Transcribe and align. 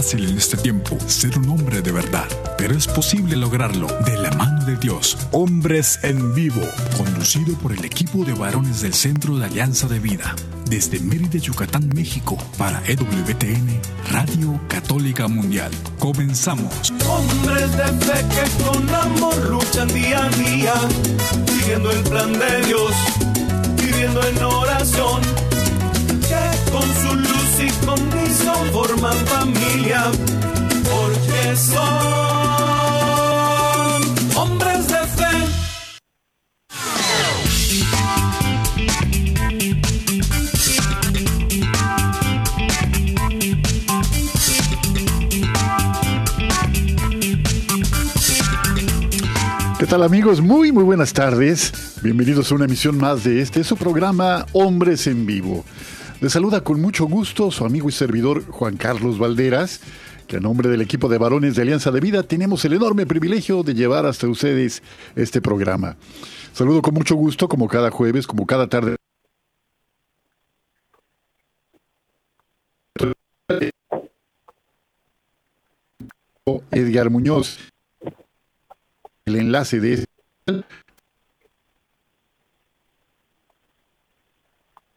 fácil 0.00 0.30
en 0.30 0.38
este 0.38 0.56
tiempo 0.56 0.96
ser 1.08 1.36
un 1.38 1.50
hombre 1.50 1.82
de 1.82 1.92
verdad, 1.92 2.26
pero 2.56 2.74
es 2.74 2.86
posible 2.86 3.36
lograrlo 3.36 3.86
de 4.06 4.16
la 4.16 4.30
mano 4.30 4.64
de 4.64 4.76
Dios. 4.76 5.18
Hombres 5.30 5.98
en 6.02 6.34
Vivo, 6.34 6.62
conducido 6.96 7.54
por 7.58 7.72
el 7.72 7.84
equipo 7.84 8.24
de 8.24 8.32
varones 8.32 8.80
del 8.80 8.94
Centro 8.94 9.36
de 9.36 9.44
Alianza 9.44 9.88
de 9.88 9.98
Vida, 9.98 10.34
desde 10.64 11.00
Mérida, 11.00 11.36
Yucatán, 11.36 11.90
México, 11.94 12.38
para 12.56 12.82
EWTN, 12.86 13.78
Radio 14.10 14.58
Católica 14.68 15.28
Mundial. 15.28 15.70
Comenzamos. 15.98 16.94
Hombres 17.06 17.70
de 17.76 17.84
fe 18.06 18.24
que 18.30 18.64
con 18.64 18.88
amor 18.94 19.50
luchan 19.50 19.88
día 19.88 20.24
a 20.24 20.30
día, 20.30 20.74
siguiendo 21.46 21.90
el 21.90 22.02
plan 22.04 22.32
de 22.32 22.66
Dios, 22.66 22.92
viviendo 23.76 24.26
en 24.26 24.42
oración, 24.44 25.20
y 27.70 27.86
condición 27.86 28.56
forman 28.72 29.16
familia, 29.26 30.10
porque 30.84 31.56
son 31.56 31.80
hombres 34.36 34.88
de 34.88 34.98
fe. 35.16 35.34
¿Qué 49.78 49.86
tal 49.86 50.02
amigos? 50.02 50.40
Muy, 50.40 50.72
muy 50.72 50.84
buenas 50.84 51.12
tardes. 51.12 51.72
Bienvenidos 52.02 52.50
a 52.50 52.54
una 52.54 52.64
emisión 52.64 52.96
más 52.98 53.24
de 53.24 53.40
este, 53.42 53.62
su 53.64 53.76
programa 53.76 54.46
Hombres 54.52 55.06
en 55.06 55.26
Vivo. 55.26 55.64
Les 56.20 56.32
saluda 56.32 56.62
con 56.62 56.78
mucho 56.82 57.06
gusto 57.06 57.50
su 57.50 57.64
amigo 57.64 57.88
y 57.88 57.92
servidor 57.92 58.44
Juan 58.44 58.76
Carlos 58.76 59.18
Valderas, 59.18 59.80
que 60.26 60.36
a 60.36 60.40
nombre 60.40 60.68
del 60.68 60.82
equipo 60.82 61.08
de 61.08 61.16
varones 61.16 61.56
de 61.56 61.62
Alianza 61.62 61.90
de 61.90 62.00
Vida 62.00 62.22
tenemos 62.22 62.62
el 62.66 62.74
enorme 62.74 63.06
privilegio 63.06 63.62
de 63.62 63.72
llevar 63.72 64.04
hasta 64.04 64.28
ustedes 64.28 64.82
este 65.16 65.40
programa. 65.40 65.96
Saludo 66.52 66.82
con 66.82 66.92
mucho 66.92 67.14
gusto, 67.14 67.48
como 67.48 67.68
cada 67.68 67.90
jueves, 67.90 68.26
como 68.26 68.44
cada 68.44 68.68
tarde. 68.68 68.96
Edgar 76.70 77.08
Muñoz, 77.08 77.58
el 79.24 79.36
enlace 79.36 79.80
de 79.80 80.04
capitales 80.44 80.64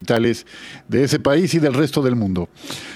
de 0.03 1.03
ese 1.03 1.19
país 1.19 1.53
y 1.53 1.59
del 1.59 1.73
resto 1.73 2.01
del 2.01 2.15
mundo. 2.15 2.49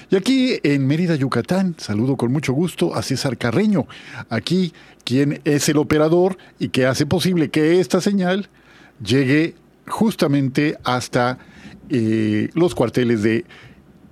Y 0.10 0.16
aquí 0.16 0.60
en 0.64 0.88
Mérida, 0.88 1.16
Yucatán, 1.16 1.76
saludo 1.78 2.16
con 2.18 2.32
mucho 2.32 2.54
gusto 2.54 2.96
a 2.96 3.02
César 3.02 3.38
Carreño, 3.38 3.88
aquí 4.30 4.74
quien 5.04 5.42
es 5.46 5.70
el 5.70 5.78
operador 5.78 6.38
y 6.60 6.70
que 6.70 6.86
hace 6.86 7.06
posible 7.06 7.50
que 7.50 7.80
esta 7.80 8.02
señal 8.02 8.50
llegue 9.04 9.56
justamente 9.88 10.78
hasta 10.84 11.38
eh, 11.90 12.50
los 12.54 12.76
cuarteles 12.76 13.24
de 13.24 13.46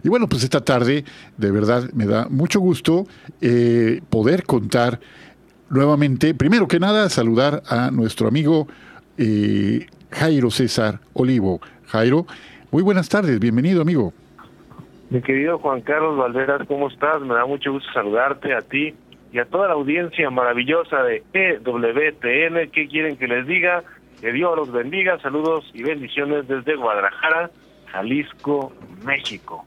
Y 0.02 0.08
bueno, 0.08 0.28
pues 0.28 0.44
esta 0.44 0.64
tarde 0.64 1.04
de 1.36 1.50
verdad 1.50 1.90
me 1.92 2.06
da 2.06 2.28
mucho 2.30 2.60
gusto 2.60 3.06
eh, 3.40 4.00
poder 4.08 4.44
contar 4.44 5.00
nuevamente, 5.68 6.32
primero 6.32 6.68
que 6.68 6.78
nada, 6.78 7.10
saludar 7.10 7.64
a 7.66 7.90
nuestro 7.90 8.28
amigo 8.28 8.68
eh, 9.18 9.86
Jairo 10.10 10.50
César 10.50 11.00
Olivo. 11.12 11.60
Jairo, 11.86 12.26
muy 12.70 12.82
buenas 12.82 13.08
tardes, 13.08 13.38
bienvenido 13.38 13.82
amigo. 13.82 14.12
Mi 15.10 15.20
querido 15.22 15.58
Juan 15.58 15.80
Carlos 15.82 16.16
Valderas, 16.16 16.66
¿cómo 16.66 16.88
estás? 16.88 17.20
Me 17.20 17.34
da 17.34 17.46
mucho 17.46 17.72
gusto 17.72 17.88
saludarte 17.92 18.54
a 18.54 18.62
ti 18.62 18.94
y 19.32 19.38
a 19.38 19.44
toda 19.44 19.68
la 19.68 19.74
audiencia 19.74 20.30
maravillosa 20.30 21.02
de 21.02 21.22
EWTN. 21.32 22.70
¿Qué 22.70 22.88
quieren 22.88 23.16
que 23.16 23.28
les 23.28 23.46
diga? 23.46 23.84
Que 24.20 24.32
Dios 24.32 24.56
los 24.56 24.72
bendiga. 24.72 25.18
Saludos 25.20 25.70
y 25.74 25.82
bendiciones 25.82 26.48
desde 26.48 26.76
Guadalajara, 26.76 27.50
Jalisco, 27.86 28.72
México. 29.04 29.64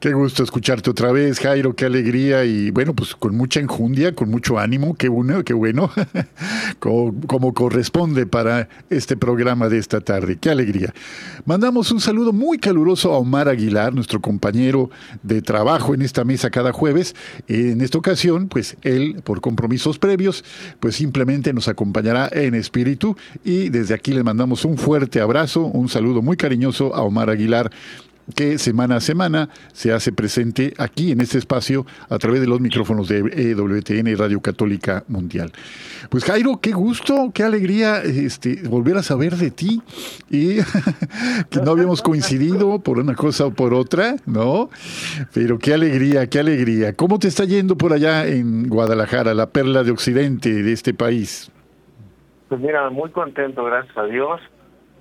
Qué 0.00 0.12
gusto 0.12 0.42
escucharte 0.42 0.90
otra 0.90 1.10
vez, 1.10 1.40
Jairo, 1.40 1.74
qué 1.74 1.86
alegría 1.86 2.44
y 2.44 2.70
bueno, 2.70 2.92
pues 2.92 3.16
con 3.16 3.34
mucha 3.34 3.60
enjundia, 3.60 4.14
con 4.14 4.28
mucho 4.28 4.58
ánimo, 4.58 4.94
qué 4.94 5.08
bueno, 5.08 5.42
qué 5.42 5.54
bueno, 5.54 5.90
como, 6.78 7.18
como, 7.26 7.54
corresponde 7.54 8.26
para 8.26 8.68
este 8.90 9.16
programa 9.16 9.70
de 9.70 9.78
esta 9.78 10.02
tarde, 10.02 10.36
qué 10.36 10.50
alegría. 10.50 10.92
Mandamos 11.46 11.90
un 11.92 12.00
saludo 12.00 12.34
muy 12.34 12.58
caluroso 12.58 13.14
a 13.14 13.18
Omar 13.18 13.48
Aguilar, 13.48 13.94
nuestro 13.94 14.20
compañero 14.20 14.90
de 15.22 15.40
trabajo 15.40 15.94
en 15.94 16.02
esta 16.02 16.24
mesa 16.24 16.50
cada 16.50 16.72
jueves. 16.74 17.16
En 17.48 17.80
esta 17.80 17.96
ocasión, 17.96 18.48
pues 18.48 18.76
él, 18.82 19.22
por 19.24 19.40
compromisos 19.40 19.98
previos, 19.98 20.44
pues 20.78 20.96
simplemente 20.96 21.54
nos 21.54 21.68
acompañará 21.68 22.28
en 22.32 22.54
espíritu 22.54 23.16
y 23.44 23.70
desde 23.70 23.94
aquí 23.94 24.12
le 24.12 24.22
mandamos 24.22 24.66
un 24.66 24.76
fuerte 24.76 25.22
abrazo, 25.22 25.62
un 25.62 25.88
saludo 25.88 26.20
muy 26.20 26.36
cariñoso 26.36 26.94
a 26.94 27.00
Omar 27.00 27.30
Aguilar 27.30 27.70
que 28.34 28.58
semana 28.58 28.96
a 28.96 29.00
semana 29.00 29.48
se 29.72 29.92
hace 29.92 30.12
presente 30.12 30.74
aquí 30.78 31.12
en 31.12 31.20
este 31.20 31.38
espacio 31.38 31.86
a 32.08 32.18
través 32.18 32.40
de 32.40 32.46
los 32.46 32.60
micrófonos 32.60 33.08
de 33.08 33.18
EWTN 33.18 34.18
Radio 34.18 34.40
Católica 34.40 35.04
Mundial. 35.08 35.52
Pues 36.10 36.24
Jairo, 36.24 36.58
qué 36.60 36.72
gusto, 36.72 37.30
qué 37.32 37.44
alegría 37.44 38.02
este, 38.02 38.68
volver 38.68 38.96
a 38.96 39.02
saber 39.02 39.36
de 39.36 39.50
ti 39.50 39.80
y 40.30 40.56
que 41.50 41.60
no 41.64 41.72
habíamos 41.72 42.02
coincidido 42.02 42.80
por 42.80 42.98
una 42.98 43.14
cosa 43.14 43.46
o 43.46 43.50
por 43.52 43.74
otra, 43.74 44.16
¿no? 44.26 44.70
Pero 45.32 45.58
qué 45.58 45.74
alegría, 45.74 46.28
qué 46.28 46.40
alegría. 46.40 46.94
¿Cómo 46.94 47.18
te 47.18 47.28
está 47.28 47.44
yendo 47.44 47.76
por 47.76 47.92
allá 47.92 48.26
en 48.26 48.68
Guadalajara, 48.68 49.34
la 49.34 49.50
perla 49.50 49.84
de 49.84 49.90
Occidente 49.92 50.62
de 50.62 50.72
este 50.72 50.94
país? 50.94 51.50
Pues 52.48 52.60
mira, 52.60 52.88
muy 52.90 53.10
contento, 53.10 53.64
gracias 53.64 53.96
a 53.96 54.04
Dios, 54.04 54.40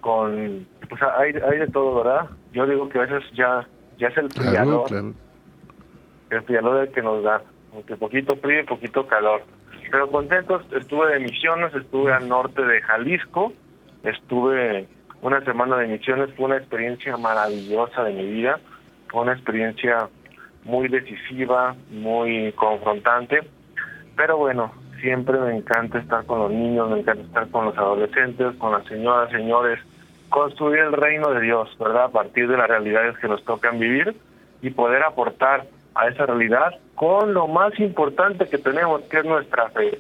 con, 0.02 0.66
pues 0.90 1.02
hay, 1.02 1.34
hay 1.34 1.60
de 1.60 1.68
todo, 1.68 2.04
¿verdad? 2.04 2.30
Yo 2.56 2.66
digo 2.66 2.88
que 2.88 2.98
a 2.98 3.02
veces 3.02 3.24
ya 3.34 3.68
ya 3.98 4.08
es 4.08 4.18
el 4.18 4.32
friador, 4.32 4.90
el 6.30 6.42
friador 6.44 6.88
el 6.88 6.92
que 6.92 7.02
nos 7.02 7.24
da, 7.24 7.42
aunque 7.74 7.96
poquito 7.98 8.36
frío 8.38 8.62
y 8.62 8.64
poquito 8.64 9.06
calor. 9.08 9.44
Pero 9.92 10.10
contentos, 10.10 10.66
estuve 10.72 11.14
de 11.14 11.20
misiones, 11.20 11.74
estuve 11.74 12.12
al 12.12 12.28
norte 12.28 12.66
de 12.66 12.82
Jalisco, 12.82 13.54
estuve 14.04 14.88
una 15.22 15.44
semana 15.44 15.78
de 15.78 15.88
misiones, 15.88 16.34
fue 16.36 16.46
una 16.46 16.58
experiencia 16.58 17.16
maravillosa 17.18 18.04
de 18.04 18.14
mi 18.14 18.26
vida, 18.26 18.60
fue 19.10 19.22
una 19.22 19.34
experiencia 19.34 20.10
muy 20.64 20.88
decisiva, 20.88 21.76
muy 21.92 22.52
confrontante, 22.54 23.42
pero 24.16 24.38
bueno, 24.38 24.74
siempre 25.02 25.40
me 25.40 25.58
encanta 25.58 26.00
estar 26.00 26.26
con 26.26 26.40
los 26.40 26.52
niños, 26.52 26.90
me 26.90 27.00
encanta 27.00 27.24
estar 27.24 27.48
con 27.50 27.66
los 27.66 27.78
adolescentes, 27.78 28.56
con 28.58 28.72
las 28.72 28.86
señoras, 28.88 29.30
señores, 29.32 29.80
construir 30.30 30.80
el 30.80 30.94
reino 30.94 31.32
de 31.32 31.42
Dios, 31.42 31.76
¿verdad? 31.80 32.06
A 32.06 32.10
partir 32.10 32.48
de 32.48 32.58
las 32.58 32.68
realidades 32.68 33.18
que 33.20 33.28
nos 33.28 33.44
tocan 33.44 33.80
vivir 33.80 34.16
y 34.62 34.70
poder 34.70 35.04
aportar 35.04 35.66
a 35.94 36.08
esa 36.08 36.26
realidad 36.26 36.76
con 36.96 37.34
lo 37.34 37.48
más 37.48 37.78
importante 37.80 38.48
que 38.48 38.58
tenemos, 38.58 39.02
que 39.04 39.20
es 39.20 39.26
nuestra 39.26 39.70
fe. 39.70 40.00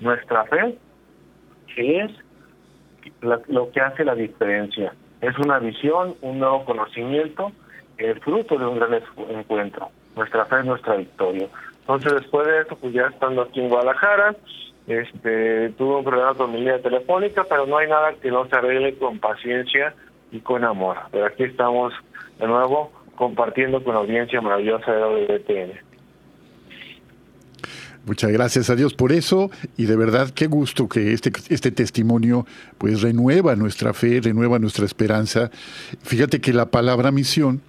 Nuestra 0.00 0.44
fe, 0.44 0.76
es 1.76 2.10
lo 3.48 3.70
que 3.70 3.80
hace 3.80 4.04
la 4.04 4.14
diferencia. 4.14 4.92
Es 5.20 5.36
una 5.38 5.58
visión, 5.58 6.14
un 6.20 6.38
nuevo 6.38 6.64
conocimiento, 6.64 7.52
el 7.98 8.20
fruto 8.20 8.58
de 8.58 8.66
un 8.66 8.78
gran 8.78 9.00
encuentro. 9.30 9.90
Nuestra 10.14 10.44
fe 10.46 10.60
es 10.60 10.64
nuestra 10.64 10.96
victoria. 10.96 11.48
Entonces, 11.80 12.12
después 12.14 12.46
de 12.46 12.62
eso, 12.62 12.76
pues 12.76 12.92
ya 12.92 13.06
estando 13.06 13.42
aquí 13.42 13.60
en 13.60 13.68
Guadalajara, 13.68 14.34
este, 14.86 15.70
tuve 15.70 15.96
un 15.96 16.04
problema 16.04 16.34
con 16.34 16.52
mi 16.52 16.58
línea 16.58 16.80
telefónica, 16.80 17.44
pero 17.48 17.66
no 17.66 17.78
hay 17.78 17.88
nada 17.88 18.14
que 18.14 18.30
no 18.30 18.46
se 18.48 18.56
arregle 18.56 18.96
con 18.96 19.18
paciencia 19.18 19.94
y 20.30 20.40
con 20.40 20.64
amor. 20.64 20.96
Pero 21.10 21.26
aquí 21.26 21.44
estamos 21.44 21.92
de 22.38 22.46
nuevo 22.46 22.92
compartiendo 23.16 23.82
con 23.82 23.94
la 23.94 24.00
audiencia 24.00 24.40
maravillosa 24.40 24.92
de 24.92 25.00
WTN. 25.00 25.86
Muchas 28.04 28.30
gracias 28.30 28.70
a 28.70 28.76
Dios 28.76 28.94
por 28.94 29.10
eso 29.10 29.50
y 29.76 29.86
de 29.86 29.96
verdad 29.96 30.30
qué 30.30 30.46
gusto 30.46 30.88
que 30.88 31.12
este, 31.12 31.32
este 31.48 31.72
testimonio 31.72 32.46
pues 32.78 33.02
renueva 33.02 33.56
nuestra 33.56 33.92
fe, 33.94 34.20
renueva 34.22 34.60
nuestra 34.60 34.84
esperanza. 34.84 35.50
Fíjate 36.04 36.40
que 36.40 36.52
la 36.52 36.66
palabra 36.66 37.10
misión, 37.10 37.62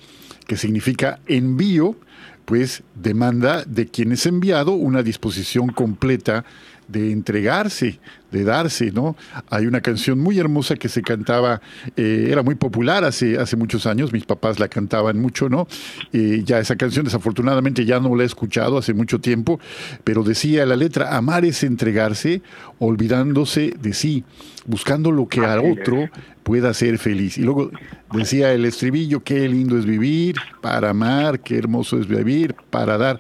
que 0.46 0.56
significa 0.56 1.18
envío, 1.26 1.96
pues 2.46 2.84
demanda 2.94 3.64
de 3.66 3.88
quien 3.88 4.12
es 4.12 4.28
enviado 4.28 4.74
una 4.74 5.02
disposición 5.02 5.70
completa 5.70 6.46
de 6.88 7.12
entregarse, 7.12 8.00
de 8.32 8.44
darse, 8.44 8.92
¿no? 8.92 9.16
Hay 9.50 9.66
una 9.66 9.82
canción 9.82 10.20
muy 10.20 10.40
hermosa 10.40 10.76
que 10.76 10.90
se 10.90 11.02
cantaba, 11.02 11.62
eh, 11.96 12.28
era 12.30 12.44
muy 12.44 12.56
popular 12.56 13.04
hace, 13.04 13.38
hace 13.38 13.56
muchos 13.56 13.86
años, 13.86 14.14
mis 14.14 14.26
papás 14.26 14.60
la 14.60 14.68
cantaban 14.68 15.20
mucho, 15.20 15.50
¿no? 15.50 15.68
Eh, 16.14 16.42
ya 16.46 16.60
esa 16.60 16.76
canción 16.76 17.06
desafortunadamente 17.06 17.86
ya 17.86 18.00
no 18.00 18.16
la 18.16 18.24
he 18.24 18.26
escuchado 18.26 18.78
hace 18.78 18.94
mucho 18.94 19.20
tiempo, 19.20 19.60
pero 20.04 20.24
decía 20.24 20.66
la 20.66 20.76
letra, 20.76 21.16
amar 21.16 21.46
es 21.46 21.64
entregarse, 21.64 22.42
olvidándose 22.80 23.74
de 23.82 23.94
sí, 23.94 24.24
buscando 24.66 25.12
lo 25.12 25.28
que 25.28 25.42
al 25.42 25.60
otro 25.60 26.10
pueda 26.44 26.74
ser 26.74 26.98
feliz. 26.98 27.38
Y 27.38 27.42
luego 27.42 27.72
decía 28.14 28.54
el 28.54 28.66
estribillo, 28.66 29.24
qué 29.24 29.48
lindo 29.50 29.78
es 29.78 29.86
vivir, 29.86 30.36
para 30.62 30.92
amar, 30.92 31.42
qué 31.42 31.58
hermoso 31.58 32.00
es 32.00 32.08
vivir, 32.08 32.56
para 32.70 32.98
dar 32.98 33.20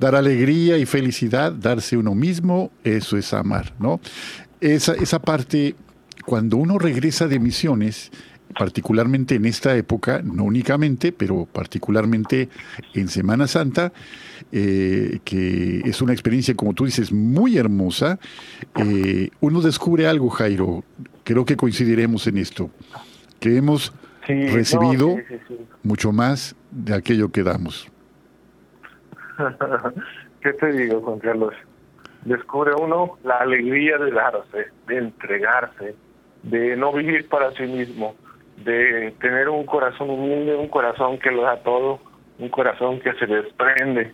dar 0.00 0.14
alegría 0.14 0.78
y 0.78 0.86
felicidad, 0.86 1.52
darse 1.52 1.96
uno 1.96 2.14
mismo, 2.14 2.70
eso 2.84 3.16
es 3.16 3.32
amar, 3.32 3.74
¿no? 3.78 4.00
Esa, 4.60 4.94
esa 4.94 5.20
parte, 5.20 5.74
cuando 6.24 6.56
uno 6.56 6.78
regresa 6.78 7.28
de 7.28 7.38
misiones, 7.38 8.10
particularmente 8.58 9.34
en 9.34 9.44
esta 9.44 9.76
época, 9.76 10.22
no 10.22 10.44
únicamente, 10.44 11.12
pero 11.12 11.46
particularmente 11.46 12.48
en 12.94 13.08
Semana 13.08 13.46
Santa, 13.46 13.92
eh, 14.52 15.20
que 15.24 15.82
es 15.84 16.00
una 16.00 16.12
experiencia, 16.12 16.54
como 16.54 16.72
tú 16.72 16.86
dices, 16.86 17.12
muy 17.12 17.58
hermosa, 17.58 18.18
eh, 18.76 19.30
uno 19.40 19.60
descubre 19.60 20.06
algo, 20.06 20.30
Jairo, 20.30 20.84
creo 21.24 21.44
que 21.44 21.56
coincidiremos 21.56 22.26
en 22.26 22.38
esto, 22.38 22.70
que 23.40 23.56
hemos 23.56 23.92
recibido 24.26 25.16
mucho 25.82 26.12
más 26.12 26.56
de 26.70 26.94
aquello 26.94 27.30
que 27.30 27.42
damos. 27.42 27.88
¿Qué 30.40 30.52
te 30.52 30.72
digo, 30.72 31.00
Juan 31.00 31.18
Carlos? 31.18 31.54
Descubre 32.24 32.72
uno 32.80 33.18
la 33.24 33.38
alegría 33.38 33.98
de 33.98 34.10
darse, 34.10 34.66
de 34.86 34.98
entregarse, 34.98 35.94
de 36.42 36.76
no 36.76 36.92
vivir 36.92 37.28
para 37.28 37.52
sí 37.52 37.64
mismo, 37.64 38.14
de 38.64 39.14
tener 39.20 39.48
un 39.48 39.64
corazón 39.66 40.10
humilde, 40.10 40.56
un 40.56 40.68
corazón 40.68 41.18
que 41.18 41.30
lo 41.30 41.42
da 41.42 41.62
todo, 41.62 42.00
un 42.38 42.48
corazón 42.48 43.00
que 43.00 43.12
se 43.14 43.26
desprende 43.26 44.10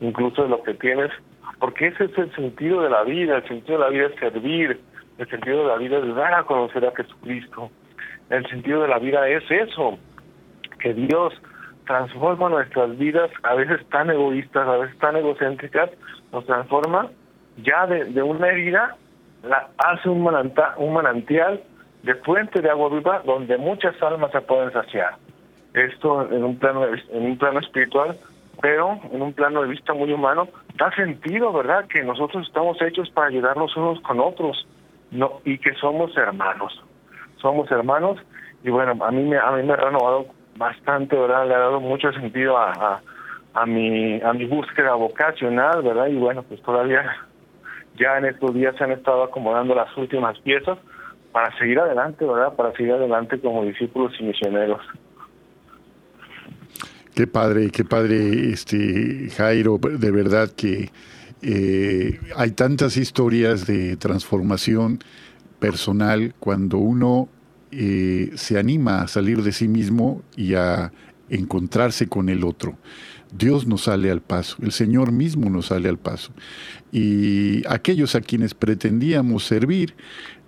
incluso 0.00 0.42
de 0.42 0.48
lo 0.50 0.62
que 0.62 0.74
tienes, 0.74 1.10
porque 1.58 1.88
ese 1.88 2.04
es 2.04 2.18
el 2.18 2.34
sentido 2.34 2.82
de 2.82 2.90
la 2.90 3.02
vida, 3.02 3.36
el 3.36 3.48
sentido 3.48 3.78
de 3.78 3.84
la 3.84 3.90
vida 3.90 4.06
es 4.06 4.20
servir, 4.20 4.80
el 5.18 5.28
sentido 5.28 5.62
de 5.62 5.68
la 5.68 5.76
vida 5.76 5.98
es 5.98 6.14
dar 6.14 6.34
a 6.34 6.44
conocer 6.44 6.84
a 6.84 6.94
Jesucristo, 6.94 7.70
el 8.28 8.46
sentido 8.48 8.82
de 8.82 8.88
la 8.88 8.98
vida 8.98 9.26
es 9.28 9.42
eso, 9.50 9.98
que 10.78 10.92
Dios 10.92 11.32
transforma 11.86 12.48
nuestras 12.48 12.96
vidas, 12.98 13.30
a 13.42 13.54
veces 13.54 13.80
tan 13.88 14.10
egoístas, 14.10 14.66
a 14.66 14.76
veces 14.76 14.98
tan 14.98 15.16
egocéntricas, 15.16 15.90
nos 16.32 16.44
transforma 16.44 17.08
ya 17.58 17.86
de, 17.86 18.22
una 18.22 18.48
herida, 18.48 18.96
la, 19.42 19.68
hace 19.78 20.08
un, 20.08 20.22
manantial, 20.22 20.72
un 20.76 20.92
manantial 20.92 21.62
de 22.02 22.14
fuente 22.16 22.60
de 22.60 22.70
agua 22.70 22.90
viva 22.90 23.22
donde 23.24 23.56
muchas 23.56 24.00
almas 24.02 24.32
se 24.32 24.40
pueden 24.40 24.72
saciar. 24.72 25.16
Esto 25.72 26.30
en 26.30 26.44
un 26.44 26.58
plano, 26.58 26.84
en 26.86 27.24
un 27.24 27.38
plano 27.38 27.60
espiritual, 27.60 28.16
pero 28.60 29.00
en 29.12 29.22
un 29.22 29.32
plano 29.32 29.62
de 29.62 29.68
vista 29.68 29.94
muy 29.94 30.12
humano, 30.12 30.48
da 30.76 30.90
sentido, 30.94 31.52
¿verdad? 31.52 31.86
Que 31.86 32.02
nosotros 32.02 32.46
estamos 32.46 32.80
hechos 32.82 33.10
para 33.10 33.28
ayudarnos 33.28 33.76
unos 33.76 34.00
con 34.00 34.20
otros 34.20 34.66
no 35.10 35.40
y 35.44 35.58
que 35.58 35.74
somos 35.74 36.16
hermanos. 36.16 36.82
Somos 37.36 37.70
hermanos 37.70 38.18
y 38.64 38.70
bueno, 38.70 38.92
a 39.04 39.10
mí 39.10 39.22
me, 39.22 39.36
a 39.38 39.50
mí 39.52 39.62
me 39.62 39.74
ha 39.74 39.76
renovado 39.76 40.26
bastante, 40.56 41.16
¿verdad? 41.16 41.46
Le 41.46 41.54
ha 41.54 41.58
dado 41.58 41.80
mucho 41.80 42.12
sentido 42.12 42.56
a, 42.56 43.00
a, 43.54 43.66
mi, 43.66 44.20
a 44.20 44.32
mi 44.32 44.46
búsqueda 44.46 44.94
vocacional, 44.94 45.82
¿verdad? 45.82 46.06
Y 46.08 46.16
bueno, 46.16 46.42
pues 46.42 46.62
todavía 46.62 47.04
ya 47.98 48.18
en 48.18 48.26
estos 48.26 48.54
días 48.54 48.74
se 48.76 48.84
han 48.84 48.92
estado 48.92 49.22
acomodando 49.22 49.74
las 49.74 49.94
últimas 49.96 50.38
piezas 50.40 50.78
para 51.32 51.56
seguir 51.58 51.78
adelante, 51.78 52.24
¿verdad? 52.24 52.54
Para 52.54 52.72
seguir 52.72 52.92
adelante 52.92 53.40
como 53.40 53.64
discípulos 53.64 54.12
y 54.18 54.24
misioneros. 54.24 54.80
Qué 57.14 57.26
padre, 57.26 57.70
qué 57.70 57.84
padre, 57.84 58.50
este 58.50 59.30
Jairo, 59.34 59.78
de 59.78 60.10
verdad 60.10 60.50
que 60.54 60.90
eh, 61.40 62.20
hay 62.36 62.50
tantas 62.50 62.98
historias 62.98 63.66
de 63.66 63.96
transformación 63.96 64.98
personal 65.58 66.34
cuando 66.38 66.76
uno 66.76 67.28
eh, 67.78 68.30
se 68.36 68.58
anima 68.58 69.02
a 69.02 69.08
salir 69.08 69.42
de 69.42 69.52
sí 69.52 69.68
mismo 69.68 70.22
y 70.34 70.54
a 70.54 70.92
encontrarse 71.28 72.06
con 72.08 72.30
el 72.30 72.42
otro. 72.42 72.78
Dios 73.36 73.66
nos 73.66 73.82
sale 73.82 74.10
al 74.10 74.22
paso, 74.22 74.56
el 74.62 74.72
Señor 74.72 75.12
mismo 75.12 75.50
nos 75.50 75.66
sale 75.66 75.88
al 75.90 75.98
paso. 75.98 76.32
Y 76.90 77.66
aquellos 77.68 78.14
a 78.14 78.22
quienes 78.22 78.54
pretendíamos 78.54 79.44
servir, 79.44 79.94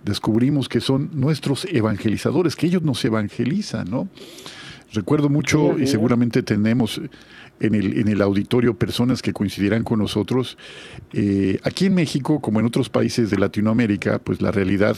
descubrimos 0.03 0.69
que 0.69 0.81
son 0.81 1.11
nuestros 1.13 1.65
evangelizadores, 1.65 2.55
que 2.55 2.65
ellos 2.65 2.81
nos 2.81 3.05
evangelizan, 3.05 3.89
¿no? 3.91 4.09
Recuerdo 4.91 5.29
mucho, 5.29 5.77
y 5.77 5.85
seguramente 5.85 6.41
tenemos 6.41 6.99
en 7.59 7.75
el, 7.75 7.99
en 7.99 8.07
el 8.07 8.21
auditorio 8.21 8.77
personas 8.77 9.21
que 9.21 9.33
coincidirán 9.33 9.83
con 9.83 9.99
nosotros. 9.99 10.57
Eh, 11.13 11.59
aquí 11.63 11.85
en 11.85 11.93
México, 11.93 12.41
como 12.41 12.59
en 12.59 12.65
otros 12.65 12.89
países 12.89 13.29
de 13.29 13.37
Latinoamérica, 13.37 14.19
pues 14.19 14.41
la 14.41 14.51
realidad 14.51 14.97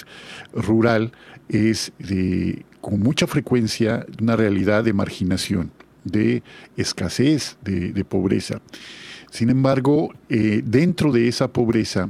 rural 0.54 1.12
es 1.50 1.94
de, 2.00 2.66
con 2.80 3.00
mucha 3.00 3.28
frecuencia 3.28 4.06
una 4.22 4.36
realidad 4.36 4.84
de 4.84 4.94
marginación, 4.94 5.72
de 6.04 6.44
escasez, 6.78 7.58
de, 7.64 8.06
pobreza. 8.06 8.62
Sin 9.32 9.50
embargo, 9.50 10.14
eh, 10.30 10.62
dentro 10.66 11.12
de 11.12 11.28
esa 11.28 11.54
pobreza, 11.54 12.10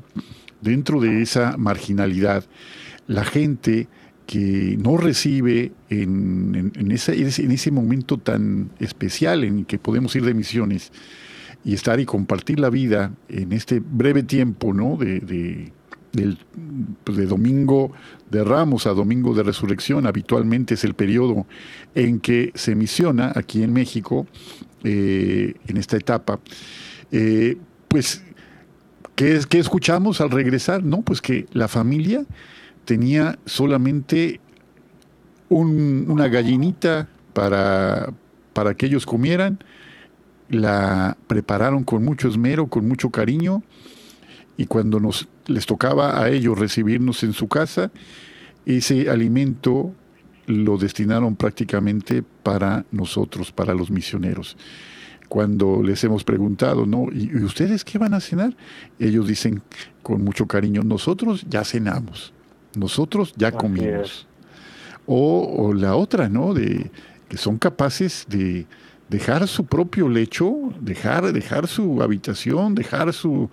dentro 0.62 1.00
de 1.00 1.22
esa 1.22 1.58
marginalidad, 1.58 2.46
la 3.08 3.26
gente 3.26 3.88
que 4.26 4.78
no 4.80 4.96
recibe 4.96 5.74
en, 5.90 6.72
en, 6.76 6.92
ese, 6.92 7.72
momento 7.72 8.18
tan 8.18 8.70
especial 8.80 9.44
en 9.44 9.66
que 9.66 9.78
podemos 9.78 10.16
ir 10.16 10.24
de 10.24 10.34
misiones 10.34 10.94
y 11.66 11.74
estar 11.74 12.00
y 12.00 12.06
compartir 12.06 12.60
la 12.60 12.70
vida 12.70 13.12
en 13.28 13.52
este 13.52 13.82
breve 13.82 14.24
tiempo 14.24 14.74
¿no? 14.74 14.96
de, 14.96 15.74
pues, 16.12 17.18
de 17.18 17.26
domingo 17.26 17.92
de 18.30 18.44
Ramos 18.44 18.88
a 18.88 18.92
domingo 18.92 19.34
de 19.34 19.44
resurrección, 19.44 20.06
habitualmente 20.06 20.74
es 20.74 20.84
el 20.84 20.94
periodo 20.94 21.46
en 21.96 22.20
que 22.20 22.52
se 22.56 22.76
misiona 22.76 23.32
aquí 23.36 23.64
en 23.64 23.74
México, 23.74 24.28
eh, 24.84 25.54
en 25.68 25.78
esta 25.78 25.98
etapa, 25.98 26.40
eh, 27.12 27.58
pues, 27.88 28.24
¿qué, 29.16 29.40
¿qué 29.50 29.60
escuchamos 29.60 30.22
al 30.22 30.32
regresar? 30.32 30.84
No, 30.84 31.02
pues 31.02 31.22
que 31.22 31.46
la 31.52 31.68
familia 31.68 32.26
tenía 32.86 33.38
solamente 33.46 34.40
una 35.50 36.30
gallinita 36.30 37.10
para, 37.34 38.14
para 38.54 38.74
que 38.74 38.86
ellos 38.86 39.06
comieran, 39.06 39.60
la 40.50 41.18
prepararon 41.28 41.84
con 41.84 42.04
mucho 42.04 42.28
esmero, 42.28 42.68
con 42.68 42.88
mucho 42.88 43.10
cariño, 43.10 43.64
y 44.58 44.66
cuando 44.66 45.00
nos 45.00 45.28
les 45.48 45.66
tocaba 45.66 46.22
a 46.22 46.30
ellos 46.30 46.58
recibirnos 46.58 47.24
en 47.24 47.34
su 47.34 47.48
casa, 47.48 47.92
ese 48.66 49.10
alimento 49.10 49.94
lo 50.48 50.78
destinaron 50.78 51.36
prácticamente 51.36 52.24
para 52.44 52.86
nosotros, 52.92 53.52
para 53.52 53.74
los 53.74 53.90
misioneros. 53.90 54.58
cuando 55.30 55.82
les 55.82 56.04
hemos 56.04 56.26
preguntado, 56.26 56.86
¿no? 56.86 57.08
¿Y, 57.10 57.34
ustedes 57.42 57.86
qué 57.86 57.98
van 57.98 58.14
a 58.14 58.20
cenar? 58.20 58.54
Ellos 59.00 59.28
dicen 59.28 59.62
con 60.04 60.22
mucho 60.26 60.46
cariño, 60.46 60.84
nosotros 60.84 61.46
ya 61.50 61.64
cenamos, 61.64 62.34
nosotros 62.76 63.34
ya 63.38 63.54
comimos. 63.54 64.28
O, 65.06 65.74
la 65.74 65.96
otra, 65.96 66.28
¿no? 66.28 66.54
De 66.54 66.92
que 67.30 67.38
son 67.38 67.58
capaces 67.58 68.26
de 68.28 68.68
dejar 69.08 69.48
su 69.48 69.66
propio 69.66 70.10
lecho, 70.10 70.54
dejar, 70.82 71.32
dejar 71.32 71.68
su 71.68 72.04
habitación, 72.04 72.76
dejar 72.76 73.14
su 73.14 73.50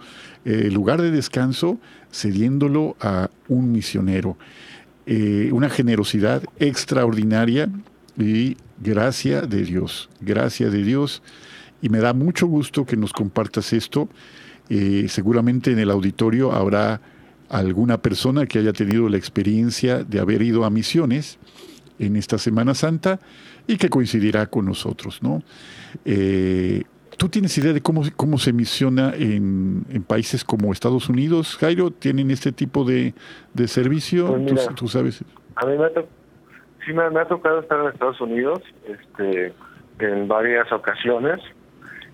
eh, 0.51 0.71
lugar 0.71 1.03
de 1.03 1.11
descanso, 1.11 1.79
cediéndolo 2.11 2.97
a 3.03 3.29
un 3.49 3.71
misionero. 3.71 4.39
Eh, 5.05 5.51
una 5.53 5.69
generosidad 5.69 6.43
extraordinaria 6.59 7.69
y 8.17 8.57
gracia 8.83 9.43
de 9.43 9.63
Dios, 9.63 10.09
gracia 10.23 10.71
de 10.71 10.83
Dios. 10.83 11.23
Y 11.83 11.91
me 11.91 11.99
da 11.99 12.15
mucho 12.15 12.47
gusto 12.47 12.87
que 12.87 12.97
nos 12.97 13.13
compartas 13.13 13.75
esto. 13.75 14.09
Eh, 14.71 15.05
seguramente 15.11 15.71
en 15.71 15.81
el 15.81 15.91
auditorio 15.91 16.51
habrá 16.53 17.03
alguna 17.51 17.99
persona 17.99 18.47
que 18.47 18.59
haya 18.59 18.73
tenido 18.73 19.07
la 19.11 19.19
experiencia 19.19 20.03
de 20.03 20.19
haber 20.19 20.41
ido 20.41 20.65
a 20.65 20.71
misiones 20.71 21.37
en 21.99 22.17
esta 22.17 22.39
Semana 22.39 22.73
Santa 22.73 23.21
y 23.67 23.77
que 23.77 23.91
coincidirá 23.91 24.47
con 24.47 24.65
nosotros, 24.65 25.19
¿no? 25.23 25.43
¿Tú 27.19 27.29
tienes 27.29 27.59
idea 27.59 27.73
de 27.73 27.83
cómo, 27.83 28.03
cómo 28.15 28.39
se 28.39 28.53
misiona 28.53 29.13
en, 29.13 29.85
países 30.07 30.45
como 30.45 30.73
Estados 30.73 31.09
Unidos, 31.09 31.57
Jairo? 31.57 31.91
¿Tienen 31.91 32.31
este 32.31 32.53
tipo 32.53 32.85
de, 32.85 33.13
servicio? 33.67 34.29
Pues 34.29 34.69
¿Tú, 34.77 34.87
sabes? 34.87 35.25
A 35.57 35.67
mí 35.67 35.77
me, 35.77 35.89
sí 36.87 36.93
me, 36.93 37.03
ha 37.03 37.25
tocado 37.25 37.59
estar 37.59 37.81
en 37.81 37.89
Estados 37.89 38.21
Unidos 38.21 38.63
este, 38.87 39.53
en 39.99 40.29
varias 40.29 40.71
ocasiones. 40.71 41.41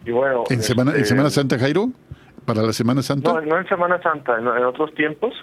Y 0.06 0.10
bueno, 0.10 0.44
¿En, 0.48 0.62
semana, 0.62 0.92
¿En 0.92 0.96
este, 0.96 1.10
Semana 1.10 1.28
Santa, 1.28 1.58
Jairo? 1.58 1.90
¿Para 2.46 2.62
la 2.62 2.72
Semana 2.72 3.02
Santa? 3.02 3.30
No, 3.30 3.42
no 3.42 3.58
en 3.58 3.68
Semana 3.68 4.00
Santa, 4.00 4.38
en, 4.38 4.48
otros 4.48 4.94
tiempos. 4.94 5.34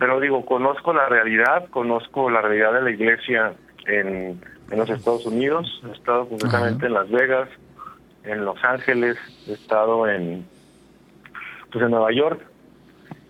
Pero 0.00 0.18
digo, 0.18 0.44
conozco 0.44 0.92
la 0.92 1.08
realidad, 1.08 1.68
conozco 1.70 2.28
la 2.28 2.42
realidad 2.42 2.72
de 2.72 2.82
la 2.82 2.90
iglesia 2.90 3.52
en, 3.86 4.40
en 4.68 4.78
los 4.78 4.90
Estados 4.90 5.26
Unidos. 5.26 5.80
He 5.88 5.92
estado 5.92 6.28
completamente 6.28 6.86
en 6.86 6.92
Las 6.94 7.08
Vegas, 7.08 7.48
en 8.28 8.44
Los 8.44 8.62
Ángeles, 8.62 9.16
he 9.48 9.52
estado 9.52 10.06
en, 10.08 10.46
pues 11.72 11.84
en 11.84 11.90
Nueva 11.90 12.12
York 12.12 12.40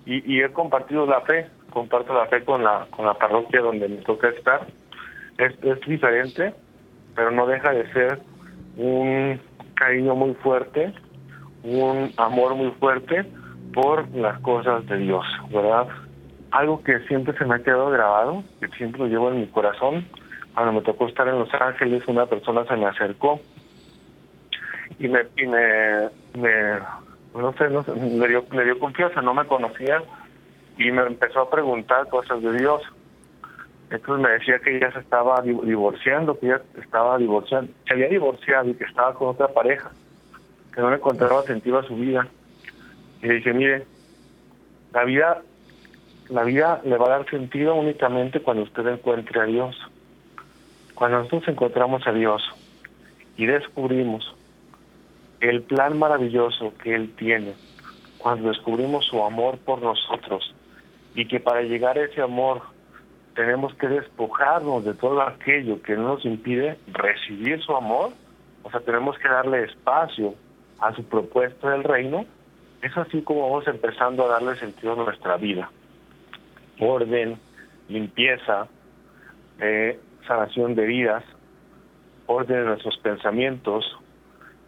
y, 0.04 0.40
he 0.40 0.50
compartido 0.52 1.06
la 1.06 1.20
fe, 1.20 1.48
comparto 1.70 2.14
la 2.14 2.26
fe 2.26 2.42
con 2.42 2.64
la, 2.64 2.86
con 2.90 3.04
la 3.04 3.14
parroquia 3.14 3.60
donde 3.60 3.88
me 3.88 3.96
toca 3.98 4.28
estar. 4.28 4.66
Es, 5.36 5.52
es 5.62 5.80
diferente, 5.86 6.54
pero 7.14 7.30
no 7.30 7.46
deja 7.46 7.72
de 7.72 7.92
ser 7.92 8.18
un 8.78 9.38
cariño 9.74 10.14
muy 10.14 10.32
fuerte, 10.36 10.94
un 11.62 12.10
amor 12.16 12.54
muy 12.54 12.70
fuerte 12.72 13.26
por 13.74 14.08
las 14.14 14.40
cosas 14.40 14.86
de 14.86 14.96
Dios, 14.96 15.26
¿verdad? 15.52 15.88
Algo 16.52 16.82
que 16.82 17.00
siempre 17.00 17.36
se 17.36 17.44
me 17.44 17.56
ha 17.56 17.62
quedado 17.62 17.90
grabado, 17.90 18.42
que 18.60 18.68
siempre 18.78 19.02
lo 19.02 19.08
llevo 19.08 19.30
en 19.30 19.40
mi 19.40 19.46
corazón. 19.48 20.06
Cuando 20.54 20.72
me 20.72 20.80
tocó 20.80 21.06
estar 21.06 21.28
en 21.28 21.38
Los 21.38 21.52
Ángeles, 21.52 22.02
una 22.08 22.24
persona 22.24 22.64
se 22.64 22.76
me 22.76 22.86
acercó 22.86 23.40
y 24.98 25.08
me, 25.08 25.20
y 25.36 25.46
me, 25.46 26.08
sé, 27.56 27.70
no 27.70 27.82
sé, 27.84 27.92
me 27.92 28.28
dio, 28.28 28.44
me 28.50 28.64
dio 28.64 28.78
confianza, 28.78 29.22
no 29.22 29.32
me 29.32 29.46
conocía 29.46 30.02
y 30.76 30.90
me 30.90 31.02
empezó 31.02 31.40
a 31.40 31.50
preguntar 31.50 32.08
cosas 32.08 32.42
de 32.42 32.52
Dios. 32.58 32.82
Entonces 33.90 34.22
me 34.22 34.30
decía 34.32 34.58
que 34.58 34.76
ella 34.76 34.92
se 34.92 34.98
estaba 34.98 35.40
divorciando, 35.40 36.38
que 36.38 36.46
ella 36.46 36.60
estaba 36.80 37.16
divorciando, 37.16 37.72
se 37.86 37.94
había 37.94 38.08
divorciado 38.08 38.68
y 38.68 38.74
que 38.74 38.84
estaba 38.84 39.14
con 39.14 39.28
otra 39.28 39.48
pareja, 39.48 39.90
que 40.74 40.80
no 40.80 40.90
le 40.90 40.96
encontraba 40.96 41.42
sentido 41.42 41.78
a 41.78 41.84
su 41.84 41.96
vida. 41.96 42.26
Y 43.22 43.26
le 43.26 43.34
dije, 43.34 43.52
mire, 43.52 43.86
la 44.92 45.04
vida, 45.04 45.42
la 46.28 46.42
vida 46.42 46.80
le 46.84 46.96
va 46.96 47.06
a 47.06 47.18
dar 47.18 47.30
sentido 47.30 47.74
únicamente 47.74 48.40
cuando 48.40 48.64
usted 48.64 48.86
encuentre 48.86 49.40
a 49.40 49.44
Dios. 49.44 49.76
Cuando 50.94 51.18
nosotros 51.18 51.48
encontramos 51.48 52.06
a 52.06 52.12
Dios 52.12 52.42
y 53.36 53.46
descubrimos 53.46 54.34
el 55.40 55.62
plan 55.62 55.98
maravilloso 55.98 56.72
que 56.82 56.94
Él 56.94 57.14
tiene, 57.16 57.54
cuando 58.18 58.48
descubrimos 58.48 59.06
su 59.06 59.22
amor 59.22 59.58
por 59.58 59.80
nosotros 59.80 60.54
y 61.14 61.26
que 61.26 61.40
para 61.40 61.62
llegar 61.62 61.96
a 61.98 62.04
ese 62.04 62.20
amor 62.20 62.62
tenemos 63.34 63.72
que 63.74 63.86
despojarnos 63.86 64.84
de 64.84 64.94
todo 64.94 65.22
aquello 65.22 65.80
que 65.82 65.96
nos 65.96 66.24
impide 66.24 66.76
recibir 66.88 67.62
su 67.62 67.74
amor, 67.76 68.10
o 68.64 68.70
sea, 68.70 68.80
tenemos 68.80 69.16
que 69.18 69.28
darle 69.28 69.64
espacio 69.64 70.34
a 70.80 70.92
su 70.94 71.04
propuesta 71.04 71.70
del 71.70 71.84
reino, 71.84 72.24
es 72.82 72.96
así 72.96 73.22
como 73.22 73.48
vamos 73.48 73.66
empezando 73.68 74.24
a 74.24 74.28
darle 74.28 74.56
sentido 74.56 74.92
a 74.92 75.04
nuestra 75.04 75.36
vida. 75.36 75.70
Orden, 76.80 77.38
limpieza, 77.88 78.68
eh, 79.60 79.98
sanación 80.26 80.74
de 80.74 80.86
vidas, 80.86 81.24
orden 82.26 82.58
de 82.60 82.64
nuestros 82.66 82.98
pensamientos, 82.98 83.98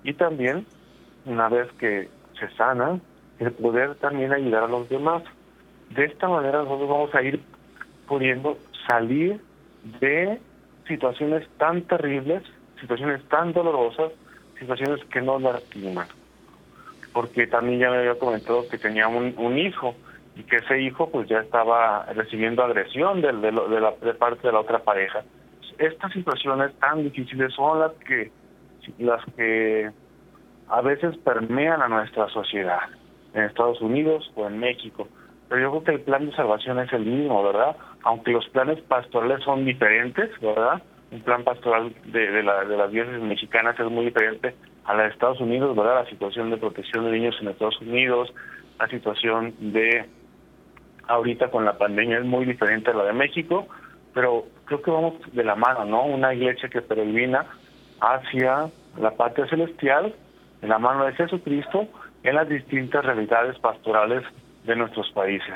y 0.05 0.15
también, 0.15 0.67
una 1.27 1.49
vez 1.49 1.71
que 1.73 2.09
se 2.39 2.49
sana, 2.57 3.01
el 3.39 3.53
poder 3.53 3.97
también 3.97 4.33
ayudar 4.33 4.65
a 4.65 4.69
los 4.69 4.89
demás. 4.89 5.23
De 5.91 6.05
esta 6.05 6.29
manera 6.29 6.63
nosotros 6.63 6.89
vamos 6.89 7.15
a 7.15 7.23
ir 7.23 7.41
pudiendo 8.07 8.59
salir 8.89 9.41
de 10.01 10.41
situaciones 10.87 11.49
tan 11.59 11.83
terribles, 11.83 12.43
situaciones 12.81 13.23
tan 13.29 13.53
dolorosas, 13.53 14.13
situaciones 14.59 15.05
que 15.07 15.21
no 15.21 15.39
lastiman. 15.39 16.07
Porque 17.13 17.47
también 17.47 17.81
ya 17.81 17.91
me 17.91 17.99
había 17.99 18.19
comentado 18.19 18.69
que 18.69 18.79
tenía 18.79 19.09
un, 19.09 19.59
hijo 19.59 19.95
y 20.37 20.43
que 20.45 20.57
ese 20.57 20.81
hijo 20.81 21.11
pues 21.11 21.29
ya 21.29 21.41
estaba 21.41 22.05
recibiendo 22.15 22.63
agresión 22.63 23.21
de, 23.21 23.33
de, 23.33 23.53
la, 23.53 23.93
de 23.93 24.15
parte 24.15 24.47
de 24.47 24.53
la 24.53 24.61
otra 24.61 24.79
pareja. 24.79 25.23
Estas 25.79 26.13
situaciones 26.13 26.73
tan 26.79 27.03
difíciles 27.03 27.53
son 27.55 27.81
las 27.81 27.93
que 28.07 28.31
las 28.99 29.25
que 29.37 29.91
a 30.69 30.81
veces 30.83 31.17
permean 31.19 31.83
a 31.83 31.89
nuestra 31.89 32.29
sociedad, 32.29 32.81
en 33.35 33.45
Estados 33.45 33.81
Unidos 33.81 34.31
o 34.37 34.47
en 34.47 34.59
México. 34.59 35.09
Pero 35.49 35.63
yo 35.63 35.71
creo 35.71 35.85
que 35.85 35.93
el 35.93 36.01
plan 36.03 36.27
de 36.27 36.37
salvación 36.37 36.79
es 36.79 36.93
el 36.93 37.05
mismo, 37.05 37.43
¿verdad? 37.43 37.77
Aunque 38.05 38.31
los 38.31 38.49
planes 38.51 38.81
pastorales 38.83 39.43
son 39.45 39.65
diferentes, 39.65 40.31
¿verdad? 40.41 40.81
Un 41.11 41.21
plan 41.23 41.43
pastoral 41.43 41.93
de, 42.07 42.31
de, 42.31 42.43
la, 42.43 42.65
de 42.65 42.77
las 42.77 42.91
diócesis 42.93 43.21
mexicanas 43.21 43.79
es 43.79 43.91
muy 43.91 44.07
diferente 44.07 44.55
a 44.85 44.95
la 44.95 45.05
de 45.05 45.09
Estados 45.09 45.41
Unidos, 45.41 45.77
¿verdad? 45.77 46.05
La 46.05 46.11
situación 46.11 46.51
de 46.51 46.57
protección 46.57 47.05
de 47.05 47.13
niños 47.13 47.37
en 47.41 47.49
Estados 47.49 47.81
Unidos, 47.81 48.33
la 48.79 48.89
situación 48.89 49.55
de 49.59 50.07
ahorita 51.09 51.51
con 51.51 51.65
la 51.65 51.77
pandemia 51.77 52.19
es 52.19 52.25
muy 52.25 52.45
diferente 52.45 52.93
a 52.93 52.95
la 52.95 53.05
de 53.05 53.13
México, 53.13 53.67
pero 54.15 54.45
creo 54.65 54.83
que 54.83 54.91
vamos 54.91 55.15
de 55.33 55.45
la 55.45 55.57
mano, 55.57 55.85
¿no? 55.85 56.05
Una 56.05 56.33
iglesia 56.33 56.69
que 56.69 56.81
peregrina 56.81 57.47
hacia 58.01 58.71
la 58.99 59.11
patria 59.13 59.47
celestial 59.49 60.15
en 60.63 60.69
la 60.69 60.79
mano 60.79 61.05
de 61.05 61.13
Jesucristo 61.13 61.89
en 62.23 62.35
las 62.35 62.49
distintas 62.49 63.05
realidades 63.05 63.59
pastorales 63.59 64.23
de 64.67 64.77
nuestros 64.77 65.11
países. 65.13 65.55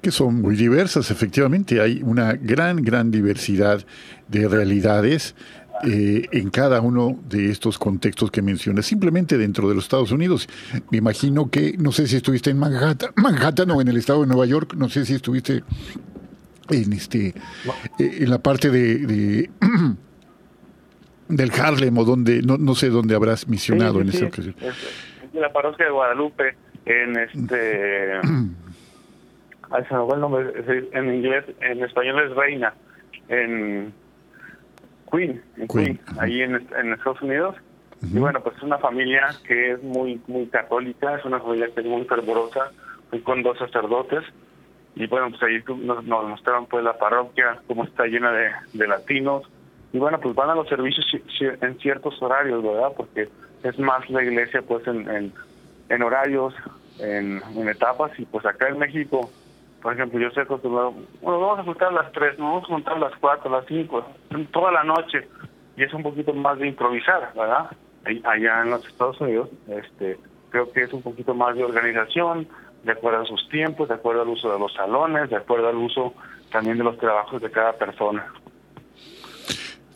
Que 0.00 0.10
son 0.10 0.40
muy 0.40 0.56
diversas, 0.56 1.10
efectivamente. 1.10 1.80
Hay 1.80 2.02
una 2.02 2.32
gran, 2.32 2.82
gran 2.82 3.10
diversidad 3.10 3.80
de 4.28 4.48
realidades 4.48 5.36
eh, 5.84 6.26
en 6.32 6.50
cada 6.50 6.80
uno 6.80 7.18
de 7.28 7.50
estos 7.50 7.78
contextos 7.78 8.30
que 8.30 8.42
mencionas, 8.42 8.86
simplemente 8.86 9.36
dentro 9.38 9.68
de 9.68 9.74
los 9.74 9.84
Estados 9.84 10.12
Unidos. 10.12 10.48
Me 10.90 10.98
imagino 10.98 11.50
que, 11.50 11.76
no 11.78 11.92
sé 11.92 12.06
si 12.06 12.16
estuviste 12.16 12.50
en 12.50 12.58
Manhattan, 12.58 13.10
Manhattan 13.16 13.70
o 13.70 13.80
en 13.80 13.88
el 13.88 13.96
estado 13.96 14.22
de 14.22 14.28
Nueva 14.28 14.46
York, 14.46 14.74
no 14.76 14.88
sé 14.88 15.04
si 15.04 15.14
estuviste 15.14 15.62
en 16.70 16.92
este 16.92 17.34
eh, 17.98 18.18
en 18.20 18.30
la 18.30 18.38
parte 18.38 18.70
de 18.70 19.50
del 21.36 21.50
Harlem 21.52 21.96
o 21.98 22.04
donde, 22.04 22.42
no, 22.42 22.58
no 22.58 22.74
sé 22.74 22.90
dónde 22.90 23.14
habrás 23.14 23.48
misionado 23.48 24.00
en 24.00 24.08
esa 24.08 24.26
ocasión. 24.26 24.54
En 25.32 25.40
la 25.40 25.52
parroquia 25.52 25.86
de 25.86 25.92
Guadalupe, 25.92 26.54
en 26.84 27.18
este... 27.18 28.12
Ay, 29.70 29.84
se 29.88 29.94
me 29.94 30.04
fue 30.04 30.14
el 30.14 30.20
nombre, 30.20 30.52
en 30.92 31.14
inglés, 31.14 31.46
en 31.60 31.82
español 31.82 32.20
es 32.26 32.36
Reina, 32.36 32.74
en 33.28 33.94
Queen, 35.10 35.42
en 35.56 35.68
Queen, 35.68 36.00
ahí 36.18 36.42
en, 36.42 36.56
en, 36.56 36.92
Estados 36.92 37.22
Unidos. 37.22 37.56
Y 38.02 38.18
bueno, 38.18 38.42
pues 38.42 38.54
es 38.58 38.62
una 38.62 38.76
familia 38.76 39.30
que 39.46 39.72
es 39.72 39.82
muy 39.82 40.20
muy 40.26 40.46
católica, 40.48 41.16
es 41.16 41.24
una 41.24 41.40
familia 41.40 41.70
que 41.74 41.80
es 41.80 41.86
muy 41.86 42.04
fervorosa, 42.04 42.70
fui 43.08 43.20
con 43.20 43.42
dos 43.42 43.56
sacerdotes, 43.56 44.24
y 44.94 45.06
bueno, 45.06 45.30
pues 45.30 45.42
ahí 45.42 45.62
nos, 45.78 46.04
nos 46.04 46.28
mostraron 46.28 46.66
pues 46.66 46.84
la 46.84 46.98
parroquia, 46.98 47.58
cómo 47.66 47.84
está 47.84 48.04
llena 48.04 48.30
de, 48.32 48.50
de 48.74 48.86
latinos, 48.86 49.44
y 49.92 49.98
bueno, 49.98 50.18
pues 50.20 50.34
van 50.34 50.50
a 50.50 50.54
los 50.54 50.68
servicios 50.68 51.06
en 51.38 51.78
ciertos 51.78 52.20
horarios, 52.22 52.62
¿verdad? 52.62 52.92
Porque 52.96 53.28
es 53.62 53.78
más 53.78 54.08
la 54.08 54.22
iglesia 54.22 54.62
pues 54.62 54.86
en, 54.86 55.32
en, 55.88 56.02
horarios, 56.02 56.54
en, 56.98 57.40
etapas, 57.68 58.18
y 58.18 58.24
pues 58.24 58.44
acá 58.46 58.68
en 58.68 58.78
México, 58.78 59.30
por 59.82 59.92
ejemplo, 59.92 60.18
yo 60.18 60.30
sé 60.30 60.40
acostumbrado, 60.40 60.94
bueno, 61.20 61.40
vamos 61.40 61.58
a 61.58 61.64
juntar 61.64 61.88
a 61.88 62.02
las 62.02 62.12
3, 62.12 62.38
no 62.38 62.46
vamos 62.46 62.64
a 62.64 62.72
juntar 62.74 62.94
a 62.94 63.00
las 63.00 63.12
4, 63.20 63.48
a 63.48 63.58
las 63.58 63.66
5, 63.66 64.04
toda 64.50 64.72
la 64.72 64.84
noche, 64.84 65.28
y 65.76 65.82
es 65.82 65.92
un 65.92 66.02
poquito 66.02 66.32
más 66.32 66.58
de 66.58 66.68
improvisar, 66.68 67.32
¿verdad? 67.34 67.70
allá 68.24 68.62
en 68.62 68.70
los 68.70 68.86
Estados 68.86 69.20
Unidos, 69.20 69.48
este, 69.68 70.18
creo 70.50 70.72
que 70.72 70.82
es 70.82 70.92
un 70.92 71.02
poquito 71.02 71.34
más 71.34 71.54
de 71.54 71.64
organización, 71.64 72.48
de 72.82 72.92
acuerdo 72.92 73.22
a 73.22 73.26
sus 73.26 73.48
tiempos, 73.48 73.88
de 73.88 73.94
acuerdo 73.94 74.22
al 74.22 74.28
uso 74.28 74.52
de 74.52 74.58
los 74.58 74.72
salones, 74.72 75.30
de 75.30 75.36
acuerdo 75.36 75.68
al 75.68 75.76
uso 75.76 76.14
también 76.50 76.78
de 76.78 76.84
los 76.84 76.98
trabajos 76.98 77.40
de 77.40 77.50
cada 77.50 77.72
persona. 77.74 78.26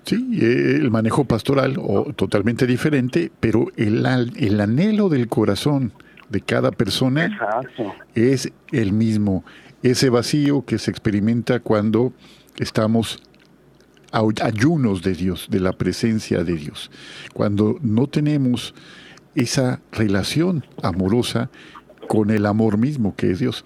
Sí, 0.06 0.38
eh, 0.40 0.78
el 0.80 0.90
manejo 0.92 1.24
pastoral 1.24 1.76
o 1.78 2.12
totalmente 2.14 2.64
diferente, 2.66 3.32
pero 3.40 3.66
el, 3.76 4.06
el 4.36 4.60
anhelo 4.60 5.08
del 5.08 5.26
corazón 5.28 5.92
de 6.28 6.40
cada 6.40 6.70
persona 6.70 7.36
es 8.14 8.52
el 8.70 8.92
mismo. 8.92 9.44
Ese 9.82 10.08
vacío 10.08 10.64
que 10.64 10.78
se 10.78 10.92
experimenta 10.92 11.58
cuando 11.58 12.12
estamos 12.56 13.20
ayunos 14.12 15.02
de 15.02 15.14
Dios, 15.14 15.48
de 15.50 15.60
la 15.60 15.72
presencia 15.72 16.44
de 16.44 16.54
Dios. 16.54 16.90
Cuando 17.34 17.78
no 17.82 18.06
tenemos 18.06 18.74
esa 19.34 19.80
relación 19.92 20.64
amorosa 20.82 21.50
con 22.06 22.30
el 22.30 22.46
amor 22.46 22.78
mismo 22.78 23.14
que 23.16 23.30
es 23.30 23.38
Dios. 23.38 23.64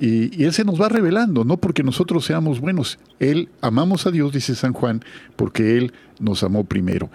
Y, 0.00 0.44
Él 0.44 0.52
se 0.52 0.64
nos 0.64 0.80
va 0.80 0.88
revelando, 0.88 1.44
no 1.44 1.56
porque 1.58 1.82
nosotros 1.82 2.24
seamos 2.24 2.60
buenos. 2.60 2.98
Él 3.18 3.48
amamos 3.60 4.06
a 4.06 4.10
Dios, 4.10 4.32
dice 4.32 4.54
San 4.54 4.72
Juan, 4.72 5.02
porque 5.36 5.76
Él 5.76 5.92
nos 6.18 6.42
amó 6.42 6.64
primero. 6.64 7.10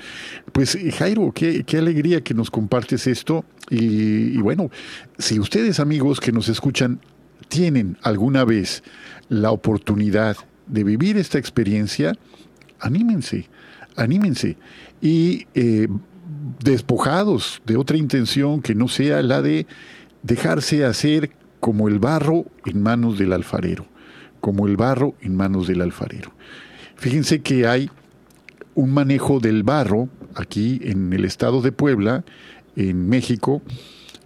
Pues 0.52 0.78
Jairo, 0.98 1.32
qué, 1.34 1.64
qué 1.64 1.78
alegría 1.78 2.22
que 2.22 2.34
nos 2.34 2.52
compartes 2.52 3.08
esto. 3.08 3.46
Y, 3.70 4.38
y 4.38 4.38
bueno, 4.38 4.70
si 5.18 5.40
ustedes 5.40 5.80
amigos 5.80 6.20
que 6.20 6.32
nos 6.32 6.50
escuchan 6.50 7.00
tienen 7.48 7.98
alguna 8.02 8.44
vez 8.44 8.84
la 9.30 9.52
oportunidad 9.52 10.38
de 10.68 10.84
vivir 10.84 11.18
esta 11.18 11.38
experiencia, 11.38 12.18
anímense, 12.80 13.50
anímense. 13.96 14.58
Y 15.02 15.48
eh, 15.54 15.88
despojados 16.64 17.62
de 17.66 17.78
otra 17.78 17.98
intención 17.98 18.62
que 18.62 18.76
no 18.76 18.88
sea 18.88 19.22
la 19.22 19.42
de 19.42 19.68
dejarse 20.26 20.84
hacer 20.86 21.32
como 21.60 21.88
el 21.88 22.00
barro 22.00 22.46
en 22.66 22.82
manos 22.82 23.18
del 23.18 23.32
alfarero, 23.32 23.86
como 24.42 24.68
el 24.68 24.76
barro 24.76 25.16
en 25.22 25.36
manos 25.36 25.68
del 25.68 25.82
alfarero. 25.82 26.34
Fíjense 26.96 27.42
que 27.42 27.68
hay 27.68 27.90
un 28.74 28.92
manejo 28.92 29.40
del 29.40 29.64
barro 29.64 30.10
aquí 30.34 30.80
en 30.84 31.14
el 31.14 31.26
estado 31.26 31.62
de 31.62 31.72
Puebla, 31.72 32.26
en 32.76 33.08
México, 33.08 33.62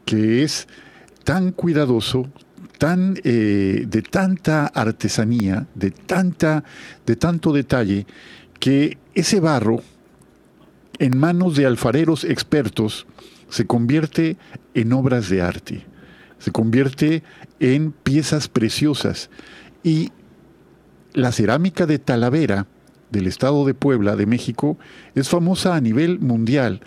que 0.05 0.43
es 0.43 0.67
tan 1.25 1.51
cuidadoso, 1.51 2.29
tan 2.77 3.19
eh, 3.23 3.85
de 3.87 4.01
tanta 4.01 4.67
artesanía, 4.67 5.67
de 5.75 5.91
tanta, 5.91 6.63
de 7.05 7.15
tanto 7.17 7.51
detalle, 7.51 8.07
que 8.59 8.97
ese 9.15 9.39
barro, 9.41 9.81
en 10.97 11.17
manos 11.17 11.55
de 11.55 11.65
alfareros 11.65 12.23
expertos, 12.23 13.05
se 13.49 13.65
convierte 13.65 14.37
en 14.73 14.93
obras 14.93 15.29
de 15.29 15.41
arte, 15.41 15.85
se 16.37 16.51
convierte 16.51 17.23
en 17.59 17.91
piezas 17.91 18.47
preciosas. 18.47 19.29
Y 19.83 20.11
la 21.13 21.31
cerámica 21.31 21.85
de 21.85 21.99
Talavera, 21.99 22.67
del 23.11 23.27
estado 23.27 23.65
de 23.65 23.73
Puebla, 23.73 24.15
de 24.15 24.25
México, 24.25 24.77
es 25.15 25.29
famosa 25.29 25.75
a 25.75 25.81
nivel 25.81 26.19
mundial, 26.19 26.81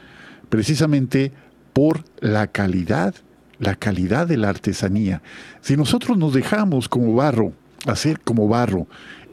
precisamente 0.48 1.32
por 1.72 2.04
la 2.20 2.46
calidad, 2.46 3.14
la 3.58 3.74
calidad 3.74 4.26
de 4.26 4.36
la 4.36 4.50
artesanía. 4.50 5.22
Si 5.60 5.76
nosotros 5.76 6.16
nos 6.16 6.32
dejamos 6.34 6.88
como 6.88 7.14
barro, 7.14 7.52
hacer 7.86 8.20
como 8.20 8.48
barro, 8.48 8.86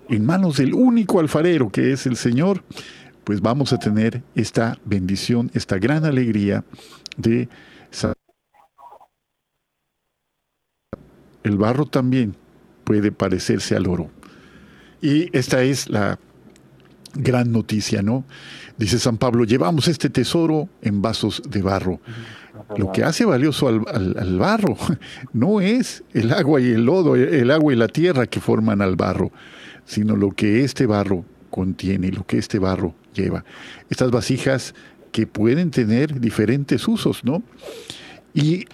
en 0.09 0.25
manos 0.25 0.57
del 0.57 0.73
único 0.73 1.19
alfarero 1.19 1.69
que 1.69 1.91
es 1.91 2.07
el 2.07 2.15
Señor, 2.15 2.63
pues 3.23 3.41
vamos 3.41 3.73
a 3.73 3.77
tener 3.77 4.23
esta 4.33 4.79
bendición, 4.85 5.51
esta 5.53 5.77
gran 5.77 6.05
alegría 6.05 6.63
de 7.17 7.49
el 11.43 11.57
barro 11.57 11.85
también 11.85 12.35
puede 12.83 13.11
parecerse 13.11 13.75
al 13.75 13.87
oro. 13.87 14.09
Y 15.01 15.35
esta 15.37 15.63
es 15.63 15.89
la 15.89 16.19
gran 17.13 17.51
noticia, 17.51 18.01
¿no? 18.01 18.25
Dice 18.77 18.99
San 18.99 19.17
Pablo, 19.17 19.45
llevamos 19.45 19.87
este 19.87 20.09
tesoro 20.09 20.69
en 20.81 21.01
vasos 21.01 21.41
de 21.47 21.61
barro. 21.61 21.99
Lo 22.77 22.91
que 22.91 23.03
hace 23.03 23.25
valioso 23.25 23.67
al, 23.67 23.83
al, 23.87 24.37
barro 24.37 24.77
no 25.33 25.61
es 25.61 26.03
el 26.13 26.31
agua 26.33 26.61
y 26.61 26.71
el 26.71 26.85
lodo, 26.85 27.15
el 27.15 27.51
agua 27.51 27.73
y 27.73 27.75
la 27.75 27.87
tierra 27.87 28.27
que 28.27 28.41
forman 28.41 28.81
al 28.81 28.95
barro, 28.95 29.31
sino 29.85 30.15
lo 30.15 30.31
que 30.31 30.63
este 30.63 30.85
barro 30.85 31.25
contiene, 31.49 32.11
lo 32.11 32.25
que 32.25 32.37
este 32.37 32.59
barro 32.59 32.93
lleva. 33.13 33.43
Estas 33.89 34.11
vasijas 34.11 34.75
que 35.11 35.27
pueden 35.27 35.71
tener 35.71 36.19
diferentes 36.19 36.87
usos, 36.87 37.23
¿no? 37.23 37.43
Y 38.33 38.65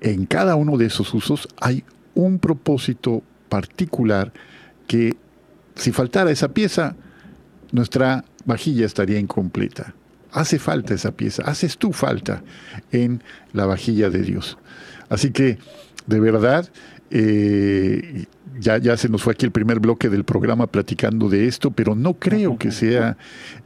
en 0.00 0.26
cada 0.26 0.56
uno 0.56 0.76
de 0.76 0.86
esos 0.86 1.12
usos 1.14 1.48
hay 1.60 1.84
un 2.14 2.38
propósito 2.38 3.22
particular 3.48 4.32
que 4.86 5.16
si 5.74 5.92
faltara 5.92 6.30
esa 6.30 6.48
pieza, 6.48 6.96
nuestra 7.72 8.24
vajilla 8.44 8.86
estaría 8.86 9.18
incompleta. 9.18 9.94
Hace 10.32 10.58
falta 10.58 10.94
esa 10.94 11.12
pieza, 11.12 11.42
haces 11.44 11.78
tú 11.78 11.92
falta 11.92 12.42
en 12.92 13.22
la 13.52 13.66
vajilla 13.66 14.10
de 14.10 14.22
Dios. 14.22 14.58
Así 15.08 15.30
que, 15.30 15.58
de 16.06 16.20
verdad, 16.20 16.68
eh, 17.10 18.26
ya, 18.58 18.78
ya 18.78 18.96
se 18.96 19.08
nos 19.08 19.22
fue 19.22 19.34
aquí 19.34 19.44
el 19.44 19.52
primer 19.52 19.80
bloque 19.80 20.08
del 20.08 20.24
programa 20.24 20.66
platicando 20.66 21.28
de 21.28 21.46
esto, 21.46 21.70
pero 21.70 21.94
no 21.94 22.14
creo 22.14 22.58
que 22.58 22.70
sea 22.70 23.16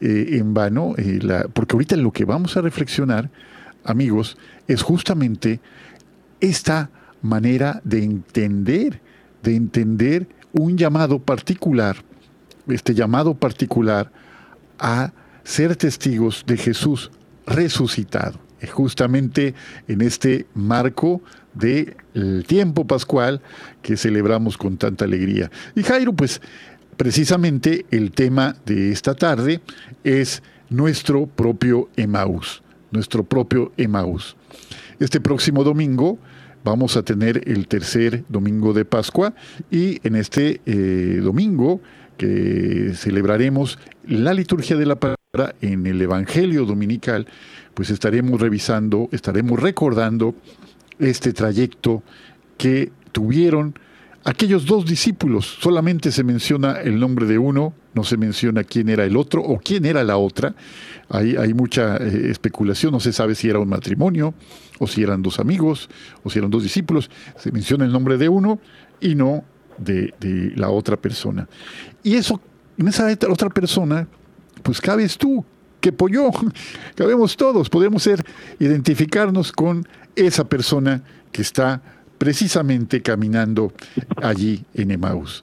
eh, 0.00 0.28
en 0.32 0.54
vano, 0.54 0.94
eh, 0.96 1.20
porque 1.52 1.74
ahorita 1.74 1.96
lo 1.96 2.12
que 2.12 2.24
vamos 2.24 2.56
a 2.56 2.60
reflexionar, 2.60 3.30
amigos, 3.84 4.36
es 4.66 4.82
justamente 4.82 5.60
esta 6.40 6.90
manera 7.22 7.80
de 7.84 8.02
entender, 8.02 9.00
de 9.42 9.56
entender 9.56 10.28
un 10.52 10.76
llamado 10.76 11.18
particular, 11.18 11.96
este 12.66 12.94
llamado 12.94 13.34
particular 13.34 14.10
a 14.78 15.12
ser 15.44 15.76
testigos 15.76 16.44
de 16.46 16.56
Jesús 16.56 17.10
resucitado. 17.46 18.38
Justamente 18.72 19.54
en 19.88 20.02
este 20.02 20.46
marco 20.54 21.22
del 21.54 22.44
tiempo 22.46 22.86
pascual 22.86 23.40
que 23.82 23.96
celebramos 23.96 24.56
con 24.56 24.76
tanta 24.76 25.04
alegría. 25.04 25.50
Y 25.74 25.82
Jairo, 25.82 26.12
pues 26.12 26.40
precisamente 26.96 27.86
el 27.90 28.12
tema 28.12 28.56
de 28.66 28.92
esta 28.92 29.14
tarde 29.14 29.60
es 30.04 30.42
nuestro 30.68 31.26
propio 31.26 31.88
Emaús, 31.96 32.62
nuestro 32.90 33.24
propio 33.24 33.72
Emaús. 33.76 34.36
Este 34.98 35.20
próximo 35.20 35.64
domingo 35.64 36.18
vamos 36.64 36.96
a 36.96 37.02
tener 37.02 37.48
el 37.48 37.66
tercer 37.68 38.24
domingo 38.28 38.72
de 38.72 38.84
Pascua 38.84 39.34
y 39.70 40.06
en 40.06 40.16
este 40.16 40.60
eh, 40.66 41.20
domingo 41.22 41.80
que 42.16 42.92
celebraremos 42.94 43.78
la 44.06 44.34
liturgia 44.34 44.76
de 44.76 44.84
la 44.84 44.96
palabra 44.96 45.54
en 45.62 45.86
el 45.86 46.02
Evangelio 46.02 46.66
Dominical, 46.66 47.26
pues 47.72 47.88
estaremos 47.88 48.40
revisando, 48.40 49.08
estaremos 49.10 49.58
recordando 49.58 50.34
este 51.00 51.32
trayecto 51.32 52.02
que 52.56 52.92
tuvieron 53.12 53.74
aquellos 54.24 54.66
dos 54.66 54.86
discípulos. 54.86 55.58
Solamente 55.60 56.12
se 56.12 56.24
menciona 56.24 56.80
el 56.80 56.98
nombre 57.00 57.26
de 57.26 57.38
uno, 57.38 57.74
no 57.94 58.04
se 58.04 58.16
menciona 58.16 58.64
quién 58.64 58.88
era 58.88 59.04
el 59.04 59.16
otro 59.16 59.42
o 59.42 59.58
quién 59.58 59.84
era 59.84 60.04
la 60.04 60.16
otra. 60.16 60.54
Hay, 61.08 61.36
hay 61.36 61.54
mucha 61.54 61.96
eh, 61.96 62.30
especulación, 62.30 62.92
no 62.92 63.00
se 63.00 63.12
sabe 63.12 63.34
si 63.34 63.48
era 63.48 63.58
un 63.58 63.68
matrimonio 63.68 64.34
o 64.78 64.86
si 64.86 65.02
eran 65.02 65.22
dos 65.22 65.40
amigos 65.40 65.88
o 66.22 66.30
si 66.30 66.38
eran 66.38 66.50
dos 66.50 66.62
discípulos. 66.62 67.10
Se 67.36 67.50
menciona 67.50 67.84
el 67.84 67.92
nombre 67.92 68.16
de 68.18 68.28
uno 68.28 68.60
y 69.00 69.14
no 69.14 69.44
de, 69.78 70.14
de 70.20 70.52
la 70.56 70.70
otra 70.70 70.96
persona. 70.96 71.48
Y 72.02 72.14
eso, 72.14 72.40
en 72.76 72.88
esa 72.88 73.08
otra 73.28 73.48
persona, 73.50 74.06
pues 74.62 74.80
cabes 74.80 75.16
tú, 75.16 75.44
que 75.80 75.94
yo, 76.10 76.30
cabemos 76.94 77.36
todos, 77.38 77.68
podemos 77.68 78.02
ser, 78.02 78.24
identificarnos 78.58 79.52
con 79.52 79.86
esa 80.14 80.48
persona 80.48 81.02
que 81.32 81.42
está 81.42 81.82
precisamente 82.18 83.00
caminando 83.02 83.72
allí 84.22 84.64
en 84.74 84.90
Emaús. 84.90 85.42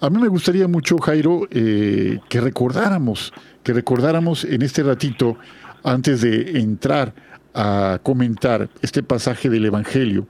A 0.00 0.10
mí 0.10 0.20
me 0.20 0.28
gustaría 0.28 0.68
mucho, 0.68 0.98
Jairo, 0.98 1.48
eh, 1.50 2.18
que 2.28 2.40
recordáramos, 2.40 3.32
que 3.62 3.72
recordáramos 3.72 4.44
en 4.44 4.62
este 4.62 4.82
ratito, 4.82 5.38
antes 5.82 6.20
de 6.20 6.58
entrar 6.58 7.14
a 7.54 8.00
comentar 8.02 8.68
este 8.82 9.02
pasaje 9.02 9.48
del 9.48 9.64
Evangelio, 9.64 10.26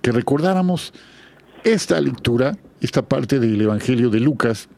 que 0.00 0.10
recordáramos 0.10 0.92
esta 1.62 2.00
lectura, 2.00 2.56
esta 2.80 3.02
parte 3.02 3.38
del 3.38 3.60
Evangelio 3.60 4.10
de 4.10 4.20
Lucas, 4.20 4.68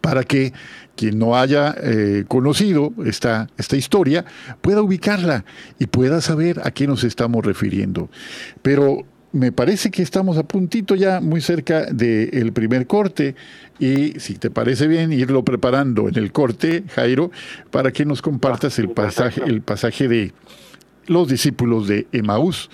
para 0.00 0.24
que 0.24 0.52
quien 0.96 1.18
no 1.18 1.36
haya 1.36 1.74
eh, 1.80 2.24
conocido 2.26 2.92
esta, 3.04 3.48
esta 3.56 3.76
historia 3.76 4.24
pueda 4.60 4.82
ubicarla 4.82 5.44
y 5.78 5.86
pueda 5.86 6.20
saber 6.20 6.60
a 6.64 6.70
qué 6.70 6.86
nos 6.86 7.04
estamos 7.04 7.44
refiriendo. 7.44 8.10
Pero 8.62 9.04
me 9.32 9.52
parece 9.52 9.90
que 9.90 10.02
estamos 10.02 10.38
a 10.38 10.44
puntito 10.44 10.94
ya, 10.94 11.20
muy 11.20 11.40
cerca 11.40 11.86
del 11.86 12.52
primer 12.52 12.86
corte. 12.86 13.34
Y 13.78 14.18
si 14.18 14.34
te 14.34 14.50
parece 14.50 14.86
bien, 14.86 15.12
irlo 15.12 15.44
preparando 15.44 16.08
en 16.08 16.16
el 16.16 16.32
corte, 16.32 16.84
Jairo, 16.94 17.30
para 17.70 17.92
que 17.92 18.06
nos 18.06 18.22
compartas 18.22 18.78
el 18.78 18.88
pasaje, 18.88 19.42
el 19.44 19.60
pasaje 19.60 20.08
de 20.08 20.32
los 21.06 21.28
discípulos 21.28 21.86
de 21.86 22.06
Emaús 22.12 22.70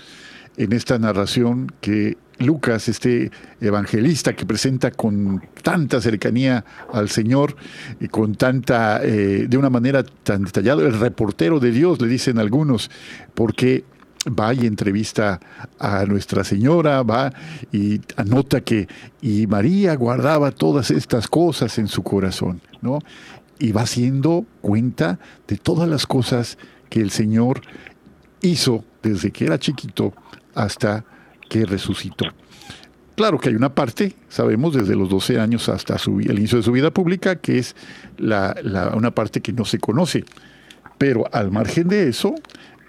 en 0.56 0.72
esta 0.72 0.98
narración 0.98 1.72
que 1.80 2.16
Lucas, 2.42 2.88
este 2.88 3.31
evangelista 3.61 4.35
que 4.35 4.46
presenta 4.46 4.90
con 4.90 5.42
tanta 5.62 6.00
cercanía 6.00 6.64
al 6.92 7.09
Señor 7.09 7.57
y 8.00 8.09
con 8.09 8.35
tanta, 8.35 9.02
eh, 9.02 9.46
de 9.48 9.57
una 9.57 9.70
manera 9.70 10.02
tan 10.02 10.44
detallada, 10.44 10.83
el 10.83 10.98
reportero 10.98 11.61
de 11.61 11.70
Dios, 11.70 12.00
le 12.00 12.09
dicen 12.09 12.38
algunos, 12.38 12.90
porque 13.35 13.85
va 14.26 14.55
y 14.55 14.66
entrevista 14.66 15.40
a 15.78 16.05
Nuestra 16.05 16.44
Señora, 16.44 17.02
va 17.02 17.33
y 17.72 18.00
anota 18.16 18.61
que 18.61 18.88
y 19.20 19.46
María 19.46 19.94
guardaba 19.96 20.52
todas 20.52 20.90
estas 20.90 21.26
cosas 21.28 21.78
en 21.78 21.88
su 21.88 22.02
corazón, 22.02 22.61
¿no? 22.81 23.00
Y 23.59 23.72
va 23.72 23.83
haciendo 23.83 24.44
cuenta 24.61 25.18
de 25.48 25.57
todas 25.57 25.88
las 25.88 26.07
cosas 26.07 26.59
que 26.88 27.00
el 27.00 27.11
Señor 27.11 27.62
hizo 28.42 28.85
desde 29.02 29.31
que 29.31 29.44
era 29.46 29.59
chiquito 29.59 30.12
hasta 30.55 31.05
que 31.52 31.66
resucitó. 31.66 32.24
Claro 33.14 33.38
que 33.38 33.50
hay 33.50 33.54
una 33.54 33.74
parte, 33.74 34.16
sabemos, 34.30 34.72
desde 34.72 34.96
los 34.96 35.10
12 35.10 35.38
años 35.38 35.68
hasta 35.68 35.96
el 36.06 36.38
inicio 36.38 36.56
de 36.56 36.64
su 36.64 36.72
vida 36.72 36.90
pública, 36.90 37.36
que 37.36 37.58
es 37.58 37.76
la, 38.16 38.56
una 38.94 39.10
parte 39.10 39.42
que 39.42 39.52
no 39.52 39.66
se 39.66 39.78
conoce. 39.78 40.24
Pero 40.96 41.26
al 41.30 41.50
margen 41.50 41.88
de 41.88 42.08
eso, 42.08 42.34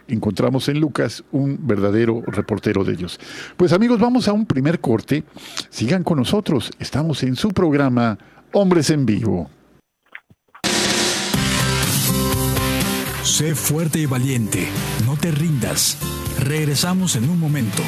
encontramos 0.07 0.69
en 0.69 0.79
Lucas 0.79 1.25
un 1.33 1.67
verdadero 1.67 2.21
reportero 2.25 2.85
de 2.85 2.95
Dios. 2.95 3.19
Pues 3.57 3.73
amigos, 3.73 3.99
vamos 3.99 4.29
a 4.29 4.33
un 4.33 4.45
primer 4.45 4.79
corte. 4.79 5.25
Sigan 5.69 6.03
con 6.03 6.19
nosotros. 6.19 6.71
Estamos 6.79 7.21
en 7.23 7.35
su 7.35 7.49
programa 7.49 8.17
Hombres 8.53 8.91
en 8.91 9.05
Vivo. 9.05 9.49
Sé 13.23 13.55
fuerte 13.55 13.99
y 13.99 14.05
valiente. 14.05 14.69
No 15.05 15.17
te 15.17 15.31
rindas. 15.31 15.97
Regresamos 16.39 17.17
en 17.17 17.29
un 17.29 17.39
momento. 17.39 17.83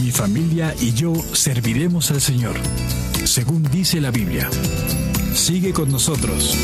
Mi 0.00 0.12
familia 0.12 0.72
y 0.80 0.92
yo 0.92 1.12
serviremos 1.32 2.12
al 2.12 2.20
Señor, 2.20 2.54
según 3.24 3.64
dice 3.64 4.00
la 4.00 4.12
Biblia. 4.12 4.48
Sigue 5.34 5.72
con 5.72 5.90
nosotros. 5.90 6.56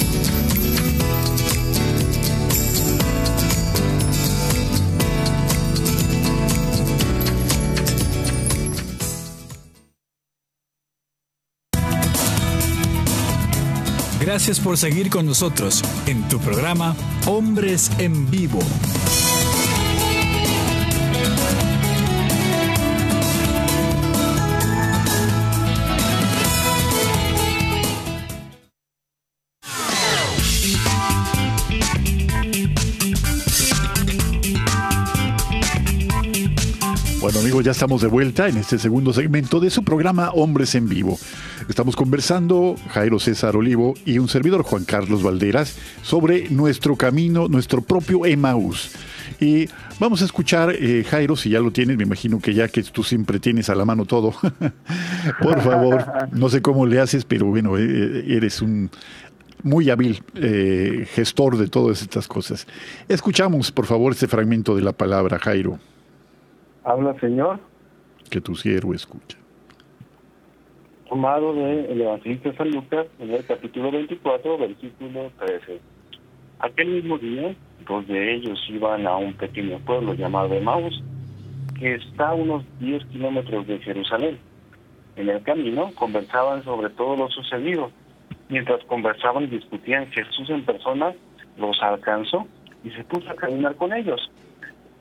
Gracias 14.37 14.61
por 14.61 14.77
seguir 14.77 15.09
con 15.09 15.25
nosotros 15.25 15.83
en 16.07 16.29
tu 16.29 16.39
programa 16.39 16.95
Hombres 17.25 17.91
en 17.99 18.31
Vivo. 18.31 18.59
Ya 37.61 37.71
estamos 37.71 38.03
de 38.03 38.09
vuelta 38.09 38.49
en 38.49 38.57
este 38.57 38.79
segundo 38.79 39.13
segmento 39.13 39.61
de 39.61 39.71
su 39.71 39.83
programa 39.83 40.31
Hombres 40.31 40.75
en 40.75 40.89
Vivo. 40.89 41.19
Estamos 41.69 41.97
conversando, 41.97 42.77
Jairo 42.91 43.19
César 43.19 43.57
Olivo 43.57 43.95
y 44.05 44.19
un 44.19 44.29
servidor, 44.29 44.63
Juan 44.63 44.85
Carlos 44.85 45.23
Valderas, 45.23 45.77
sobre 46.03 46.51
nuestro 46.51 46.97
camino, 46.97 47.49
nuestro 47.49 47.83
propio 47.83 48.27
Emaús. 48.27 48.93
Y 49.41 49.69
vamos 49.99 50.23
a 50.23 50.25
escuchar, 50.27 50.75
eh, 50.79 51.05
Jairo, 51.09 51.37
si 51.37 51.51
ya 51.51 51.61
lo 51.61 51.71
tienes, 51.71 51.97
me 51.97 52.03
imagino 52.03 52.41
que 52.41 52.53
ya 52.53 52.69
que 52.69 52.83
tú 52.83 53.03
siempre 53.03 53.39
tienes 53.39 53.71
a 53.71 53.75
la 53.75 53.85
mano 53.85 54.05
todo, 54.05 54.35
por 55.41 55.63
favor, 55.63 56.05
no 56.33 56.49
sé 56.49 56.61
cómo 56.63 56.85
le 56.85 57.01
haces, 57.01 57.25
pero 57.25 57.47
bueno, 57.47 57.79
eh, 57.79 58.25
eres 58.29 58.61
un 58.61 58.91
muy 59.63 59.91
hábil 59.91 60.23
eh, 60.35 61.07
gestor 61.13 61.57
de 61.57 61.69
todas 61.69 62.03
estas 62.03 62.29
cosas. 62.29 62.67
Escuchamos, 63.09 63.73
por 63.73 63.87
favor, 63.87 64.13
este 64.13 64.29
fragmento 64.29 64.77
de 64.77 64.83
la 64.83 64.93
palabra, 64.93 65.39
Jairo. 65.39 65.79
Habla, 66.87 67.19
Señor. 67.21 67.61
Que 68.31 68.41
tu 68.41 68.55
siervo 68.55 68.95
escucha 68.95 69.37
tomado 71.09 71.55
del 71.55 72.01
Evangelista 72.01 72.53
San 72.57 72.71
Lucas 72.71 73.07
en 73.19 73.31
el 73.31 73.45
capítulo 73.45 73.91
24, 73.91 74.59
versículo 74.59 75.31
13. 75.39 75.81
Aquel 76.59 76.89
mismo 76.89 77.19
día, 77.19 77.55
dos 77.87 78.07
de 78.09 78.35
ellos 78.35 78.59
iban 78.69 79.07
a 79.07 79.17
un 79.17 79.35
pequeño 79.35 79.79
pueblo 79.81 80.15
llamado 80.15 80.55
Emmaus, 80.55 81.03
que 81.79 81.95
está 81.95 82.31
a 82.31 82.35
unos 82.35 82.65
10 82.81 83.05
kilómetros 83.07 83.67
de 83.67 83.79
Jerusalén. 83.79 84.39
En 85.17 85.29
el 85.29 85.43
camino 85.43 85.93
conversaban 85.95 86.65
sobre 86.65 86.91
todo 86.91 87.17
lo 87.17 87.31
sucedido. 87.31 87.91
Mientras 88.49 88.83
conversaban 88.85 89.45
y 89.45 89.49
discutían, 89.49 90.07
Jesús 90.09 90.51
en 90.51 90.65
persona 90.65 91.15
los 91.57 91.81
alcanzó 91.83 92.47
y 92.85 92.91
se 92.91 93.05
puso 93.05 93.31
a 93.31 93.37
caminar 93.37 93.75
con 93.77 93.93
ellos. 93.93 94.31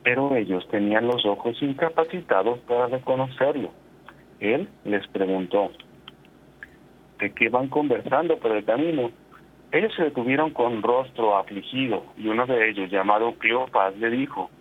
Pero 0.06 0.36
ellos 0.36 0.68
tenían 0.70 1.08
los 1.08 1.26
ojos 1.26 1.60
incapacitados 1.63 2.60
para 2.60 2.86
reconocerlo. 2.86 3.72
Él 4.39 4.70
les 4.84 5.06
preguntó, 5.08 5.72
de 7.18 7.34
que 7.34 7.50
van 7.50 7.70
conversando 7.70 8.38
por 8.38 8.52
el 8.52 8.63
camino. 8.63 9.10
Ellos 9.72 9.91
se 9.96 10.04
detuvieron 10.04 10.52
con 10.52 10.84
rostro 10.84 11.36
afligido 11.36 12.06
y 12.18 12.28
uno 12.28 12.46
de 12.46 12.70
ellos, 12.70 12.91
llamado 12.91 13.34
Cleopas, 13.39 13.98
le 13.98 14.12
dijo, 14.12 14.52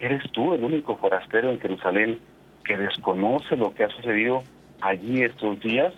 ¿eres 0.00 0.24
tú 0.32 0.54
el 0.54 0.64
único 0.64 0.96
forastero 0.96 1.50
en 1.50 1.60
Jerusalén 1.60 2.18
que 2.64 2.76
desconoce 2.76 3.56
lo 3.56 3.72
que 3.72 3.84
ha 3.84 3.88
sucedido 3.90 4.42
allí 4.80 5.22
estos 5.22 5.60
días? 5.60 5.94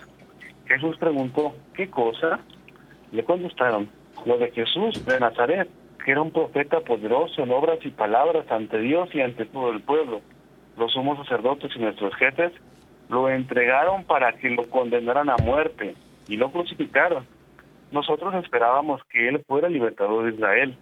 Jesús 0.66 0.98
preguntó, 0.98 1.54
¿qué 1.72 1.88
cosa? 1.88 2.40
Le 3.10 3.24
contestaron, 3.24 3.88
lo 4.26 4.36
de 4.36 4.50
Jesús 4.50 5.02
de 5.06 5.18
Nazaret, 5.18 5.66
que 6.04 6.10
era 6.10 6.22
un 6.22 6.32
profeta 6.32 6.80
poderoso 6.80 7.42
en 7.42 7.50
obras 7.50 7.78
y 7.84 7.90
palabras 7.90 8.50
ante 8.50 8.78
Dios 8.78 9.08
y 9.14 9.20
ante 9.20 9.46
todo 9.46 9.70
el 9.70 9.82
pueblo. 9.82 10.20
Los 10.76 10.92
sumos 10.92 11.18
sacerdotes 11.18 11.70
y 11.76 11.78
nuestros 11.78 12.14
jefes 12.16 12.52
lo 13.08 13.28
entregaron 13.28 14.04
para 14.04 14.32
que 14.32 14.50
lo 14.50 14.68
condenaran 14.68 15.30
a 15.30 15.36
muerte 15.36 15.94
y 16.28 16.36
lo 16.36 16.50
crucificaron. 16.50 17.26
Nosotros 17.90 18.34
esperábamos 18.42 19.02
que 19.10 19.28
él 19.28 19.44
fuera 19.46 19.68
libertador 19.68 20.24
de 20.24 20.34
Israel, 20.34 20.76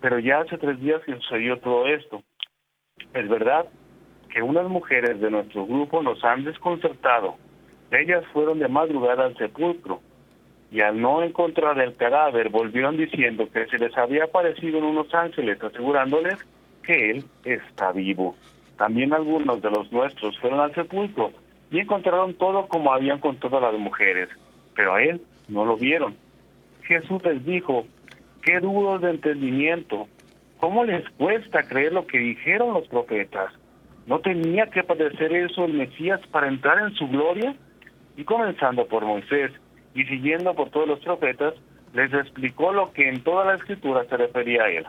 pero 0.00 0.18
ya 0.18 0.40
hace 0.40 0.56
tres 0.58 0.80
días 0.80 1.02
que 1.04 1.14
sucedió 1.16 1.58
todo 1.58 1.86
esto. 1.86 2.22
Es 3.12 3.28
verdad 3.28 3.66
que 4.30 4.42
unas 4.42 4.66
mujeres 4.66 5.20
de 5.20 5.30
nuestro 5.30 5.66
grupo 5.66 6.02
nos 6.02 6.24
han 6.24 6.44
desconcertado. 6.44 7.36
Ellas 7.90 8.24
fueron 8.32 8.58
de 8.58 8.68
madrugada 8.68 9.26
al 9.26 9.36
sepulcro 9.36 10.00
y 10.74 10.80
al 10.80 11.00
no 11.00 11.22
encontrar 11.22 11.78
el 11.78 11.94
cadáver 11.94 12.48
volvieron 12.48 12.96
diciendo 12.96 13.48
que 13.48 13.64
se 13.66 13.78
les 13.78 13.96
había 13.96 14.24
aparecido 14.24 14.78
en 14.78 14.84
unos 14.84 15.14
ángeles 15.14 15.62
asegurándoles 15.62 16.34
que 16.82 17.12
él 17.12 17.24
está 17.44 17.92
vivo. 17.92 18.34
También 18.76 19.12
algunos 19.12 19.62
de 19.62 19.70
los 19.70 19.92
nuestros 19.92 20.36
fueron 20.40 20.58
al 20.58 20.74
sepulcro 20.74 21.30
y 21.70 21.78
encontraron 21.78 22.34
todo 22.34 22.66
como 22.66 22.92
habían 22.92 23.20
con 23.20 23.36
todas 23.36 23.62
las 23.62 23.74
mujeres, 23.74 24.28
pero 24.74 24.94
a 24.94 25.02
él 25.04 25.20
no 25.46 25.64
lo 25.64 25.76
vieron. 25.76 26.16
Jesús 26.82 27.22
les 27.22 27.44
dijo, 27.46 27.86
qué 28.42 28.58
duros 28.58 29.00
de 29.00 29.10
entendimiento, 29.10 30.08
¿cómo 30.58 30.84
les 30.84 31.08
cuesta 31.10 31.62
creer 31.68 31.92
lo 31.92 32.04
que 32.08 32.18
dijeron 32.18 32.74
los 32.74 32.88
profetas? 32.88 33.52
¿No 34.08 34.18
tenía 34.18 34.66
que 34.66 34.82
padecer 34.82 35.32
eso 35.34 35.66
el 35.66 35.74
Mesías 35.74 36.20
para 36.32 36.48
entrar 36.48 36.80
en 36.80 36.94
su 36.96 37.06
gloria? 37.06 37.54
Y 38.16 38.24
comenzando 38.24 38.88
por 38.88 39.04
Moisés 39.04 39.52
y 39.94 40.04
siguiendo 40.04 40.54
por 40.54 40.70
todos 40.70 40.88
los 40.88 41.00
profetas, 41.00 41.54
les 41.92 42.12
explicó 42.12 42.72
lo 42.72 42.92
que 42.92 43.08
en 43.08 43.22
toda 43.22 43.44
la 43.44 43.54
escritura 43.54 44.04
se 44.04 44.16
refería 44.16 44.64
a 44.64 44.70
él. 44.70 44.86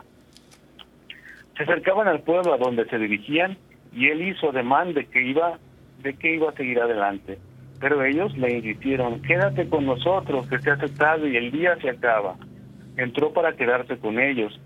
Se 1.56 1.62
acercaban 1.62 2.08
al 2.08 2.20
pueblo 2.20 2.52
a 2.52 2.58
donde 2.58 2.84
se 2.86 2.98
dirigían 2.98 3.56
y 3.92 4.08
él 4.08 4.22
hizo 4.28 4.52
demanda 4.52 5.00
de 5.00 5.06
que 5.06 5.22
iba 5.22 5.58
de 6.02 6.14
que 6.14 6.34
iba 6.34 6.50
a 6.50 6.54
seguir 6.54 6.80
adelante. 6.80 7.38
Pero 7.80 8.04
ellos 8.04 8.36
le 8.36 8.56
insistieron, 8.56 9.22
quédate 9.22 9.68
con 9.68 9.86
nosotros, 9.86 10.46
que 10.48 10.58
se 10.58 10.70
hace 10.70 10.88
tarde 10.88 11.30
y 11.30 11.36
el 11.36 11.50
día 11.50 11.76
se 11.80 11.90
acaba. 11.90 12.36
Entró 12.96 13.32
para 13.32 13.54
quedarse 13.54 13.98
con 13.98 14.18
ellos, 14.18 14.58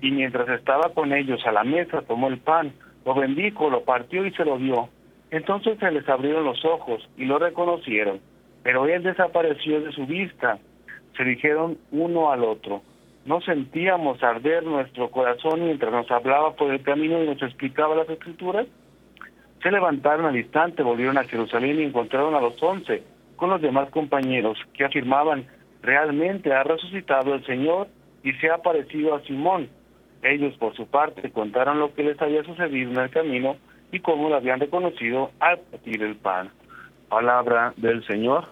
y 0.00 0.10
mientras 0.10 0.48
estaba 0.48 0.90
con 0.94 1.12
ellos 1.12 1.40
a 1.46 1.52
la 1.52 1.64
mesa 1.64 2.02
tomó 2.02 2.28
el 2.28 2.38
pan, 2.38 2.72
lo 3.04 3.14
bendijo, 3.14 3.70
lo 3.70 3.84
partió 3.84 4.24
y 4.24 4.32
se 4.32 4.44
lo 4.44 4.58
dio. 4.58 4.88
Entonces 5.30 5.78
se 5.78 5.90
les 5.90 6.08
abrieron 6.08 6.44
los 6.44 6.64
ojos 6.64 7.08
y 7.16 7.24
lo 7.24 7.38
reconocieron, 7.38 8.20
pero 8.64 8.86
él 8.86 9.04
desapareció 9.04 9.80
de 9.80 9.92
su 9.92 10.06
vista. 10.06 10.58
Se 11.16 11.22
dijeron 11.22 11.78
uno 11.92 12.32
al 12.32 12.42
otro, 12.42 12.82
no 13.26 13.40
sentíamos 13.42 14.20
arder 14.22 14.64
nuestro 14.64 15.10
corazón 15.10 15.64
mientras 15.64 15.92
nos 15.92 16.10
hablaba 16.10 16.54
por 16.56 16.72
el 16.72 16.82
camino 16.82 17.22
y 17.22 17.26
nos 17.26 17.40
explicaba 17.42 17.94
las 17.94 18.08
escrituras. 18.08 18.66
Se 19.62 19.70
levantaron 19.70 20.26
al 20.26 20.36
instante, 20.36 20.82
volvieron 20.82 21.16
a 21.18 21.24
Jerusalén 21.24 21.78
y 21.78 21.84
encontraron 21.84 22.34
a 22.34 22.40
los 22.40 22.60
once 22.62 23.02
con 23.36 23.50
los 23.50 23.60
demás 23.60 23.90
compañeros 23.90 24.58
que 24.72 24.84
afirmaban, 24.84 25.46
realmente 25.82 26.52
ha 26.52 26.62
resucitado 26.62 27.34
el 27.34 27.44
Señor 27.44 27.88
y 28.22 28.32
se 28.34 28.50
ha 28.50 28.54
aparecido 28.54 29.14
a 29.14 29.22
Simón. 29.22 29.68
Ellos, 30.22 30.56
por 30.56 30.74
su 30.74 30.86
parte, 30.86 31.30
contaron 31.30 31.78
lo 31.78 31.94
que 31.94 32.02
les 32.02 32.20
había 32.20 32.42
sucedido 32.44 32.90
en 32.90 32.98
el 32.98 33.10
camino 33.10 33.56
y 33.92 34.00
cómo 34.00 34.28
lo 34.28 34.36
habían 34.36 34.60
reconocido 34.60 35.30
al 35.40 35.58
partir 35.58 36.02
el 36.02 36.16
pan. 36.16 36.50
Palabra 37.14 37.72
del 37.76 38.04
Señor. 38.08 38.46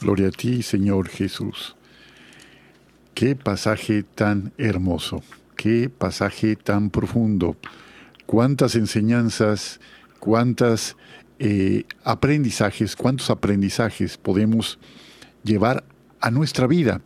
Gloria 0.00 0.26
a 0.26 0.30
ti, 0.32 0.64
Señor 0.64 1.08
Jesús. 1.08 1.76
Qué 3.14 3.36
pasaje 3.36 4.02
tan 4.02 4.52
hermoso, 4.58 5.22
qué 5.54 5.88
pasaje 5.88 6.56
tan 6.56 6.90
profundo, 6.90 7.56
cuántas 8.26 8.74
enseñanzas, 8.74 9.78
cuántas 10.18 10.96
eh, 11.38 11.84
aprendizajes, 12.02 12.96
cuántos 12.96 13.30
aprendizajes 13.30 14.18
podemos 14.18 14.80
llevar 15.44 15.84
a 16.20 16.32
nuestra 16.32 16.66
vida. 16.66 17.02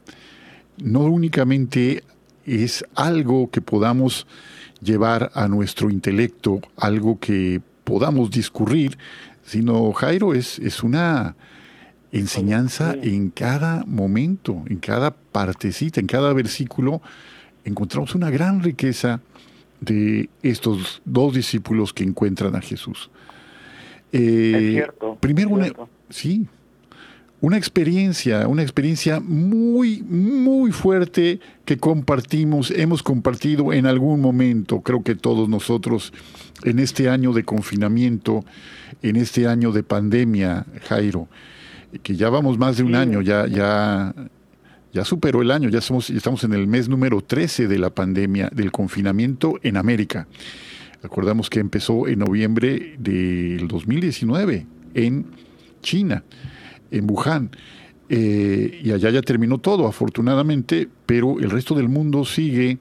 No 0.79 1.01
únicamente 1.01 2.05
es 2.47 2.87
algo 2.95 3.51
que 3.51 3.61
podamos 3.61 4.27
llevar 4.81 5.31
a 5.35 5.47
nuestro 5.47 5.91
intelecto, 5.91 6.63
algo 6.79 7.21
que 7.21 7.61
podamos 7.85 8.31
discurrir, 8.31 8.97
sino 9.49 9.93
Jairo 9.93 10.35
es, 10.35 10.59
es 10.59 10.83
una 10.83 11.35
enseñanza 12.13 12.95
en 13.03 13.31
cada 13.31 13.85
momento, 13.87 14.63
en 14.69 14.77
cada 14.79 15.11
partecita, 15.11 16.01
en 16.01 16.07
cada 16.07 16.33
versículo, 16.35 17.01
encontramos 17.65 18.15
una 18.15 18.31
gran 18.31 18.63
riqueza 18.63 19.21
de 19.81 20.29
estos 20.43 21.01
dos 21.05 21.35
discípulos 21.35 21.95
que 21.95 22.05
encuentran 22.05 22.55
a 22.57 22.61
Jesús. 22.61 23.11
Eh, 24.13 24.87
primero, 25.21 25.51
una, 25.51 25.69
sí, 26.11 26.47
una 27.41 27.57
experiencia, 27.57 28.49
una 28.49 28.63
experiencia 28.63 29.21
muy, 29.21 30.03
muy 30.03 30.73
fuerte 30.73 31.39
que 31.65 31.77
compartimos, 31.77 32.73
hemos 32.73 33.03
compartido 33.03 33.73
en 33.73 33.87
algún 33.87 34.21
momento, 34.21 34.81
creo 34.81 35.05
que 35.05 35.15
todos 35.15 35.49
nosotros, 35.49 36.13
en 36.65 36.81
este 36.81 37.09
año 37.09 37.33
de 37.33 37.45
confinamiento, 37.45 38.45
en 39.03 39.17
este 39.17 39.47
año 39.47 39.71
de 39.71 39.85
pandemia, 39.85 40.67
Jairo, 40.89 41.29
que 42.03 42.17
ya 42.17 42.29
vamos 42.29 42.59
más 42.59 42.77
de 42.77 42.83
un 42.83 42.97
año, 42.97 43.23
ya, 43.23 43.47
ya, 43.47 44.13
ya 44.93 45.05
superó 45.05 45.41
el 45.41 45.53
año, 45.53 45.69
ya 45.69 45.81
somos, 45.81 46.11
estamos 46.11 46.43
en 46.43 46.55
el 46.55 46.67
mes 46.67 46.89
número 46.89 47.21
13 47.21 47.69
de 47.69 47.79
la 47.79 47.91
pandemia, 47.91 48.51
del 48.53 48.73
confinamiento 48.73 49.61
en 49.63 49.77
América. 49.77 50.27
Recordamos 51.05 51.49
que 51.49 51.61
empezó 51.61 52.09
en 52.09 52.19
noviembre 52.19 52.97
del 52.99 53.69
2019 53.69 54.67
en 54.95 55.27
China 55.81 56.25
en 56.91 57.11
Wuhan. 57.11 57.51
Eh, 58.09 58.81
y 58.83 58.93
allá 58.93 59.11
ya 59.11 59.23
terminó 59.23 59.59
todo, 59.59 59.87
afortunadamente, 59.87 60.89
pero 61.07 61.39
el 61.41 61.51
resto 61.51 61.75
del 61.75 61.89
mundo 61.89 62.25
sigue 62.25 62.79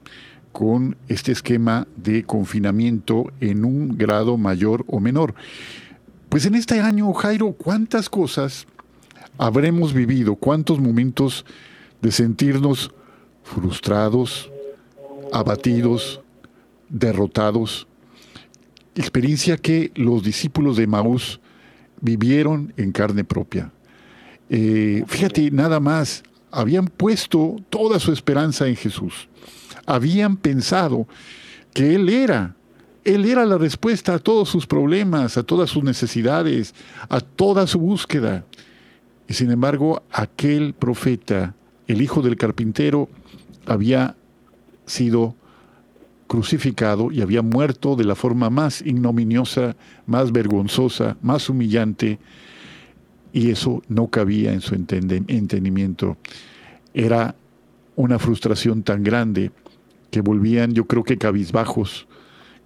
con 0.52 0.96
este 1.08 1.32
esquema 1.32 1.86
de 1.96 2.24
confinamiento 2.24 3.30
en 3.40 3.64
un 3.64 3.96
grado 3.96 4.36
mayor 4.38 4.84
o 4.88 5.00
menor. 5.00 5.34
Pues 6.28 6.46
en 6.46 6.54
este 6.54 6.80
año, 6.80 7.12
Jairo, 7.12 7.52
¿cuántas 7.52 8.08
cosas 8.08 8.66
habremos 9.36 9.92
vivido? 9.92 10.34
¿Cuántos 10.34 10.80
momentos 10.80 11.44
de 12.02 12.10
sentirnos 12.10 12.90
frustrados, 13.42 14.50
abatidos, 15.32 16.20
derrotados? 16.88 17.86
Experiencia 18.94 19.56
que 19.58 19.92
los 19.94 20.22
discípulos 20.22 20.76
de 20.76 20.86
Maús 20.86 21.40
vivieron 22.00 22.72
en 22.76 22.92
carne 22.92 23.24
propia. 23.24 23.72
Eh, 24.50 25.04
fíjate, 25.06 25.50
nada 25.50 25.80
más, 25.80 26.22
habían 26.50 26.86
puesto 26.86 27.56
toda 27.70 27.98
su 27.98 28.12
esperanza 28.12 28.66
en 28.66 28.76
Jesús. 28.76 29.28
Habían 29.86 30.36
pensado 30.36 31.06
que 31.72 31.94
Él 31.94 32.08
era, 32.08 32.56
Él 33.04 33.24
era 33.24 33.44
la 33.44 33.58
respuesta 33.58 34.14
a 34.14 34.18
todos 34.18 34.48
sus 34.48 34.66
problemas, 34.66 35.36
a 35.36 35.42
todas 35.42 35.70
sus 35.70 35.84
necesidades, 35.84 36.74
a 37.08 37.20
toda 37.20 37.66
su 37.66 37.78
búsqueda. 37.78 38.44
Y 39.28 39.34
sin 39.34 39.50
embargo, 39.50 40.02
aquel 40.10 40.74
profeta, 40.74 41.54
el 41.86 42.00
hijo 42.00 42.22
del 42.22 42.36
carpintero, 42.36 43.08
había 43.66 44.16
sido 44.86 45.34
crucificado 46.26 47.10
y 47.10 47.22
había 47.22 47.42
muerto 47.42 47.96
de 47.96 48.04
la 48.04 48.14
forma 48.14 48.50
más 48.50 48.82
ignominiosa, 48.82 49.76
más 50.06 50.32
vergonzosa, 50.32 51.16
más 51.22 51.48
humillante, 51.48 52.18
y 53.32 53.50
eso 53.50 53.82
no 53.88 54.08
cabía 54.08 54.52
en 54.52 54.60
su 54.60 54.74
entendimiento. 54.74 56.16
Era 56.94 57.34
una 57.96 58.18
frustración 58.18 58.82
tan 58.82 59.02
grande 59.02 59.50
que 60.10 60.20
volvían, 60.20 60.72
yo 60.72 60.86
creo 60.86 61.04
que 61.04 61.18
cabizbajos, 61.18 62.06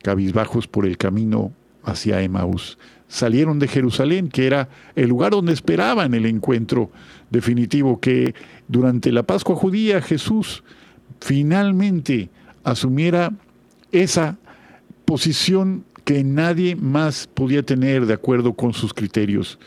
cabizbajos 0.02 0.68
por 0.68 0.86
el 0.86 0.96
camino 0.98 1.52
hacia 1.82 2.22
Emaús. 2.22 2.78
Salieron 3.08 3.58
de 3.58 3.68
Jerusalén, 3.68 4.28
que 4.28 4.46
era 4.46 4.68
el 4.94 5.08
lugar 5.08 5.32
donde 5.32 5.52
esperaban 5.52 6.14
el 6.14 6.26
encuentro 6.26 6.90
definitivo, 7.30 8.00
que 8.00 8.34
durante 8.68 9.12
la 9.12 9.22
Pascua 9.22 9.56
judía 9.56 10.00
Jesús 10.00 10.62
finalmente 11.20 12.30
asumiera 12.64 13.32
esa 13.90 14.38
posición 15.04 15.84
que 16.04 16.24
nadie 16.24 16.74
más 16.76 17.26
podía 17.26 17.62
tener 17.62 18.06
de 18.06 18.14
acuerdo 18.14 18.54
con 18.54 18.72
sus 18.72 18.94
criterios 18.94 19.58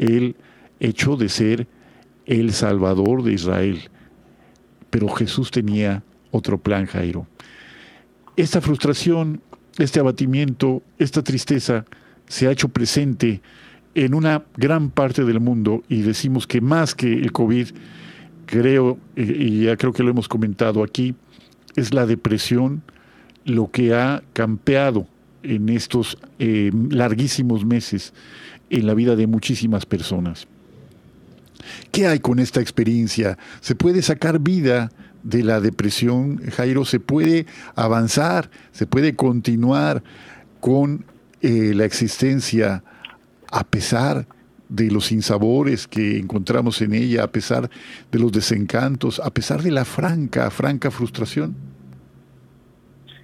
el 0.00 0.34
hecho 0.80 1.16
de 1.16 1.28
ser 1.28 1.68
el 2.26 2.52
Salvador 2.52 3.22
de 3.22 3.34
Israel. 3.34 3.90
Pero 4.88 5.08
Jesús 5.08 5.50
tenía 5.50 6.02
otro 6.32 6.58
plan, 6.58 6.86
Jairo. 6.86 7.26
Esta 8.36 8.60
frustración, 8.60 9.42
este 9.78 10.00
abatimiento, 10.00 10.82
esta 10.98 11.22
tristeza 11.22 11.84
se 12.26 12.48
ha 12.48 12.50
hecho 12.50 12.68
presente 12.68 13.42
en 13.94 14.14
una 14.14 14.44
gran 14.56 14.90
parte 14.90 15.24
del 15.24 15.40
mundo 15.40 15.82
y 15.88 16.00
decimos 16.02 16.46
que 16.46 16.60
más 16.60 16.94
que 16.94 17.12
el 17.12 17.32
COVID, 17.32 17.68
creo, 18.46 18.98
y 19.16 19.64
ya 19.64 19.76
creo 19.76 19.92
que 19.92 20.02
lo 20.02 20.10
hemos 20.10 20.28
comentado 20.28 20.82
aquí, 20.82 21.14
es 21.76 21.92
la 21.92 22.06
depresión 22.06 22.82
lo 23.44 23.70
que 23.70 23.94
ha 23.94 24.22
campeado 24.32 25.06
en 25.42 25.68
estos 25.68 26.18
eh, 26.38 26.70
larguísimos 26.90 27.64
meses 27.64 28.12
en 28.70 28.86
la 28.86 28.94
vida 28.94 29.16
de 29.16 29.26
muchísimas 29.26 29.84
personas. 29.84 30.46
¿Qué 31.92 32.06
hay 32.06 32.20
con 32.20 32.38
esta 32.38 32.60
experiencia? 32.60 33.36
¿Se 33.60 33.74
puede 33.74 34.02
sacar 34.02 34.38
vida 34.40 34.90
de 35.22 35.42
la 35.42 35.60
depresión, 35.60 36.38
Jairo? 36.50 36.84
¿Se 36.84 37.00
puede 37.00 37.46
avanzar? 37.74 38.50
¿Se 38.72 38.86
puede 38.86 39.14
continuar 39.14 40.02
con 40.60 41.04
eh, 41.42 41.72
la 41.74 41.84
existencia 41.84 42.82
a 43.50 43.64
pesar 43.64 44.26
de 44.68 44.90
los 44.90 45.06
sinsabores 45.06 45.88
que 45.88 46.18
encontramos 46.18 46.80
en 46.80 46.94
ella, 46.94 47.24
a 47.24 47.32
pesar 47.32 47.68
de 48.10 48.18
los 48.18 48.30
desencantos, 48.30 49.18
a 49.18 49.30
pesar 49.30 49.62
de 49.62 49.72
la 49.72 49.84
franca, 49.84 50.50
franca 50.50 50.90
frustración? 50.90 51.56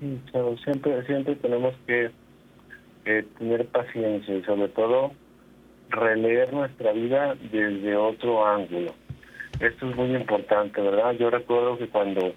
Sí, 0.00 0.20
claro, 0.30 0.56
siempre, 0.58 1.06
siempre 1.06 1.36
tenemos 1.36 1.74
que 1.86 2.10
eh, 3.04 3.24
tener 3.38 3.66
paciencia 3.68 4.36
y 4.36 4.42
sobre 4.42 4.68
todo 4.68 5.12
releer 5.90 6.52
nuestra 6.52 6.92
vida 6.92 7.36
desde 7.50 7.96
otro 7.96 8.46
ángulo. 8.46 8.94
Esto 9.60 9.88
es 9.88 9.96
muy 9.96 10.14
importante, 10.14 10.80
¿verdad? 10.80 11.12
Yo 11.12 11.30
recuerdo 11.30 11.78
que 11.78 11.88
cuando 11.88 12.34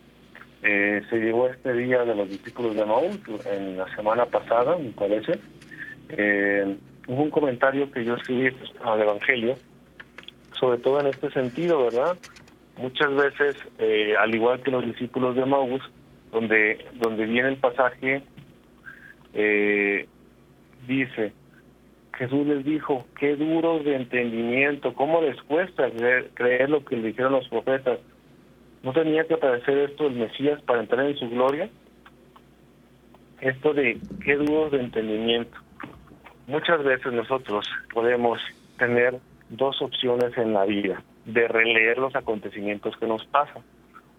eh, 0.64 1.02
se 1.10 1.18
llegó 1.18 1.48
este 1.50 1.74
día 1.74 2.06
de 2.06 2.16
los 2.16 2.30
discípulos 2.30 2.76
de 2.76 2.86
Maús, 2.86 3.20
en 3.46 3.78
la 3.78 3.94
semana 3.96 4.26
pasada, 4.26 4.78
me 4.78 4.92
parece, 4.92 5.40
eh, 6.10 6.78
hubo 7.08 7.24
un 7.24 7.30
comentario 7.30 7.92
que 7.92 8.06
yo 8.06 8.16
escribí 8.16 8.56
al 8.84 9.02
Evangelio, 9.02 9.56
sobre 10.60 10.80
todo 10.80 11.02
en 11.02 11.08
este 11.08 11.30
sentido, 11.32 11.84
¿verdad? 11.84 12.18
Muchas 12.78 13.14
veces, 13.14 13.56
eh, 13.80 14.16
al 14.18 14.34
igual 14.34 14.62
que 14.62 14.72
los 14.72 14.86
discípulos 14.86 15.36
de 15.36 15.46
Maús, 15.46 15.82
donde, 16.32 16.86
donde 16.96 17.26
viene 17.26 17.50
el 17.50 17.58
pasaje, 17.58 18.22
dice, 20.88 21.34
Jesús 22.20 22.46
les 22.46 22.66
dijo, 22.66 23.06
qué 23.18 23.38
duros 23.38 23.86
de 23.86 23.96
entendimiento, 23.96 24.94
cómo 24.94 25.22
les 25.22 25.42
cuesta 25.44 25.90
creer, 26.34 26.70
lo 26.70 26.84
que 26.84 26.98
le 26.98 27.08
dijeron 27.08 27.32
los 27.32 27.48
profetas. 27.48 27.98
¿No 28.84 28.92
tenía 28.92 29.24
que 29.26 29.36
aparecer 29.36 29.78
esto 29.78 30.08
el 30.08 30.16
Mesías 30.16 30.62
para 30.64 30.82
entrar 30.82 31.06
en 31.06 31.18
su 31.18 31.30
gloria? 31.30 31.70
Esto 33.40 33.74
de 33.74 33.98
qué 34.22 34.36
duros 34.36 34.70
de 34.74 34.82
entendimiento. 34.82 35.58
Muchas 36.48 36.84
veces 36.84 37.14
nosotros 37.14 37.66
podemos 37.94 38.38
tener 38.78 39.18
dos 39.48 39.82
opciones 39.82 40.38
en 40.38 40.52
la 40.52 40.66
vida 40.66 41.02
de 41.24 41.48
releer 41.48 42.00
los 42.00 42.14
acontecimientos 42.18 42.98
que 42.98 43.08
nos 43.08 43.26
pasan. 43.28 43.64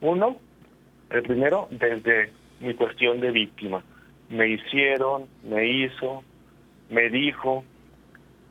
Uno, 0.00 0.38
el 1.10 1.22
primero, 1.22 1.68
desde 1.70 2.32
mi 2.60 2.72
cuestión 2.72 3.20
de 3.20 3.30
víctima. 3.30 3.82
Me 4.30 4.48
hicieron, 4.48 5.26
me 5.42 5.66
hizo, 5.66 6.24
me 6.88 7.10
dijo, 7.10 7.62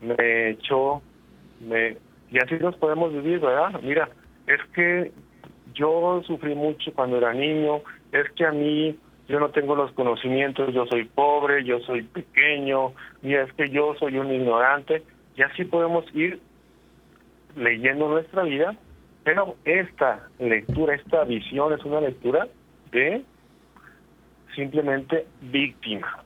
me 0.00 0.50
echó, 0.50 1.02
me... 1.60 1.96
y 2.30 2.38
así 2.38 2.54
nos 2.60 2.76
podemos 2.76 3.12
vivir, 3.12 3.40
¿verdad? 3.40 3.80
Mira, 3.82 4.08
es 4.46 4.60
que 4.74 5.12
yo 5.74 6.22
sufrí 6.26 6.54
mucho 6.54 6.92
cuando 6.92 7.18
era 7.18 7.32
niño, 7.32 7.82
es 8.12 8.30
que 8.32 8.44
a 8.44 8.52
mí 8.52 8.98
yo 9.28 9.38
no 9.38 9.50
tengo 9.50 9.76
los 9.76 9.92
conocimientos, 9.92 10.74
yo 10.74 10.86
soy 10.86 11.04
pobre, 11.04 11.64
yo 11.64 11.78
soy 11.80 12.02
pequeño, 12.02 12.92
y 13.22 13.34
es 13.34 13.52
que 13.52 13.68
yo 13.70 13.94
soy 13.98 14.18
un 14.18 14.32
ignorante, 14.32 15.02
y 15.36 15.42
así 15.42 15.64
podemos 15.64 16.04
ir 16.14 16.40
leyendo 17.56 18.08
nuestra 18.08 18.42
vida, 18.42 18.74
pero 19.22 19.56
esta 19.64 20.28
lectura, 20.38 20.94
esta 20.94 21.24
visión 21.24 21.72
es 21.72 21.84
una 21.84 22.00
lectura 22.00 22.48
de 22.90 23.22
simplemente 24.54 25.26
víctima. 25.40 26.24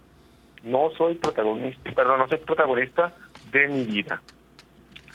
No 0.63 0.91
soy 0.97 1.17
protagonista, 1.17 1.91
perdón, 1.93 2.21
no 2.21 2.29
soy 2.29 2.39
protagonista 2.39 3.15
de 3.61 3.69
mi 3.69 3.85
vida. 3.85 4.21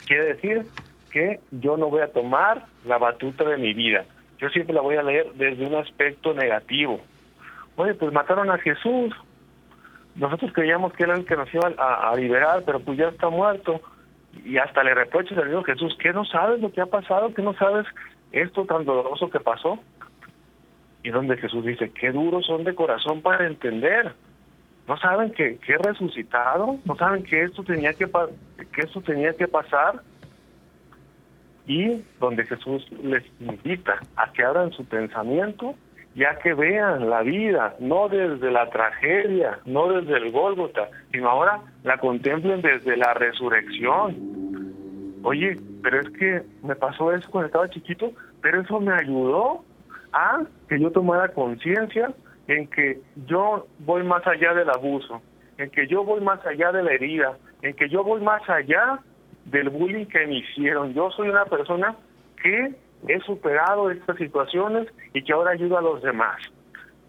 Quiere 0.08 0.34
decir 0.34 0.66
que 1.12 1.40
yo 1.52 1.78
no 1.78 1.90
voy 1.90 2.02
a 2.02 2.12
tomar 2.12 2.66
la 2.86 2.98
batuta 2.98 3.44
de 3.44 3.58
mi 3.58 3.74
vida. 3.74 4.06
Yo 4.40 4.50
siempre 4.50 4.74
la 4.74 4.82
voy 4.82 4.96
a 4.96 5.04
leer 5.04 5.34
desde 5.34 5.66
un 5.66 5.76
aspecto 5.76 6.34
negativo. 6.34 7.02
Oye, 7.76 7.94
pues 7.94 8.14
mataron 8.14 8.50
a 8.50 8.58
Jesús. 8.58 9.14
Nosotros 10.16 10.52
creíamos 10.54 10.94
que 10.94 11.04
era 11.04 11.16
el 11.16 11.26
que 11.26 11.36
nos 11.36 11.54
iba 11.54 11.68
a, 11.78 12.16
liberar, 12.16 12.64
pero 12.66 12.80
pues 12.80 12.98
ya 12.98 13.10
está 13.10 13.30
muerto. 13.30 13.82
Y 14.46 14.58
hasta 14.58 14.84
le 14.84 14.94
reproches 14.94 15.38
al 15.38 15.50
Dios 15.50 15.66
Jesús, 15.66 15.96
¿qué 16.00 16.14
no 16.14 16.26
sabes 16.26 16.62
lo 16.62 16.72
que 16.72 16.82
ha 16.82 16.86
pasado? 16.86 17.34
¿Qué 17.34 17.42
no 17.42 17.54
sabes 17.54 17.86
esto 18.32 18.66
tan 18.66 18.86
doloroso 18.86 19.30
que 19.30 19.40
pasó? 19.40 19.80
Y 21.04 21.10
donde 21.10 21.38
Jesús 21.38 21.66
dice, 21.66 21.92
qué 21.92 22.12
duros 22.12 22.46
son 22.46 22.64
de 22.64 22.76
corazón 22.76 23.22
para 23.22 23.48
entender 23.48 24.14
no 24.90 24.98
saben 24.98 25.32
que, 25.32 25.58
que 25.58 25.74
he 25.74 25.78
resucitado, 25.78 26.80
no 26.84 26.96
saben 26.96 27.22
que 27.22 27.44
esto 27.44 27.64
tenía 27.64 27.94
que 27.94 28.08
que 28.08 28.82
esto 28.82 29.02
tenía 29.02 29.34
que 29.34 29.48
pasar 29.48 30.02
y 31.68 32.04
donde 32.20 32.44
Jesús 32.44 32.92
les 33.04 33.24
invita 33.40 34.00
a 34.16 34.34
que 34.34 34.44
abran 34.44 34.72
su 34.72 34.84
pensamiento 34.86 35.76
ya 36.16 36.40
que 36.40 36.56
vean 36.56 37.08
la 37.08 37.22
vida 37.22 37.76
no 37.80 38.10
desde 38.10 38.50
la 38.50 38.68
tragedia, 38.72 39.60
no 39.66 39.92
desde 39.92 40.18
el 40.18 40.32
Gólgota, 40.32 40.90
sino 41.12 41.30
ahora 41.30 41.62
la 41.84 42.00
contemplen 42.00 42.64
desde 42.64 42.98
la 42.98 43.14
resurrección. 43.14 44.18
Oye, 45.22 45.60
pero 45.84 46.02
es 46.02 46.10
que 46.18 46.42
me 46.64 46.76
pasó 46.76 47.14
eso 47.14 47.30
cuando 47.30 47.46
estaba 47.46 47.70
chiquito, 47.70 48.12
pero 48.42 48.62
eso 48.62 48.80
me 48.80 48.94
ayudó 48.94 49.64
a 50.14 50.42
que 50.68 50.80
yo 50.80 50.92
tomara 50.92 51.28
conciencia 51.30 52.12
en 52.50 52.68
que 52.68 53.00
yo 53.28 53.68
voy 53.80 54.04
más 54.04 54.26
allá 54.26 54.56
del 54.56 54.70
abuso, 54.72 55.22
en 55.60 55.70
que 55.70 55.88
yo 55.88 56.04
voy 56.04 56.20
más 56.20 56.44
allá 56.48 56.72
de 56.72 56.82
la 56.82 56.94
herida, 56.94 57.38
en 57.62 57.76
que 57.76 57.88
yo 57.90 58.04
voy 58.04 58.22
más 58.22 58.42
allá 58.50 59.00
del 59.46 59.70
bullying 59.70 60.08
que 60.08 60.26
me 60.26 60.40
hicieron. 60.40 60.94
Yo 60.96 61.12
soy 61.12 61.30
una 61.30 61.46
persona 61.46 61.96
que 62.42 62.74
he 63.08 63.20
superado 63.20 63.92
estas 63.92 64.18
situaciones 64.18 64.88
y 65.14 65.24
que 65.24 65.32
ahora 65.32 65.52
ayuda 65.52 65.78
a 65.78 65.84
los 65.84 66.02
demás. 66.02 66.38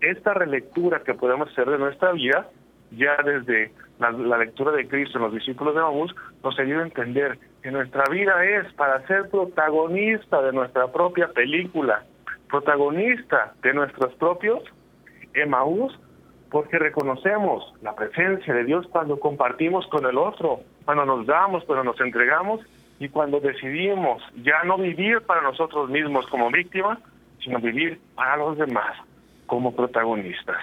Esta 0.02 0.34
relectura 0.34 1.02
que 1.04 1.14
podemos 1.14 1.50
hacer 1.50 1.70
de 1.70 1.78
nuestra 1.78 2.12
vida, 2.12 2.48
ya 2.90 3.16
desde 3.24 3.72
la, 3.98 4.36
lectura 4.36 4.72
de 4.72 4.86
Cristo 4.88 5.16
en 5.16 5.24
los 5.24 5.32
discípulos 5.32 5.74
de 5.74 5.80
Maús, 5.80 6.14
nos 6.44 6.58
ayuda 6.58 6.80
a 6.80 6.84
entender 6.84 7.38
que 7.62 7.70
nuestra 7.70 8.04
vida 8.10 8.44
es 8.44 8.70
para 8.74 9.06
ser 9.06 9.30
protagonista 9.30 10.42
de 10.42 10.52
nuestra 10.52 10.92
propia 10.92 11.28
película, 11.28 12.04
protagonista 12.50 13.54
de 13.62 13.72
nuestros 13.72 14.12
propios 14.16 14.62
Emaús 15.34 15.98
porque 16.50 16.78
reconocemos 16.78 17.72
la 17.82 17.94
presencia 17.94 18.52
de 18.52 18.64
Dios 18.64 18.86
cuando 18.90 19.20
compartimos 19.20 19.86
con 19.86 20.04
el 20.04 20.18
otro, 20.18 20.60
cuando 20.84 21.04
nos 21.04 21.26
damos, 21.26 21.64
cuando 21.64 21.84
nos 21.84 22.00
entregamos 22.00 22.60
y 22.98 23.08
cuando 23.08 23.40
decidimos 23.40 24.22
ya 24.42 24.64
no 24.64 24.76
vivir 24.76 25.22
para 25.22 25.42
nosotros 25.42 25.88
mismos 25.90 26.26
como 26.26 26.50
víctimas, 26.50 26.98
sino 27.42 27.60
vivir 27.60 28.00
para 28.14 28.36
los 28.36 28.58
demás 28.58 28.96
como 29.46 29.74
protagonistas. 29.74 30.58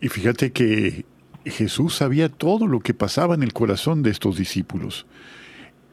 Y 0.00 0.08
fíjate 0.08 0.52
que 0.52 1.04
Jesús 1.44 1.94
sabía 1.94 2.28
todo 2.28 2.66
lo 2.66 2.80
que 2.80 2.94
pasaba 2.94 3.34
en 3.34 3.42
el 3.42 3.52
corazón 3.52 4.02
de 4.02 4.10
estos 4.10 4.36
discípulos 4.36 5.06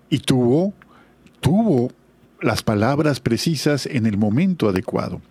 y 0.10 0.20
tuvo, 0.20 0.74
tuvo 1.40 1.92
las 2.42 2.62
palabras 2.64 3.20
precisas 3.20 3.86
en 3.86 4.06
el 4.06 4.18
momento 4.18 4.68
adecuado. 4.68 5.22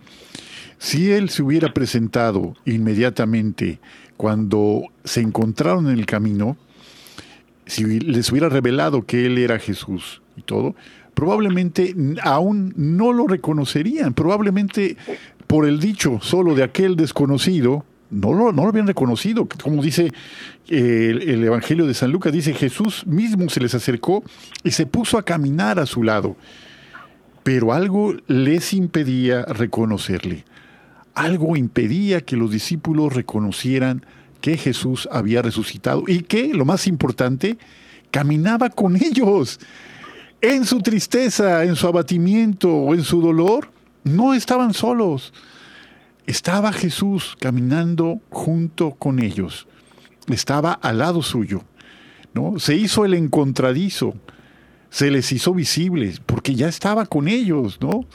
Si 0.77 1.11
él 1.11 1.29
se 1.29 1.43
hubiera 1.43 1.73
presentado 1.73 2.55
inmediatamente 2.65 3.79
cuando 4.17 4.83
se 5.03 5.21
encontraron 5.21 5.89
en 5.89 5.97
el 5.97 6.05
camino, 6.05 6.57
si 7.65 7.99
les 7.99 8.31
hubiera 8.31 8.49
revelado 8.49 9.05
que 9.05 9.25
él 9.25 9.37
era 9.37 9.59
Jesús 9.59 10.21
y 10.35 10.41
todo, 10.41 10.75
probablemente 11.13 11.95
aún 12.21 12.73
no 12.75 13.13
lo 13.13 13.27
reconocerían, 13.27 14.13
probablemente 14.13 14.97
por 15.47 15.67
el 15.67 15.79
dicho 15.79 16.19
solo 16.21 16.55
de 16.55 16.63
aquel 16.63 16.95
desconocido, 16.95 17.85
no 18.09 18.33
lo, 18.33 18.51
no 18.51 18.63
lo 18.63 18.69
habían 18.69 18.87
reconocido, 18.87 19.47
como 19.61 19.81
dice 19.81 20.11
el, 20.67 21.29
el, 21.29 21.43
Evangelio 21.43 21.87
de 21.87 21.93
San 21.93 22.11
Lucas, 22.11 22.31
dice 22.31 22.53
Jesús 22.53 23.05
mismo 23.07 23.49
se 23.49 23.59
les 23.59 23.73
acercó 23.73 24.23
y 24.63 24.71
se 24.71 24.85
puso 24.85 25.17
a 25.17 25.23
caminar 25.23 25.79
a 25.79 25.85
su 25.85 26.03
lado, 26.03 26.35
pero 27.43 27.73
algo 27.73 28.15
les 28.27 28.73
impedía 28.73 29.43
reconocerle. 29.45 30.45
Algo 31.13 31.55
impedía 31.55 32.21
que 32.21 32.35
los 32.35 32.51
discípulos 32.51 33.13
reconocieran 33.13 34.05
que 34.41 34.57
Jesús 34.57 35.07
había 35.11 35.41
resucitado 35.41 36.03
y 36.07 36.23
que, 36.23 36.53
lo 36.53 36.65
más 36.65 36.87
importante, 36.87 37.57
caminaba 38.11 38.69
con 38.69 38.95
ellos. 38.95 39.59
En 40.41 40.65
su 40.65 40.81
tristeza, 40.81 41.63
en 41.63 41.75
su 41.75 41.87
abatimiento 41.87 42.69
o 42.73 42.93
en 42.93 43.03
su 43.03 43.21
dolor, 43.21 43.69
no 44.03 44.33
estaban 44.33 44.73
solos. 44.73 45.33
Estaba 46.25 46.73
Jesús 46.73 47.37
caminando 47.39 48.19
junto 48.29 48.91
con 48.91 49.19
ellos. 49.19 49.67
Estaba 50.27 50.73
al 50.73 50.97
lado 50.97 51.21
suyo. 51.21 51.63
¿no? 52.33 52.59
Se 52.59 52.75
hizo 52.75 53.05
el 53.05 53.13
encontradizo. 53.13 54.13
Se 54.89 55.09
les 55.09 55.31
hizo 55.31 55.53
visibles 55.53 56.19
porque 56.25 56.55
ya 56.55 56.67
estaba 56.67 57.05
con 57.05 57.27
ellos, 57.27 57.79
¿no? 57.81 58.05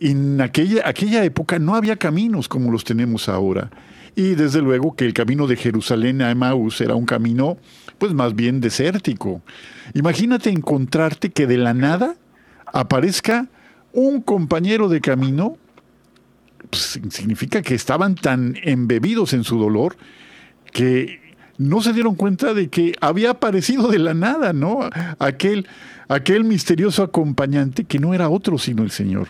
En 0.00 0.40
aquella, 0.40 0.88
aquella 0.88 1.24
época 1.24 1.58
no 1.58 1.74
había 1.74 1.96
caminos 1.96 2.48
como 2.48 2.70
los 2.70 2.84
tenemos 2.84 3.28
ahora. 3.28 3.70
Y 4.14 4.34
desde 4.34 4.62
luego 4.62 4.94
que 4.94 5.04
el 5.04 5.14
camino 5.14 5.46
de 5.46 5.56
Jerusalén 5.56 6.22
a 6.22 6.30
Emmaus 6.30 6.80
era 6.80 6.94
un 6.94 7.06
camino, 7.06 7.56
pues 7.98 8.12
más 8.14 8.34
bien 8.34 8.60
desértico. 8.60 9.42
Imagínate 9.94 10.50
encontrarte 10.50 11.30
que 11.30 11.46
de 11.46 11.56
la 11.56 11.74
nada 11.74 12.16
aparezca 12.66 13.48
un 13.92 14.20
compañero 14.20 14.88
de 14.88 15.00
camino, 15.00 15.56
pues, 16.70 17.00
significa 17.10 17.62
que 17.62 17.74
estaban 17.74 18.14
tan 18.14 18.56
embebidos 18.62 19.32
en 19.32 19.44
su 19.44 19.58
dolor 19.58 19.96
que 20.72 21.20
no 21.56 21.80
se 21.80 21.92
dieron 21.92 22.14
cuenta 22.14 22.54
de 22.54 22.68
que 22.68 22.94
había 23.00 23.30
aparecido 23.30 23.88
de 23.88 23.98
la 23.98 24.14
nada, 24.14 24.52
¿no? 24.52 24.88
Aquel, 25.18 25.66
aquel 26.08 26.44
misterioso 26.44 27.02
acompañante 27.02 27.84
que 27.84 27.98
no 27.98 28.14
era 28.14 28.28
otro 28.28 28.58
sino 28.58 28.82
el 28.82 28.90
Señor. 28.90 29.28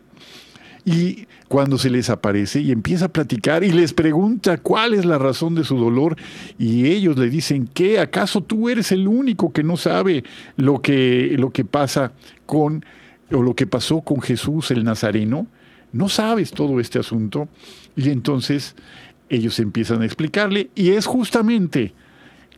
Y 0.90 1.27
cuando 1.48 1.77
se 1.77 1.90
les 1.90 2.09
aparece 2.09 2.62
y 2.62 2.72
empieza 2.72 3.05
a 3.05 3.12
platicar 3.12 3.62
y 3.62 3.72
les 3.72 3.93
pregunta 3.93 4.57
cuál 4.57 4.95
es 4.95 5.05
la 5.05 5.18
razón 5.18 5.55
de 5.55 5.62
su 5.62 5.76
dolor 5.76 6.16
y 6.59 6.86
ellos 6.86 7.18
le 7.18 7.28
dicen, 7.28 7.68
¿qué? 7.74 8.01
¿Acaso 8.01 8.41
tú 8.41 8.70
eres 8.70 8.91
el 8.91 9.07
único 9.07 9.53
que 9.53 9.62
no 9.62 9.76
sabe 9.76 10.24
lo 10.57 10.80
que, 10.80 11.34
lo 11.39 11.51
que 11.51 11.66
pasa 11.66 12.12
con, 12.47 12.86
o 13.30 13.43
lo 13.43 13.55
que 13.55 13.66
pasó 13.66 14.01
con 14.01 14.22
Jesús 14.22 14.70
el 14.70 14.82
Nazareno? 14.82 15.47
¿No 15.93 16.09
sabes 16.09 16.53
todo 16.53 16.80
este 16.80 16.99
asunto? 16.99 17.51
Y 17.95 18.09
entonces 18.09 18.74
ellos 19.28 19.61
empiezan 19.61 20.01
a 20.01 20.07
explicarle 20.07 20.70
y 20.74 20.93
es 20.93 21.05
justamente 21.05 21.93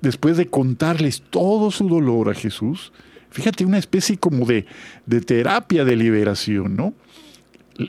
después 0.03 0.37
de 0.37 0.47
contarles 0.47 1.20
todo 1.31 1.72
su 1.72 1.89
dolor 1.89 2.31
a 2.31 2.35
Jesús, 2.35 2.93
fíjate, 3.31 3.64
una 3.64 3.78
especie 3.78 4.18
como 4.18 4.47
de, 4.47 4.66
de 5.07 5.20
terapia 5.20 5.85
de 5.85 5.97
liberación, 5.97 6.76
¿no? 6.76 6.95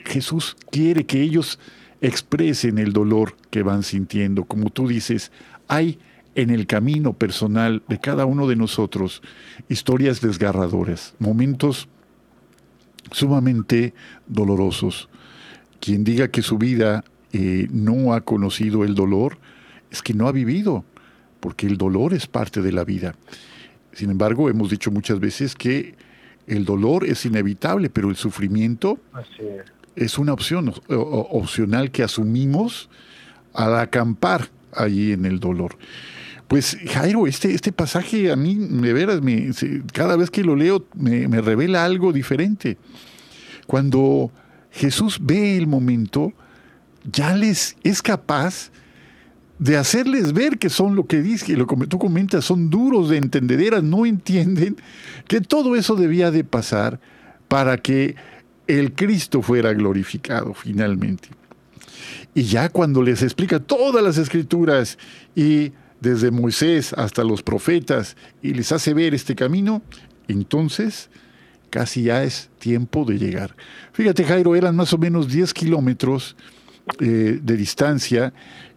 Jesús 0.06 0.56
quiere 0.72 1.06
que 1.06 1.22
ellos 1.22 1.60
expresen 2.02 2.78
el 2.78 2.94
dolor 2.94 3.36
que 3.50 3.64
van 3.64 3.84
sintiendo. 3.84 4.46
Como 4.46 4.70
tú 4.70 4.88
dices, 4.88 5.32
hay 5.68 6.00
en 6.36 6.50
el 6.50 6.66
camino 6.66 7.14
personal 7.14 7.84
de 7.88 8.00
cada 8.00 8.26
uno 8.26 8.48
de 8.48 8.56
nosotros 8.56 9.22
historias 9.70 10.22
desgarradoras, 10.22 11.14
momentos 11.20 11.88
sumamente 13.12 13.94
dolorosos. 14.28 15.10
Quien 15.80 16.04
diga 16.04 16.30
que 16.30 16.42
su 16.42 16.58
vida 16.58 17.04
eh, 17.34 17.68
no 17.72 18.14
ha 18.14 18.22
conocido 18.22 18.84
el 18.84 18.96
dolor, 18.96 19.38
es 19.90 20.02
que 20.02 20.14
no 20.14 20.28
ha 20.28 20.32
vivido, 20.32 20.86
porque 21.40 21.68
el 21.68 21.78
dolor 21.78 22.14
es 22.14 22.28
parte 22.28 22.62
de 22.62 22.72
la 22.72 22.86
vida. 22.86 23.16
Sin 23.94 24.10
embargo, 24.10 24.50
hemos 24.50 24.70
dicho 24.70 24.92
muchas 24.92 25.20
veces 25.20 25.56
que 25.56 25.96
el 26.48 26.66
dolor 26.66 27.06
es 27.06 27.26
inevitable, 27.26 27.90
pero 27.90 28.10
el 28.10 28.16
sufrimiento 28.16 29.00
es. 29.96 30.18
una 30.18 30.34
opción 30.34 30.74
opcional 30.90 31.92
que 31.92 32.04
asumimos 32.04 32.90
al 33.54 33.78
acampar 33.78 34.50
allí 34.74 35.12
en 35.12 35.26
el 35.26 35.40
dolor. 35.40 35.78
Pues 36.48 36.78
Jairo, 36.90 37.28
este, 37.28 37.54
este 37.54 37.72
pasaje 37.72 38.32
a 38.32 38.36
mí, 38.36 38.56
de 38.56 38.94
veras, 38.94 39.22
me, 39.22 39.52
cada 39.94 40.18
vez 40.18 40.30
que 40.30 40.44
lo 40.44 40.56
leo 40.56 40.86
me, 40.96 41.28
me 41.28 41.40
revela 41.40 41.86
algo 41.86 42.12
diferente. 42.12 42.78
Cuando 43.68 44.32
Jesús 44.72 45.20
ve 45.22 45.58
el 45.58 45.68
momento, 45.68 46.34
ya 47.10 47.36
les 47.36 47.78
es 47.84 48.02
capaz 48.02 48.72
de 49.62 49.78
hacerles 49.78 50.34
ver 50.34 50.58
que 50.58 50.70
son 50.70 50.96
lo 50.96 51.06
que 51.06 51.22
dice, 51.22 51.56
lo 51.56 51.68
que 51.68 51.86
tú 51.86 52.00
comentas, 52.00 52.44
son 52.44 52.72
duros 52.72 53.10
de 53.10 53.18
entender, 53.18 53.84
no 53.84 54.08
entienden 54.08 54.76
que 55.28 55.40
todo 55.40 55.76
eso 55.76 55.96
debía 55.96 56.32
de 56.32 56.44
pasar 56.44 57.00
para 57.48 57.78
que 57.78 58.16
el 58.68 58.94
Cristo 58.94 59.42
fuera 59.42 59.74
glorificado 59.74 60.54
finalmente. 60.54 61.30
Y 62.34 62.44
ya 62.44 62.70
cuando 62.70 63.02
les 63.04 63.22
explica 63.24 63.60
todas 63.60 64.04
las 64.04 64.18
escrituras 64.18 64.98
y 65.36 65.74
desde 66.00 66.32
Moisés 66.32 66.94
hasta 66.94 67.24
los 67.24 67.44
profetas 67.44 68.16
y 68.42 68.54
les 68.54 68.72
hace 68.72 68.94
ver 68.94 69.14
este 69.14 69.36
camino, 69.36 69.82
entonces 70.28 71.10
casi 71.70 72.04
ya 72.04 72.24
es 72.24 72.50
tiempo 72.60 73.06
de 73.06 73.18
llegar. 73.18 73.56
Fíjate 73.94 74.24
Jairo, 74.24 74.56
eran 74.56 74.76
más 74.76 74.94
o 74.94 74.98
menos 74.98 75.28
10 75.28 75.54
kilómetros 75.54 76.36
eh, 77.00 77.40
de 77.42 77.58
distancia 77.58 78.34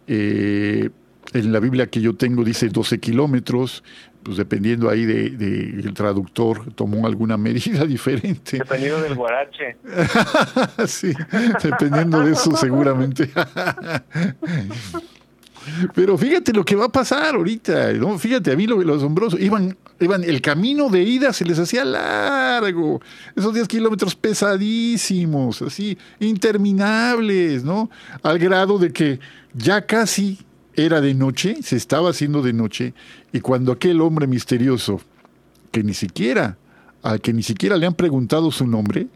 eh, 0.07 0.89
en 1.33 1.51
la 1.51 1.59
Biblia 1.59 1.87
que 1.87 2.01
yo 2.01 2.15
tengo 2.15 2.43
dice 2.43 2.69
12 2.69 2.99
kilómetros, 2.99 3.83
pues 4.25 4.37
dependiendo 4.37 4.89
ahí 4.89 5.05
del 5.05 5.37
de, 5.83 5.91
traductor, 5.91 6.73
tomó 6.73 7.05
alguna 7.05 7.37
medida 7.37 7.85
diferente. 7.87 8.57
Dependiendo 8.57 9.01
del 9.01 9.13
guarache. 9.13 9.77
sí, 10.87 11.13
dependiendo 11.63 12.21
de 12.21 12.31
eso 12.31 12.57
seguramente. 12.57 13.29
Pero 15.93 16.17
fíjate 16.17 16.53
lo 16.53 16.65
que 16.65 16.75
va 16.75 16.85
a 16.85 16.91
pasar 16.91 17.35
ahorita, 17.35 17.93
¿no? 17.93 18.17
Fíjate, 18.17 18.51
a 18.51 18.55
mí 18.55 18.65
lo, 18.65 18.81
lo 18.81 18.95
asombroso, 18.95 19.37
iban, 19.37 19.77
iban, 19.99 20.23
el 20.23 20.41
camino 20.41 20.89
de 20.89 21.03
ida 21.03 21.31
se 21.31 21.45
les 21.45 21.59
hacía 21.59 21.85
largo, 21.85 23.01
esos 23.35 23.53
10 23.53 23.67
kilómetros 23.67 24.15
pesadísimos, 24.15 25.61
así, 25.61 25.97
interminables, 26.19 27.63
¿no? 27.63 27.91
Al 28.23 28.39
grado 28.39 28.79
de 28.79 28.91
que 28.91 29.19
ya 29.53 29.85
casi 29.85 30.39
era 30.75 31.01
de 31.01 31.13
noche, 31.13 31.57
se 31.61 31.75
estaba 31.75 32.09
haciendo 32.09 32.41
de 32.41 32.53
noche, 32.53 32.93
y 33.31 33.39
cuando 33.39 33.71
aquel 33.71 34.01
hombre 34.01 34.27
misterioso, 34.27 35.01
que 35.71 35.83
ni 35.83 35.93
siquiera, 35.93 36.57
al 37.01 37.21
que 37.21 37.33
ni 37.33 37.43
siquiera 37.43 37.77
le 37.77 37.85
han 37.85 37.93
preguntado 37.93 38.51
su 38.51 38.67
nombre, 38.67 39.07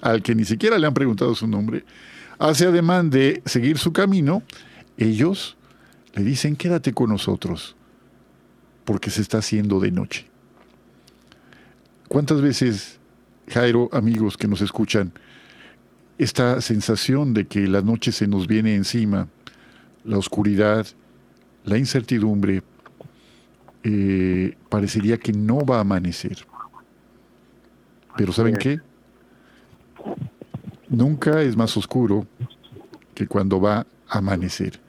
al 0.00 0.22
que 0.22 0.34
ni 0.34 0.44
siquiera 0.44 0.78
le 0.78 0.86
han 0.86 0.94
preguntado 0.94 1.34
su 1.34 1.46
nombre, 1.46 1.84
hace 2.38 2.66
ademán 2.66 3.10
de 3.10 3.42
seguir 3.44 3.78
su 3.78 3.92
camino, 3.92 4.42
ellos 4.96 5.56
le 6.14 6.22
dicen, 6.22 6.56
quédate 6.56 6.92
con 6.92 7.10
nosotros, 7.10 7.76
porque 8.84 9.10
se 9.10 9.22
está 9.22 9.38
haciendo 9.38 9.80
de 9.80 9.90
noche. 9.90 10.26
¿Cuántas 12.08 12.40
veces, 12.40 12.98
Jairo, 13.48 13.88
amigos 13.92 14.36
que 14.36 14.46
nos 14.46 14.60
escuchan, 14.60 15.12
esta 16.18 16.60
sensación 16.60 17.34
de 17.34 17.46
que 17.46 17.66
la 17.66 17.82
noche 17.82 18.12
se 18.12 18.28
nos 18.28 18.46
viene 18.46 18.74
encima, 18.76 19.28
la 20.04 20.18
oscuridad, 20.18 20.86
la 21.64 21.78
incertidumbre, 21.78 22.62
eh, 23.82 24.56
parecería 24.68 25.18
que 25.18 25.32
no 25.32 25.64
va 25.64 25.78
a 25.78 25.80
amanecer. 25.80 26.46
Pero 28.16 28.32
¿saben 28.32 28.56
qué? 28.56 28.80
Nunca 30.88 31.42
es 31.42 31.56
más 31.56 31.76
oscuro 31.76 32.26
que 33.14 33.26
cuando 33.26 33.60
va 33.60 33.86
a 34.08 34.18
amanecer. 34.18 34.80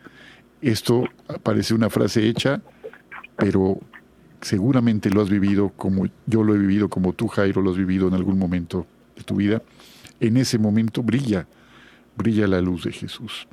Esto 0.61 1.03
parece 1.43 1.73
una 1.73 1.89
frase 1.89 2.27
hecha, 2.27 2.61
pero 3.37 3.79
seguramente 4.41 5.09
lo 5.09 5.21
has 5.21 5.29
vivido 5.29 5.69
como 5.69 6.05
yo 6.25 6.43
lo 6.43 6.55
he 6.55 6.57
vivido, 6.57 6.89
como 6.89 7.13
tú, 7.13 7.27
Jairo, 7.27 7.61
lo 7.61 7.71
has 7.71 7.77
vivido 7.77 8.07
en 8.07 8.13
algún 8.13 8.37
momento 8.37 8.85
de 9.15 9.23
tu 9.23 9.35
vida. 9.35 9.61
En 10.19 10.37
ese 10.37 10.57
momento 10.57 11.03
brilla, 11.03 11.47
brilla 12.15 12.47
la 12.47 12.61
luz 12.61 12.83
de 12.85 12.91
Jesús. 12.91 13.47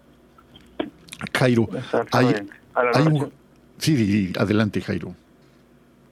Jairo, 1.34 1.68
hay, 2.10 2.34
Sí, 3.78 4.32
adelante, 4.38 4.80
Jairo. 4.80 5.14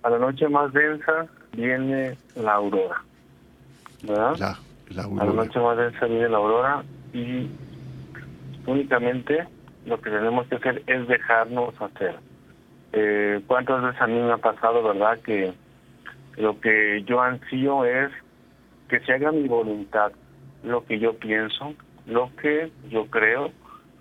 A 0.03 0.11
la 0.11 0.19
noche 0.19 0.49
más 0.49 0.73
densa 0.73 1.27
viene 1.53 2.17
la 2.37 2.55
aurora, 2.55 3.03
¿verdad? 4.03 4.59
La, 4.89 5.03
aurora. 5.03 5.23
A 5.23 5.27
la 5.27 5.33
noche 5.33 5.61
más 5.61 5.77
densa 5.77 6.07
viene 6.07 6.29
la 6.29 6.39
aurora 6.39 6.85
y 7.13 7.49
únicamente 8.67 9.47
lo 9.87 10.01
que 10.01 10.11
tenemos 10.11 10.47
que 10.49 10.57
hacer 10.57 10.83
es 10.87 11.07
dejarnos 11.07 11.75
hacer. 11.81 12.19
Eh, 12.93 13.41
¿Cuántas 13.47 13.83
veces 13.83 14.01
a 14.01 14.07
mí 14.07 14.19
me 14.19 14.33
ha 14.33 14.39
pasado, 14.39 14.83
verdad, 14.83 15.19
que 15.21 15.53
lo 16.37 16.59
que 16.61 17.05
yo 17.07 17.21
ansío 17.21 17.85
es 17.85 18.11
que 18.89 19.01
se 19.01 19.13
haga 19.13 19.31
mi 19.31 19.47
voluntad, 19.47 20.13
lo 20.65 20.85
que 20.85 20.99
yo 20.99 21.15
pienso, 21.15 21.75
lo 22.07 22.31
que 22.37 22.73
yo 22.89 23.07
creo, 23.07 23.53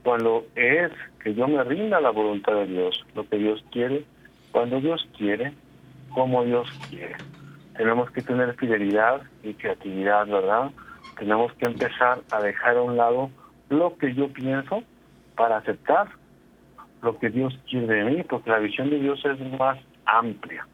cuando 0.09 0.47
es 0.55 0.91
que 1.23 1.35
yo 1.35 1.47
me 1.47 1.63
rinda 1.63 1.97
a 1.97 2.01
la 2.01 2.09
voluntad 2.09 2.53
de 2.53 2.65
Dios, 2.65 3.05
lo 3.13 3.29
que 3.29 3.37
Dios 3.37 3.63
quiere, 3.71 4.05
cuando 4.51 4.81
Dios 4.81 5.07
quiere, 5.15 5.53
como 6.15 6.43
Dios 6.43 6.67
quiere. 6.89 7.15
Tenemos 7.77 8.09
que 8.09 8.23
tener 8.23 8.55
fidelidad 8.55 9.21
y 9.43 9.53
creatividad, 9.53 10.25
¿verdad? 10.25 10.71
Tenemos 11.19 11.53
que 11.53 11.67
empezar 11.67 12.21
a 12.31 12.41
dejar 12.41 12.77
a 12.77 12.81
un 12.81 12.97
lado 12.97 13.29
lo 13.69 13.95
que 13.99 14.15
yo 14.15 14.29
pienso 14.29 14.81
para 15.35 15.57
aceptar 15.57 16.07
lo 17.03 17.19
que 17.19 17.29
Dios 17.29 17.55
quiere 17.69 17.85
de 17.85 18.03
mí, 18.05 18.23
porque 18.23 18.49
la 18.49 18.57
visión 18.57 18.89
de 18.89 18.97
Dios 18.97 19.23
es 19.23 19.39
más 19.59 19.77
amplia, 20.05 20.65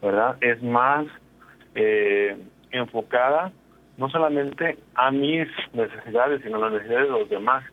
¿verdad? 0.00 0.36
Es 0.40 0.62
más 0.62 1.08
eh, 1.74 2.36
enfocada 2.70 3.50
no 3.96 4.08
solamente 4.10 4.78
a 4.94 5.10
mis 5.10 5.48
necesidades, 5.72 6.40
sino 6.44 6.58
a 6.58 6.60
las 6.60 6.72
necesidades 6.74 7.08
de 7.08 7.18
los 7.18 7.28
demás. 7.28 7.64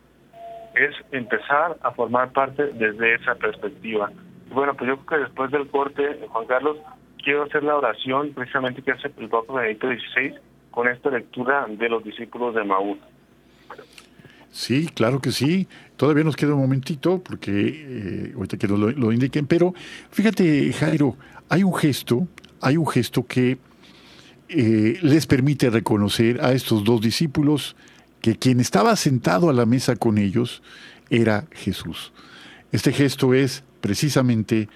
Es 0.78 0.94
empezar 1.12 1.76
a 1.82 1.90
formar 1.92 2.32
parte 2.32 2.66
desde 2.74 3.14
esa 3.14 3.34
perspectiva. 3.34 4.10
bueno, 4.50 4.74
pues 4.74 4.88
yo 4.88 4.96
creo 4.98 5.20
que 5.20 5.24
después 5.26 5.50
del 5.50 5.68
corte, 5.68 6.20
Juan 6.28 6.46
Carlos, 6.46 6.76
quiero 7.22 7.44
hacer 7.44 7.62
la 7.64 7.76
oración 7.76 8.32
precisamente 8.32 8.82
que 8.82 8.92
hace 8.92 9.10
el 9.18 9.28
Papa 9.28 9.54
Benedicto 9.54 9.88
XVI 9.88 10.34
con 10.70 10.88
esta 10.88 11.10
lectura 11.10 11.66
de 11.68 11.88
los 11.88 12.04
discípulos 12.04 12.54
de 12.54 12.64
Maús. 12.64 12.98
Sí, 14.50 14.88
claro 14.94 15.20
que 15.20 15.32
sí. 15.32 15.68
Todavía 15.96 16.24
nos 16.24 16.36
queda 16.36 16.54
un 16.54 16.60
momentito 16.60 17.22
porque 17.22 17.50
eh, 17.50 18.32
ahorita 18.34 18.56
que 18.56 18.68
lo, 18.68 19.12
indiquen, 19.12 19.46
pero 19.46 19.74
fíjate, 20.10 20.72
Jairo, 20.72 21.16
hay 21.48 21.64
un 21.64 21.74
gesto, 21.74 22.26
hay 22.60 22.76
un 22.76 22.86
gesto 22.86 23.26
que 23.26 23.58
eh, 24.48 24.98
les 25.02 25.26
permite 25.26 25.68
reconocer 25.68 26.40
a 26.40 26.52
estos 26.52 26.84
dos 26.84 27.00
discípulos 27.00 27.76
que 28.20 28.36
quien 28.36 28.60
estaba 28.60 28.96
sentado 28.96 29.48
a 29.48 29.52
la 29.52 29.66
mesa 29.66 29.96
con 29.96 30.18
ellos 30.18 30.62
era 31.10 31.46
Jesús. 31.52 32.12
Este 32.72 32.92
gesto 32.92 33.34
es 33.34 33.64
precisamente 33.80 34.68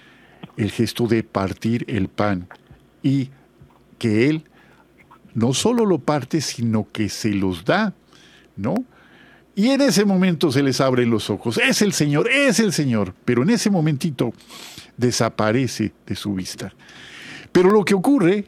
el 0.57 0.71
gesto 0.71 1.07
de 1.07 1.23
partir 1.23 1.85
el 1.89 2.09
pan 2.09 2.49
y 3.03 3.31
que 3.99 4.29
Él 4.29 4.45
no 5.35 5.55
solo 5.55 5.87
lo 5.87 5.99
parte, 5.99 6.41
sino 6.41 6.89
que 6.93 7.09
se 7.09 7.31
los 7.31 7.65
da, 7.65 7.95
¿no? 8.57 8.75
Y 9.55 9.69
en 9.69 9.83
ese 9.83 10.05
momento 10.05 10.51
se 10.51 10.63
les 10.63 10.81
abren 10.81 11.11
los 11.11 11.29
ojos. 11.29 11.59
Es 11.59 11.83
el 11.83 11.93
Señor, 11.93 12.31
es 12.31 12.59
el 12.59 12.73
Señor. 12.73 13.15
Pero 13.25 13.43
en 13.43 13.51
ese 13.51 13.71
momentito 13.71 14.33
desaparece 14.97 15.93
de 16.07 16.17
su 16.17 16.35
vista. 16.35 16.73
Pero 17.51 17.71
lo 17.71 17.85
que 17.85 17.95
ocurre, 17.95 18.47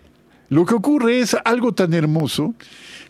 lo 0.48 0.64
que 0.64 0.74
ocurre 0.74 1.20
es 1.20 1.36
algo 1.44 1.74
tan 1.74 1.92
hermoso 1.92 2.54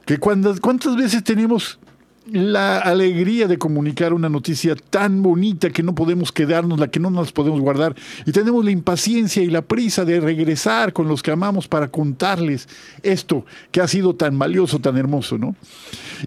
que 0.06 0.18
cuántas 0.18 0.96
veces 0.96 1.24
tenemos 1.24 1.78
la 2.26 2.78
alegría 2.78 3.46
de 3.46 3.58
comunicar 3.58 4.14
una 4.14 4.30
noticia 4.30 4.74
tan 4.76 5.22
bonita 5.22 5.68
que 5.70 5.82
no 5.82 5.94
podemos 5.94 6.32
quedarnos, 6.32 6.80
la 6.80 6.88
que 6.88 6.98
no 6.98 7.10
nos 7.10 7.32
podemos 7.32 7.60
guardar, 7.60 7.94
y 8.24 8.32
tenemos 8.32 8.64
la 8.64 8.70
impaciencia 8.70 9.42
y 9.42 9.48
la 9.48 9.60
prisa 9.62 10.04
de 10.04 10.20
regresar 10.20 10.94
con 10.94 11.06
los 11.06 11.22
que 11.22 11.32
amamos 11.32 11.68
para 11.68 11.88
contarles 11.88 12.66
esto 13.02 13.44
que 13.70 13.82
ha 13.82 13.88
sido 13.88 14.14
tan 14.14 14.38
valioso, 14.38 14.78
tan 14.78 14.96
hermoso, 14.96 15.36
¿no? 15.36 15.54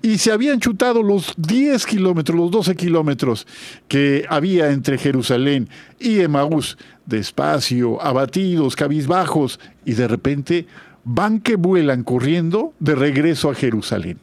Y 0.03 0.19
se 0.19 0.31
habían 0.31 0.59
chutado 0.59 1.01
los 1.01 1.33
10 1.37 1.85
kilómetros, 1.87 2.37
los 2.37 2.51
12 2.51 2.75
kilómetros 2.75 3.47
que 3.87 4.25
había 4.29 4.69
entre 4.69 4.99
Jerusalén 4.99 5.67
y 5.99 6.19
Emaús, 6.19 6.77
despacio, 7.07 7.99
abatidos, 8.03 8.75
cabizbajos, 8.75 9.59
y 9.83 9.93
de 9.93 10.07
repente 10.07 10.67
van 11.09 11.39
que 11.39 11.55
vuelan 11.55 12.03
corriendo 12.03 12.73
de 12.79 12.93
regreso 12.93 13.49
a 13.49 13.55
Jerusalén. 13.55 14.19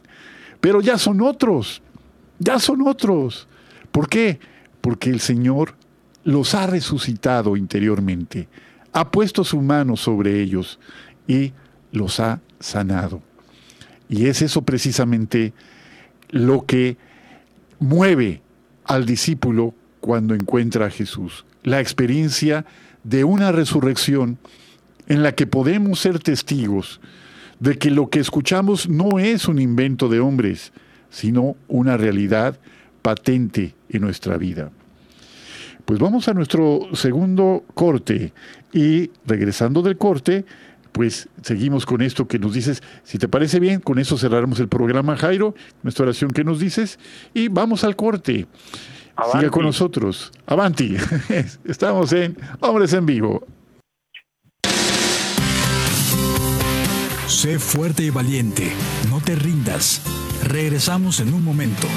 Pero 0.61 0.81
ya 0.81 0.99
son 0.99 1.19
otros, 1.19 1.81
ya 2.37 2.59
son 2.59 2.87
otros. 2.87 3.47
¿Por 3.91 4.07
qué? 4.07 4.39
Porque 4.81 5.09
el 5.09 5.19
Señor 5.19 5.73
los 6.23 6.53
ha 6.53 6.67
resucitado 6.67 7.57
interiormente, 7.57 8.47
ha 8.93 9.09
puesto 9.09 9.43
su 9.43 9.61
mano 9.61 9.97
sobre 9.97 10.41
ellos 10.41 10.79
y 11.27 11.53
los 11.91 12.19
ha 12.19 12.39
sanado. 12.59 13.21
Y 14.07 14.27
es 14.27 14.43
eso 14.43 14.61
precisamente 14.61 15.53
lo 16.29 16.67
que 16.67 16.97
mueve 17.79 18.43
al 18.83 19.07
discípulo 19.07 19.73
cuando 20.01 20.35
encuentra 20.35 20.85
a 20.85 20.91
Jesús. 20.91 21.45
La 21.63 21.79
experiencia 21.79 22.63
de 23.03 23.23
una 23.23 23.51
resurrección 23.51 24.37
en 25.07 25.23
la 25.23 25.33
que 25.33 25.47
podemos 25.47 25.99
ser 25.99 26.19
testigos 26.19 26.99
de 27.59 27.77
que 27.77 27.89
lo 27.89 28.09
que 28.09 28.19
escuchamos 28.19 28.89
no 28.89 29.19
es 29.19 29.47
un 29.47 29.59
invento 29.59 30.09
de 30.09 30.19
hombres, 30.19 30.73
sino 31.09 31.55
una 31.67 31.97
realidad 31.97 32.59
patente 33.01 33.75
en 33.89 34.01
nuestra 34.01 34.37
vida. 34.37 34.71
Pues 35.85 35.99
vamos 35.99 36.27
a 36.27 36.33
nuestro 36.33 36.89
segundo 36.93 37.63
corte 37.73 38.33
y 38.73 39.11
regresando 39.25 39.81
del 39.83 39.97
corte, 39.97 40.43
pues 40.91 41.29
seguimos 41.43 41.85
con 41.85 42.01
esto 42.01 42.27
que 42.27 42.39
nos 42.39 42.53
dices. 42.53 42.81
Si 43.03 43.17
te 43.19 43.27
parece 43.27 43.59
bien, 43.59 43.79
con 43.79 43.99
eso 43.99 44.17
cerraremos 44.17 44.59
el 44.59 44.67
programa, 44.67 45.15
Jairo, 45.15 45.53
nuestra 45.83 46.03
oración 46.03 46.31
que 46.31 46.43
nos 46.43 46.59
dices, 46.59 46.97
y 47.33 47.49
vamos 47.49 47.83
al 47.83 47.95
corte. 47.95 48.47
Siga 49.31 49.49
con 49.49 49.63
nosotros. 49.63 50.31
Avanti. 50.45 50.97
Estamos 51.63 52.11
en 52.11 52.37
Hombres 52.59 52.93
en 52.93 53.05
Vivo. 53.05 53.45
Sé 57.27 57.57
fuerte 57.57 58.03
y 58.03 58.11
valiente, 58.11 58.71
no 59.09 59.19
te 59.19 59.35
rindas. 59.35 60.01
Regresamos 60.43 61.19
en 61.19 61.33
un 61.33 61.43
momento. 61.43 61.87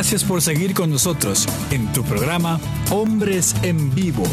Gracias 0.00 0.24
por 0.24 0.40
seguir 0.40 0.72
con 0.72 0.88
nosotros 0.88 1.46
en 1.70 1.92
tu 1.92 2.02
programa 2.02 2.58
Hombres 2.90 3.54
en 3.62 3.94
Vivo. 3.94 4.24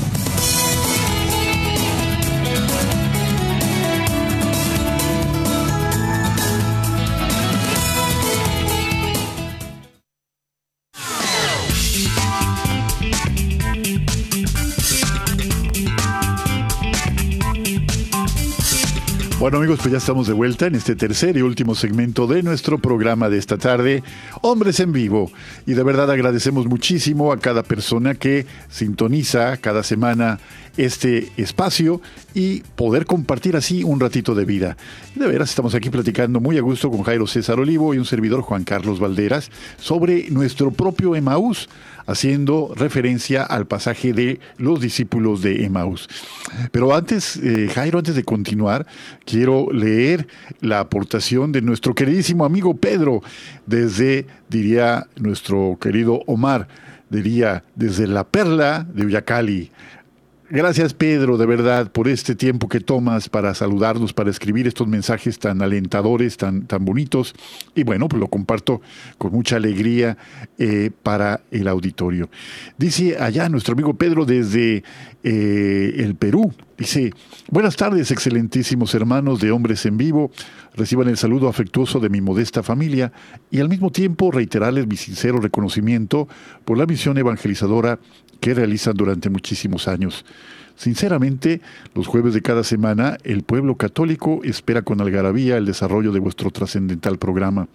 Bueno 19.48 19.60
amigos, 19.60 19.80
pues 19.82 19.94
ya 19.94 20.00
estamos 20.00 20.28
de 20.28 20.34
vuelta 20.34 20.66
en 20.66 20.76
este 20.76 20.94
tercer 20.94 21.38
y 21.38 21.42
último 21.42 21.74
segmento 21.74 22.28
de 22.28 22.44
nuestro 22.44 22.80
programa 22.80 23.30
de 23.30 23.38
esta 23.38 23.58
tarde, 23.58 24.04
Hombres 24.42 24.82
en 24.82 24.92
Vivo. 24.92 25.32
Y 25.66 25.72
de 25.72 25.84
verdad 25.84 26.12
agradecemos 26.12 26.66
muchísimo 26.66 27.32
a 27.32 27.40
cada 27.40 27.64
persona 27.64 28.14
que 28.14 28.46
sintoniza 28.68 29.56
cada 29.56 29.84
semana 29.84 30.42
este 30.76 31.32
espacio 31.38 32.02
y 32.34 32.60
poder 32.76 33.06
compartir 33.06 33.56
así 33.56 33.86
un 33.86 34.02
ratito 34.02 34.36
de 34.36 34.44
vida. 34.44 34.76
De 35.16 35.26
veras, 35.26 35.52
estamos 35.52 35.76
aquí 35.76 35.90
platicando 35.90 36.42
muy 36.42 36.58
a 36.58 36.62
gusto 36.62 36.92
con 36.92 37.04
Jairo 37.04 37.26
César 37.26 37.58
Olivo 37.58 37.94
y 37.94 38.00
un 38.00 38.06
servidor 38.06 38.42
Juan 38.42 38.66
Carlos 38.66 39.00
Valderas 39.00 39.50
sobre 39.78 40.30
nuestro 40.30 40.72
propio 40.72 41.16
Emaús 41.16 41.70
haciendo 42.08 42.74
referencia 42.76 43.44
al 43.44 43.68
pasaje 43.68 44.14
de 44.14 44.40
los 44.58 44.82
discípulos 44.82 45.42
de 45.42 45.66
Emmaus. 45.66 46.10
Pero 46.72 46.96
antes, 46.96 47.38
eh, 47.38 47.70
Jairo, 47.74 48.00
antes 48.00 48.16
de 48.16 48.24
continuar, 48.24 48.88
quiero 49.26 49.72
leer 49.72 50.28
la 50.62 50.80
aportación 50.80 51.52
de 51.52 51.62
nuestro 51.62 51.94
queridísimo 51.94 52.46
amigo 52.46 52.76
Pedro, 52.76 53.22
desde, 53.66 54.26
diría 54.50 55.06
nuestro 55.18 55.78
querido 55.80 56.22
Omar, 56.26 56.68
diría, 57.10 57.64
desde 57.76 58.08
la 58.08 58.24
perla 58.24 58.88
de 58.94 59.06
Uyacali. 59.06 59.72
Gracias 60.50 60.94
Pedro, 60.94 61.38
de 61.38 61.46
verdad, 61.46 61.92
por 61.92 62.08
este 62.08 62.34
tiempo 62.34 62.70
que 62.70 62.80
tomas 62.80 63.28
para 63.28 63.54
saludarnos, 63.54 64.14
para 64.14 64.30
escribir 64.30 64.66
estos 64.66 64.88
mensajes 64.88 65.40
tan 65.40 65.62
alentadores, 65.62 66.38
tan, 66.38 66.68
tan 66.68 66.86
bonitos. 66.86 67.36
Y 67.76 67.84
bueno, 67.84 68.08
pues 68.08 68.22
lo 68.22 68.30
comparto 68.30 68.80
con 69.18 69.34
mucha 69.34 69.58
alegría 69.58 70.18
eh, 70.58 70.90
para 71.04 71.42
el 71.52 71.68
auditorio. 71.68 72.30
Dice 72.78 73.18
allá 73.20 73.50
nuestro 73.50 73.74
amigo 73.74 73.96
Pedro 73.96 74.24
desde 74.24 74.86
eh, 75.22 75.94
el 75.98 76.16
Perú. 76.16 76.54
Dice, 76.78 77.12
buenas 77.50 77.76
tardes, 77.76 78.12
excelentísimos 78.12 78.94
hermanos 78.94 79.40
de 79.40 79.50
Hombres 79.50 79.88
en 79.88 79.98
Vivo. 79.98 80.30
Reciban 80.76 81.08
el 81.08 81.18
saludo 81.18 81.50
afectuoso 81.50 82.00
de 82.00 82.10
mi 82.10 82.22
modesta 82.22 82.62
familia 82.62 83.12
y 83.50 83.62
al 83.62 83.68
mismo 83.68 83.92
tiempo 83.92 84.30
reiterarles 84.30 84.86
mi 84.86 84.96
sincero 84.96 85.40
reconocimiento 85.40 86.28
por 86.66 86.78
la 86.78 86.86
misión 86.86 87.18
evangelizadora 87.18 87.98
que 88.40 88.54
realizan 88.54 88.94
durante 88.94 89.32
muchísimos 89.32 89.88
años. 89.88 90.24
Sinceramente, 90.76 91.62
los 91.96 92.06
jueves 92.06 92.36
de 92.36 92.44
cada 92.44 92.64
semana, 92.64 93.18
el 93.24 93.42
pueblo 93.42 93.76
católico 93.76 94.42
espera 94.44 94.84
con 94.84 95.02
algarabía 95.02 95.58
el 95.58 95.66
desarrollo 95.66 96.12
de 96.12 96.20
vuestro 96.20 96.52
trascendental 96.52 97.18
programa. 97.18 97.70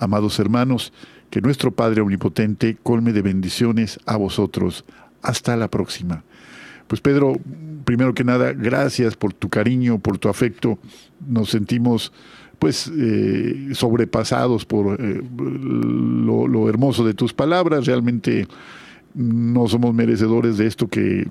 Amados 0.00 0.40
hermanos, 0.40 0.92
que 1.30 1.40
nuestro 1.40 1.70
Padre 1.70 2.00
Omnipotente 2.00 2.76
colme 2.82 3.12
de 3.12 3.22
bendiciones 3.22 4.00
a 4.06 4.16
vosotros. 4.16 4.84
Hasta 5.22 5.56
la 5.56 5.70
próxima. 5.70 6.24
Pues 6.86 7.00
Pedro, 7.00 7.34
primero 7.84 8.14
que 8.14 8.24
nada, 8.24 8.52
gracias 8.52 9.16
por 9.16 9.32
tu 9.32 9.48
cariño, 9.48 9.98
por 9.98 10.18
tu 10.18 10.28
afecto. 10.28 10.78
Nos 11.26 11.50
sentimos 11.50 12.12
pues 12.58 12.90
eh, 12.96 13.70
sobrepasados 13.72 14.64
por 14.64 15.00
eh, 15.00 15.22
lo, 15.36 16.68
hermoso 16.68 17.04
de 17.04 17.14
tus 17.14 17.32
palabras. 17.32 17.86
Realmente 17.86 18.46
no 19.14 19.68
somos 19.68 19.94
merecedores 19.94 20.58
de 20.58 20.66
esto 20.66 20.88
que 20.88 21.28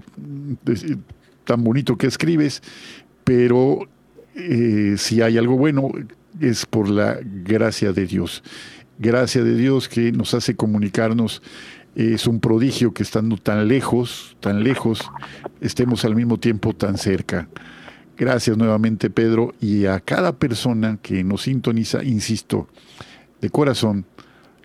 tan 1.43 1.63
bonito 1.63 1.97
que 1.97 2.07
escribes, 2.07 2.61
pero 3.23 3.87
eh, 4.35 4.95
si 4.97 5.21
hay 5.21 5.37
algo 5.37 5.57
bueno 5.57 5.91
es 6.39 6.65
por 6.65 6.89
la 6.89 7.19
gracia 7.23 7.93
de 7.93 8.05
Dios. 8.05 8.43
Gracia 8.99 9.43
de 9.43 9.55
Dios 9.55 9.89
que 9.89 10.11
nos 10.11 10.33
hace 10.33 10.55
comunicarnos. 10.55 11.41
Es 11.95 12.27
un 12.27 12.39
prodigio 12.39 12.93
que 12.93 13.03
estando 13.03 13.37
tan 13.37 13.67
lejos, 13.67 14.35
tan 14.39 14.63
lejos, 14.63 14.99
estemos 15.61 16.05
al 16.05 16.15
mismo 16.15 16.39
tiempo 16.39 16.73
tan 16.73 16.97
cerca. 16.97 17.47
Gracias 18.17 18.57
nuevamente 18.57 19.09
Pedro 19.09 19.53
y 19.59 19.85
a 19.85 19.99
cada 19.99 20.33
persona 20.33 20.97
que 21.01 21.23
nos 21.23 21.43
sintoniza, 21.43 22.03
insisto, 22.03 22.67
de 23.41 23.49
corazón, 23.49 24.05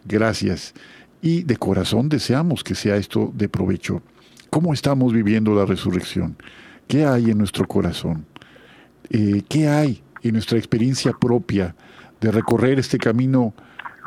gracias 0.04 0.74
y 1.20 1.42
de 1.42 1.56
corazón 1.56 2.08
deseamos 2.08 2.62
que 2.62 2.74
sea 2.74 2.96
esto 2.96 3.32
de 3.34 3.48
provecho. 3.48 4.02
¿Cómo 4.50 4.72
estamos 4.72 5.12
viviendo 5.12 5.54
la 5.54 5.66
resurrección? 5.66 6.36
¿Qué 6.86 7.04
hay 7.04 7.30
en 7.30 7.38
nuestro 7.38 7.66
corazón? 7.66 8.24
Eh, 9.10 9.42
¿Qué 9.48 9.68
hay 9.68 10.02
en 10.22 10.32
nuestra 10.32 10.58
experiencia 10.58 11.12
propia 11.12 11.74
de 12.20 12.30
recorrer 12.30 12.78
este 12.78 12.98
camino 12.98 13.54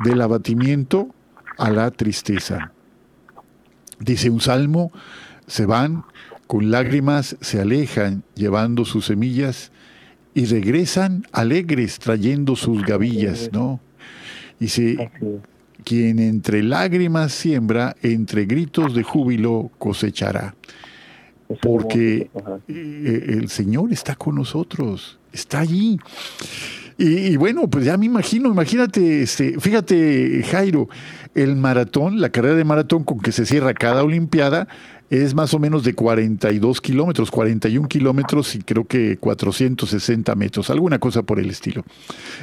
del 0.03 0.21
abatimiento 0.21 1.13
a 1.57 1.69
la 1.69 1.91
tristeza. 1.91 2.71
Dice 4.01 4.29
un 4.29 4.41
salmo, 4.41 4.91
se 5.47 5.65
van, 5.65 6.03
con 6.47 6.71
lágrimas 6.71 7.37
se 7.39 7.61
alejan 7.61 8.23
llevando 8.35 8.83
sus 8.83 9.05
semillas 9.05 9.71
y 10.33 10.45
regresan 10.45 11.25
alegres 11.31 11.99
trayendo 11.99 12.55
sus 12.55 12.83
gavillas, 12.83 13.49
¿no? 13.51 13.79
Y 14.59 14.67
si 14.67 14.97
quien 15.83 16.19
entre 16.19 16.63
lágrimas 16.63 17.33
siembra, 17.33 17.95
entre 18.01 18.45
gritos 18.45 18.93
de 18.93 19.03
júbilo 19.03 19.71
cosechará. 19.77 20.55
Porque 21.61 22.29
eh, 22.67 23.25
el 23.27 23.49
Señor 23.49 23.91
está 23.91 24.15
con 24.15 24.35
nosotros, 24.35 25.19
está 25.33 25.59
allí. 25.59 25.99
Y, 27.03 27.35
bueno, 27.35 27.67
pues 27.67 27.83
ya 27.83 27.97
me 27.97 28.05
imagino, 28.05 28.49
imagínate, 28.49 29.23
este, 29.23 29.59
fíjate, 29.59 30.43
Jairo, 30.43 30.87
el 31.33 31.55
maratón, 31.55 32.21
la 32.21 32.29
carrera 32.29 32.53
de 32.53 32.63
maratón 32.63 33.03
con 33.03 33.19
que 33.19 33.31
se 33.31 33.47
cierra 33.47 33.73
cada 33.73 34.03
Olimpiada, 34.03 34.67
es 35.09 35.33
más 35.33 35.51
o 35.55 35.59
menos 35.59 35.83
de 35.83 35.95
42 35.95 36.79
kilómetros, 36.79 37.31
41 37.31 37.87
kilómetros 37.87 38.53
y 38.53 38.59
creo 38.59 38.85
que 38.85 39.17
460 39.17 40.35
metros, 40.35 40.69
alguna 40.69 40.99
cosa 40.99 41.23
por 41.23 41.39
el 41.39 41.49
estilo. 41.49 41.83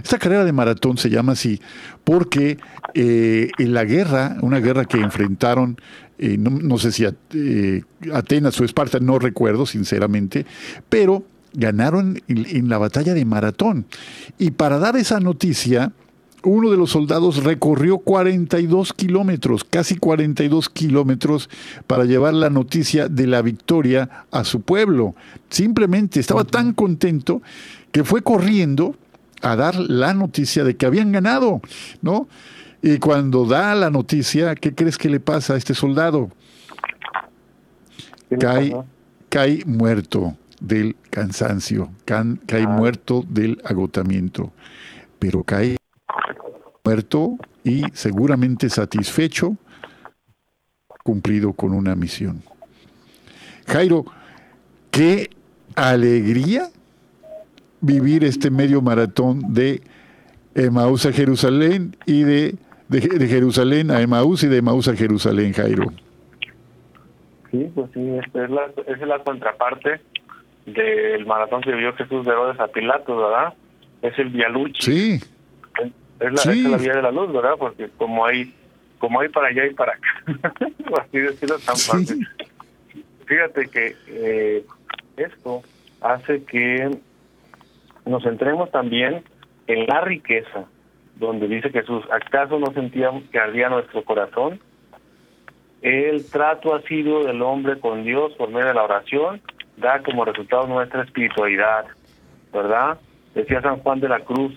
Esta 0.02 0.18
carrera 0.18 0.44
de 0.44 0.52
maratón 0.52 0.98
se 0.98 1.08
llama 1.08 1.32
así 1.32 1.60
porque 2.02 2.58
eh, 2.94 3.52
en 3.58 3.72
la 3.72 3.84
guerra, 3.84 4.38
una 4.42 4.58
guerra 4.58 4.86
que 4.86 4.98
enfrentaron, 4.98 5.80
eh, 6.18 6.36
no, 6.36 6.78
sé 6.78 6.90
si 6.90 7.04
eh, 7.04 7.82
Atenas 8.12 8.60
o 8.60 8.64
Esparta, 8.64 8.98
no 8.98 9.20
recuerdo 9.20 9.66
sinceramente, 9.66 10.46
pero 10.88 11.22
ganaron 11.52 12.20
en 12.28 12.68
la 12.68 12.78
batalla 12.78 13.14
de 13.14 13.24
maratón. 13.24 13.86
Y 14.38 14.52
para 14.52 14.78
dar 14.78 14.96
esa 14.96 15.20
noticia, 15.20 15.92
uno 16.44 16.70
de 16.70 16.76
los 16.76 16.90
soldados 16.90 17.42
recorrió 17.42 17.98
42 17.98 18.92
kilómetros, 18.92 19.64
casi 19.64 19.96
42 19.96 20.68
kilómetros, 20.68 21.50
para 21.86 22.04
llevar 22.04 22.34
la 22.34 22.50
noticia 22.50 23.08
de 23.08 23.26
la 23.26 23.42
victoria 23.42 24.24
a 24.30 24.44
su 24.44 24.60
pueblo. 24.60 25.14
Simplemente 25.50 26.20
estaba 26.20 26.44
tan 26.44 26.72
contento 26.72 27.42
que 27.92 28.04
fue 28.04 28.22
corriendo 28.22 28.94
a 29.42 29.56
dar 29.56 29.76
la 29.76 30.14
noticia 30.14 30.64
de 30.64 30.76
que 30.76 30.86
habían 30.86 31.12
ganado, 31.12 31.60
¿no? 32.02 32.28
Y 32.82 32.98
cuando 32.98 33.44
da 33.44 33.74
la 33.74 33.90
noticia, 33.90 34.54
¿qué 34.54 34.74
crees 34.74 34.98
que 34.98 35.08
le 35.08 35.20
pasa 35.20 35.54
a 35.54 35.56
este 35.56 35.74
soldado? 35.74 36.30
Cae, 38.38 38.76
cae 39.28 39.64
muerto 39.66 40.36
del 40.60 40.96
cansancio, 41.10 41.90
cae 42.04 42.64
ah. 42.64 42.68
muerto 42.68 43.24
del 43.28 43.60
agotamiento, 43.64 44.52
pero 45.18 45.42
cae 45.44 45.76
muerto 46.84 47.36
y 47.64 47.82
seguramente 47.92 48.70
satisfecho, 48.70 49.56
cumplido 51.04 51.52
con 51.52 51.72
una 51.72 51.94
misión. 51.94 52.42
Jairo, 53.66 54.04
qué 54.90 55.30
alegría 55.74 56.68
vivir 57.80 58.24
este 58.24 58.50
medio 58.50 58.82
maratón 58.82 59.52
de 59.52 59.82
Emaús 60.54 61.06
a 61.06 61.12
Jerusalén 61.12 61.96
y 62.06 62.22
de, 62.22 62.56
de, 62.88 63.28
Jerusalén 63.28 63.90
a 63.90 64.00
Emaús 64.00 64.42
y 64.42 64.48
de 64.48 64.56
Emaús 64.56 64.88
a 64.88 64.96
Jerusalén, 64.96 65.52
Jairo. 65.52 65.92
Sí, 67.50 67.70
pues 67.74 67.90
sí, 67.94 68.00
esa 68.26 68.44
es 68.44 68.50
la, 68.50 68.66
es 68.86 69.00
la 69.00 69.22
contraparte 69.22 70.00
del 70.72 71.26
maratón 71.26 71.62
que 71.62 71.72
vivió 71.72 71.94
Jesús 71.94 72.24
de 72.24 72.32
Herodes 72.32 72.60
a 72.60 72.68
Pilato, 72.68 73.16
¿verdad? 73.16 73.54
Es 74.02 74.18
el 74.18 74.28
Vialuchi. 74.30 74.82
Sí. 74.82 75.20
Es 76.20 76.46
la, 76.46 76.70
la 76.70 76.76
vía 76.78 76.94
de 76.94 77.02
la 77.02 77.10
luz, 77.12 77.32
¿verdad? 77.32 77.54
Porque 77.58 77.88
como 77.96 78.26
hay 78.26 78.52
como 78.98 79.20
hay 79.20 79.28
para 79.28 79.48
allá 79.48 79.66
y 79.66 79.74
para 79.74 79.92
acá. 79.92 80.24
Así 81.00 81.18
decirlo 81.18 81.58
tan 81.58 81.76
fácil. 81.76 82.28
Fíjate 83.26 83.68
que 83.68 83.96
eh, 84.08 84.64
esto 85.16 85.62
hace 86.00 86.42
que 86.44 86.90
nos 88.06 88.22
centremos 88.22 88.70
también 88.70 89.22
en 89.66 89.86
la 89.86 90.00
riqueza, 90.00 90.64
donde 91.16 91.46
dice 91.46 91.70
Jesús, 91.70 92.04
¿acaso 92.10 92.58
no 92.58 92.72
sentíamos 92.72 93.24
que 93.30 93.38
ardía 93.38 93.68
nuestro 93.68 94.02
corazón? 94.02 94.60
El 95.82 96.24
trato 96.28 96.74
ha 96.74 96.82
sido 96.82 97.24
del 97.24 97.42
hombre 97.42 97.78
con 97.78 98.02
Dios 98.02 98.32
por 98.32 98.48
medio 98.48 98.66
de 98.66 98.74
la 98.74 98.84
oración 98.84 99.40
da 99.80 100.02
como 100.02 100.24
resultado 100.24 100.66
nuestra 100.66 101.02
espiritualidad, 101.02 101.86
¿verdad? 102.52 102.98
Decía 103.34 103.60
San 103.62 103.78
Juan 103.78 104.00
de 104.00 104.08
la 104.08 104.20
Cruz, 104.20 104.52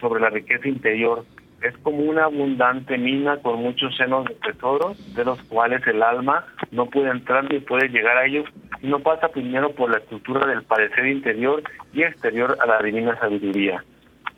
sobre 0.00 0.20
la 0.20 0.30
riqueza 0.30 0.68
interior. 0.68 1.24
Es 1.62 1.76
como 1.78 1.98
una 1.98 2.24
abundante 2.24 2.96
mina 2.98 3.38
con 3.38 3.60
muchos 3.60 3.96
senos 3.96 4.26
de 4.26 4.34
tesoros, 4.34 5.14
de 5.14 5.24
los 5.24 5.42
cuales 5.44 5.84
el 5.86 6.02
alma 6.02 6.44
no 6.70 6.86
puede 6.86 7.10
entrar 7.10 7.50
ni 7.50 7.58
puede 7.60 7.88
llegar 7.88 8.16
a 8.16 8.26
ellos, 8.26 8.46
no 8.82 9.00
pasa 9.00 9.28
primero 9.28 9.72
por 9.72 9.90
la 9.90 9.98
estructura 9.98 10.46
del 10.46 10.62
parecer 10.62 11.06
interior 11.06 11.62
y 11.92 12.02
exterior 12.02 12.56
a 12.60 12.66
la 12.66 12.80
divina 12.80 13.18
sabiduría. 13.18 13.82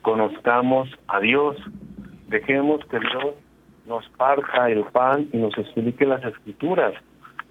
Conozcamos 0.01 0.89
a 1.07 1.19
Dios, 1.19 1.57
dejemos 2.27 2.83
que 2.85 2.99
Dios 2.99 3.35
nos 3.85 4.07
parta 4.09 4.69
el 4.69 4.83
pan 4.85 5.27
y 5.31 5.37
nos 5.37 5.55
explique 5.57 6.05
las 6.05 6.23
escrituras. 6.23 6.93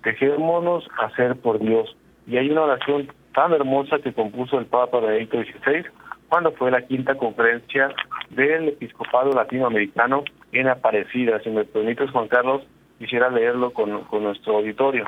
Dejémonos 0.03 0.89
hacer 0.99 1.37
por 1.37 1.61
Dios. 1.61 1.97
Y 2.27 2.37
hay 2.37 2.51
una 2.51 2.63
oración 2.63 3.09
tan 3.35 3.53
hermosa 3.53 3.99
que 3.99 4.13
compuso 4.13 4.59
el 4.59 4.67
Papa 4.67 5.01
Benedicto 5.01 5.39
XVI 5.43 5.85
cuando 6.29 6.53
fue 6.53 6.71
la 6.71 6.83
quinta 6.83 7.17
conferencia 7.17 7.93
del 8.31 8.69
episcopado 8.69 9.33
latinoamericano 9.33 10.25
en 10.53 10.69
Aparecida. 10.69 11.41
Si 11.43 11.51
me 11.51 11.65
permites, 11.65 12.11
Juan 12.11 12.29
Carlos, 12.29 12.63
quisiera 12.99 13.31
leerlo 13.31 13.73
con, 13.73 14.05
con 14.05 14.23
nuestro 14.23 14.57
auditorio. 14.59 15.07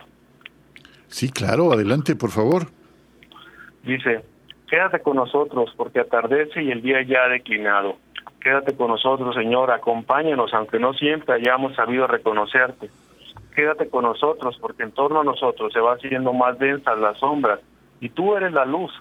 Sí, 1.06 1.30
claro, 1.30 1.72
adelante, 1.72 2.16
por 2.16 2.30
favor. 2.30 2.66
Dice, 3.84 4.24
quédate 4.68 5.00
con 5.00 5.16
nosotros 5.16 5.72
porque 5.76 6.00
atardece 6.00 6.62
y 6.62 6.70
el 6.70 6.82
día 6.82 7.02
ya 7.02 7.24
ha 7.24 7.28
declinado. 7.28 7.96
Quédate 8.40 8.74
con 8.74 8.88
nosotros, 8.88 9.34
Señor, 9.36 9.70
acompáñanos, 9.70 10.52
aunque 10.54 10.78
no 10.78 10.94
siempre 10.94 11.34
hayamos 11.34 11.76
sabido 11.76 12.06
reconocerte. 12.08 12.90
Quédate 13.54 13.88
con 13.88 14.04
nosotros 14.04 14.56
porque 14.60 14.82
en 14.82 14.92
torno 14.92 15.20
a 15.20 15.24
nosotros 15.24 15.72
se 15.72 15.80
va 15.80 15.94
haciendo 15.94 16.32
más 16.32 16.58
densas 16.58 16.98
las 16.98 17.18
sombras 17.18 17.60
y 18.00 18.08
tú 18.08 18.34
eres 18.36 18.52
la 18.52 18.64
luz 18.64 18.92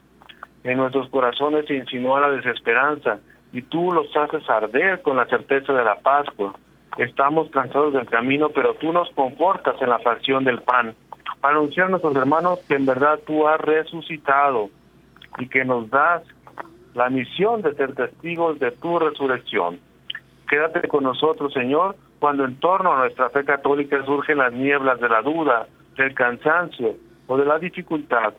en 0.63 0.77
nuestros 0.77 1.09
corazones 1.09 1.65
se 1.65 1.75
insinúa 1.75 2.21
la 2.21 2.29
desesperanza 2.29 3.19
y 3.51 3.63
tú 3.63 3.91
los 3.91 4.15
haces 4.15 4.47
arder 4.49 5.01
con 5.01 5.17
la 5.17 5.25
certeza 5.25 5.73
de 5.73 5.83
la 5.83 5.95
Pascua. 5.95 6.53
Estamos 6.97 7.49
cansados 7.49 7.93
del 7.93 8.07
camino, 8.07 8.49
pero 8.49 8.75
tú 8.75 8.93
nos 8.93 9.09
confortas 9.11 9.81
en 9.81 9.89
la 9.89 9.99
fracción 9.99 10.43
del 10.43 10.61
pan, 10.61 10.93
para 11.39 11.57
a 11.57 11.59
nuestros 11.61 12.15
hermanos 12.15 12.59
que 12.67 12.75
en 12.75 12.85
verdad 12.85 13.19
tú 13.25 13.47
has 13.47 13.59
resucitado 13.59 14.69
y 15.39 15.47
que 15.47 15.65
nos 15.65 15.89
das 15.89 16.21
la 16.93 17.09
misión 17.09 17.61
de 17.61 17.73
ser 17.73 17.95
testigos 17.95 18.59
de 18.59 18.71
tu 18.71 18.99
resurrección. 18.99 19.79
Quédate 20.47 20.87
con 20.87 21.03
nosotros, 21.03 21.53
Señor, 21.53 21.95
cuando 22.21 22.45
en 22.45 22.55
torno 22.61 22.93
a 22.93 22.99
nuestra 22.99 23.29
fe 23.31 23.43
católica 23.43 24.05
surgen 24.05 24.37
las 24.37 24.53
nieblas 24.53 25.01
de 25.01 25.09
la 25.09 25.21
duda, 25.21 25.67
del 25.97 26.13
cansancio 26.13 26.95
o 27.27 27.35
de 27.35 27.45
la 27.45 27.59
dificultad 27.59 28.33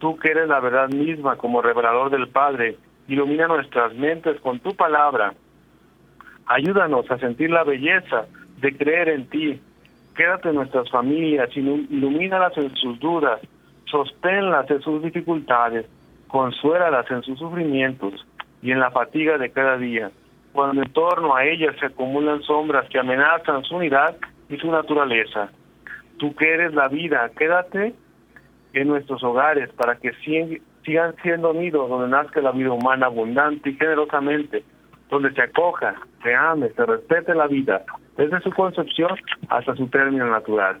Tú 0.00 0.16
que 0.16 0.30
eres 0.30 0.48
la 0.48 0.60
verdad 0.60 0.88
misma 0.88 1.36
como 1.36 1.60
revelador 1.60 2.10
del 2.10 2.26
Padre, 2.28 2.76
ilumina 3.06 3.46
nuestras 3.46 3.94
mentes 3.94 4.40
con 4.40 4.58
tu 4.58 4.74
palabra. 4.74 5.34
Ayúdanos 6.46 7.08
a 7.10 7.18
sentir 7.18 7.50
la 7.50 7.64
belleza 7.64 8.24
de 8.60 8.76
creer 8.76 9.10
en 9.10 9.28
ti. 9.28 9.60
Quédate 10.16 10.48
en 10.48 10.54
nuestras 10.54 10.90
familias, 10.90 11.54
ilumínalas 11.54 12.56
en 12.56 12.74
sus 12.76 12.98
dudas, 12.98 13.40
sosténlas 13.84 14.70
en 14.70 14.80
sus 14.80 15.02
dificultades, 15.02 15.84
consuélalas 16.28 17.10
en 17.10 17.22
sus 17.22 17.38
sufrimientos 17.38 18.26
y 18.62 18.72
en 18.72 18.80
la 18.80 18.90
fatiga 18.90 19.36
de 19.36 19.50
cada 19.50 19.76
día. 19.76 20.10
Cuando 20.52 20.82
en 20.82 20.92
torno 20.92 21.34
a 21.34 21.44
ellas 21.44 21.76
se 21.78 21.86
acumulan 21.86 22.42
sombras 22.42 22.88
que 22.88 22.98
amenazan 22.98 23.64
su 23.64 23.76
unidad 23.76 24.16
y 24.48 24.56
su 24.56 24.70
naturaleza. 24.70 25.50
Tú 26.18 26.34
que 26.34 26.52
eres 26.52 26.74
la 26.74 26.88
vida, 26.88 27.30
quédate 27.36 27.94
en 28.72 28.88
nuestros 28.88 29.22
hogares 29.22 29.70
para 29.74 29.96
que 29.96 30.12
sigan 30.84 31.14
siendo 31.22 31.52
nidos 31.52 31.88
donde 31.88 32.08
nazca 32.08 32.40
la 32.40 32.52
vida 32.52 32.72
humana 32.72 33.06
abundante 33.06 33.70
y 33.70 33.74
generosamente, 33.74 34.64
donde 35.08 35.32
se 35.32 35.42
acoja, 35.42 35.94
se 36.22 36.34
ame, 36.34 36.70
se 36.70 36.84
respete 36.84 37.34
la 37.34 37.46
vida, 37.46 37.84
desde 38.16 38.40
su 38.40 38.50
concepción 38.50 39.10
hasta 39.48 39.74
su 39.76 39.86
término 39.88 40.26
natural. 40.26 40.80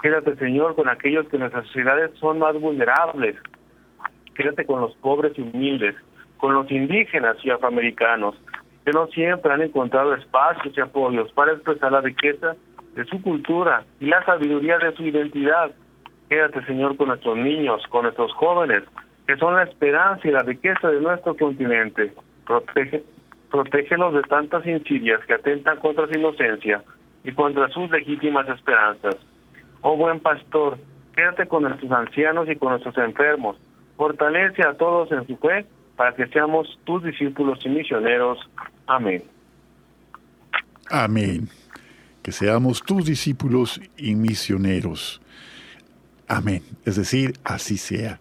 Quédate, 0.00 0.36
Señor, 0.36 0.76
con 0.76 0.88
aquellos 0.88 1.26
que 1.28 1.36
en 1.36 1.40
nuestras 1.40 1.66
sociedades 1.66 2.12
son 2.18 2.38
más 2.38 2.58
vulnerables. 2.58 3.36
Quédate 4.34 4.64
con 4.64 4.80
los 4.80 4.94
pobres 4.96 5.32
y 5.36 5.42
humildes, 5.42 5.96
con 6.38 6.54
los 6.54 6.70
indígenas 6.70 7.36
y 7.42 7.50
afroamericanos, 7.50 8.36
que 8.88 8.94
no 8.94 9.06
siempre 9.08 9.52
han 9.52 9.60
encontrado 9.60 10.14
espacios 10.14 10.74
y 10.74 10.80
apoyos 10.80 11.30
para 11.32 11.52
expresar 11.52 11.92
la 11.92 12.00
riqueza 12.00 12.56
de 12.94 13.04
su 13.04 13.20
cultura 13.20 13.84
y 14.00 14.06
la 14.06 14.24
sabiduría 14.24 14.78
de 14.78 14.96
su 14.96 15.02
identidad 15.02 15.72
Quédate, 16.30 16.64
Señor, 16.64 16.96
con 16.96 17.08
nuestros 17.08 17.36
niños, 17.36 17.82
con 17.88 18.04
nuestros 18.04 18.32
jóvenes, 18.32 18.84
que 19.26 19.36
son 19.36 19.56
la 19.56 19.64
esperanza 19.64 20.26
y 20.26 20.30
la 20.30 20.42
riqueza 20.42 20.88
de 20.88 21.00
nuestro 21.00 21.36
continente. 21.36 22.12
Protege, 22.46 23.02
protégelos 23.50 24.14
de 24.14 24.22
tantas 24.22 24.66
insidias 24.66 25.22
que 25.26 25.34
atentan 25.34 25.78
contra 25.80 26.06
su 26.06 26.18
inocencia 26.18 26.82
y 27.24 27.32
contra 27.32 27.68
sus 27.68 27.90
legítimas 27.90 28.48
esperanzas. 28.48 29.16
Oh 29.82 29.96
buen 29.96 30.20
pastor, 30.20 30.78
quédate 31.14 31.46
con 31.46 31.64
nuestros 31.64 31.92
ancianos 31.92 32.48
y 32.48 32.56
con 32.56 32.70
nuestros 32.70 32.96
enfermos. 32.98 33.56
Fortalece 33.96 34.62
a 34.66 34.74
todos 34.74 35.12
en 35.12 35.26
su 35.26 35.36
fe 35.36 35.66
para 35.98 36.14
que 36.14 36.28
seamos 36.28 36.78
tus 36.84 37.02
discípulos 37.02 37.58
y 37.66 37.68
misioneros. 37.68 38.38
Amén. 38.88 39.22
Amén. 40.90 41.48
Que 42.22 42.32
seamos 42.32 42.82
tus 42.82 43.04
discípulos 43.04 43.80
y 43.98 44.14
misioneros. 44.14 45.20
Amén. 46.26 46.62
Es 46.86 46.96
decir, 46.96 47.34
así 47.44 47.76
sea. 47.76 48.18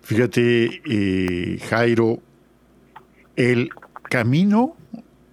Fíjate, 0.00 0.80
eh, 0.86 1.58
Jairo, 1.68 2.20
el 3.36 3.68
camino, 4.04 4.76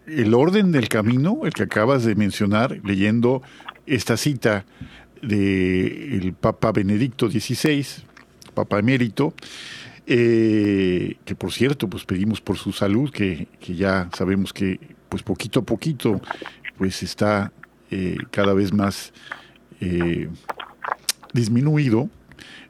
el 0.06 0.34
orden 0.34 0.74
del 0.74 0.90
camino, 0.90 1.40
el 1.46 1.54
que 1.54 1.64
acabas 1.64 2.04
de 2.04 2.16
mencionar, 2.16 2.82
leyendo 2.84 3.42
esta 3.86 4.18
cita 4.18 4.66
del 5.22 6.34
Papa 6.40 6.74
Benedicto 6.74 7.30
XVI, 7.30 7.86
Papa 8.54 8.80
emérito, 8.80 9.34
eh, 10.12 11.18
que 11.24 11.36
por 11.36 11.52
cierto, 11.54 11.88
pues 11.88 12.04
pedimos 12.04 12.42
por 12.42 12.58
su 12.58 12.72
salud, 12.72 13.12
que, 13.12 13.48
ya 13.62 14.10
sabemos 14.18 14.52
que 14.52 14.80
pues 15.08 15.22
poquito 15.22 15.60
a 15.60 15.64
poquito 15.64 16.20
pues 16.80 17.04
está 17.04 17.52
eh, 17.92 18.18
cada 18.32 18.56
vez 18.56 18.74
más 18.74 19.14
eh, 19.82 20.28
disminuido 21.32 22.10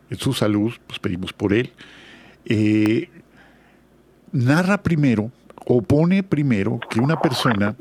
en 0.10 0.18
su 0.18 0.34
salud, 0.34 0.74
pues 0.86 1.00
pedimos 1.00 1.32
por 1.32 1.54
él. 1.54 1.72
narra 4.34 4.84
primero, 4.84 5.32
o 5.66 5.82
pone 5.82 6.24
primero 6.24 6.82
que 6.90 7.00
una 7.00 7.22
persona 7.22 7.74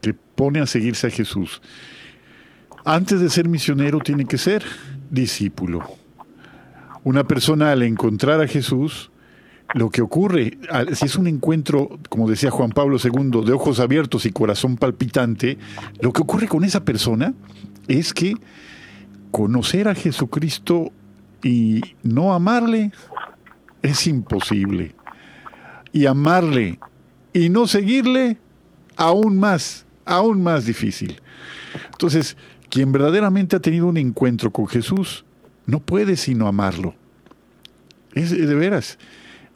que 0.00 0.14
pone 0.14 0.60
a 0.60 0.66
seguirse 0.66 1.08
a 1.08 1.10
Jesús, 1.10 1.60
antes 2.86 3.20
de 3.20 3.28
ser 3.28 3.50
misionero 3.50 3.98
tiene 3.98 4.24
que 4.24 4.38
ser 4.38 4.64
discípulo. 5.10 5.97
Una 7.04 7.26
persona 7.26 7.72
al 7.72 7.82
encontrar 7.82 8.40
a 8.40 8.48
Jesús, 8.48 9.10
lo 9.74 9.90
que 9.90 10.02
ocurre, 10.02 10.58
si 10.94 11.06
es 11.06 11.16
un 11.16 11.26
encuentro, 11.26 11.98
como 12.08 12.28
decía 12.28 12.50
Juan 12.50 12.70
Pablo 12.70 12.96
II, 13.02 13.44
de 13.44 13.52
ojos 13.52 13.80
abiertos 13.80 14.24
y 14.26 14.32
corazón 14.32 14.76
palpitante, 14.76 15.58
lo 16.00 16.12
que 16.12 16.22
ocurre 16.22 16.48
con 16.48 16.64
esa 16.64 16.84
persona 16.84 17.34
es 17.86 18.14
que 18.14 18.34
conocer 19.30 19.88
a 19.88 19.94
Jesucristo 19.94 20.90
y 21.42 21.82
no 22.02 22.34
amarle 22.34 22.92
es 23.82 24.06
imposible. 24.06 24.94
Y 25.92 26.06
amarle 26.06 26.78
y 27.32 27.48
no 27.48 27.66
seguirle, 27.66 28.38
aún 28.96 29.38
más, 29.38 29.86
aún 30.04 30.42
más 30.42 30.66
difícil. 30.66 31.20
Entonces, 31.92 32.36
quien 32.68 32.92
verdaderamente 32.92 33.56
ha 33.56 33.60
tenido 33.60 33.86
un 33.86 33.96
encuentro 33.96 34.50
con 34.50 34.66
Jesús 34.66 35.24
no 35.68 35.80
puede 35.80 36.16
sino 36.16 36.48
amarlo. 36.48 36.94
Es 38.14 38.30
de 38.30 38.54
veras 38.54 38.98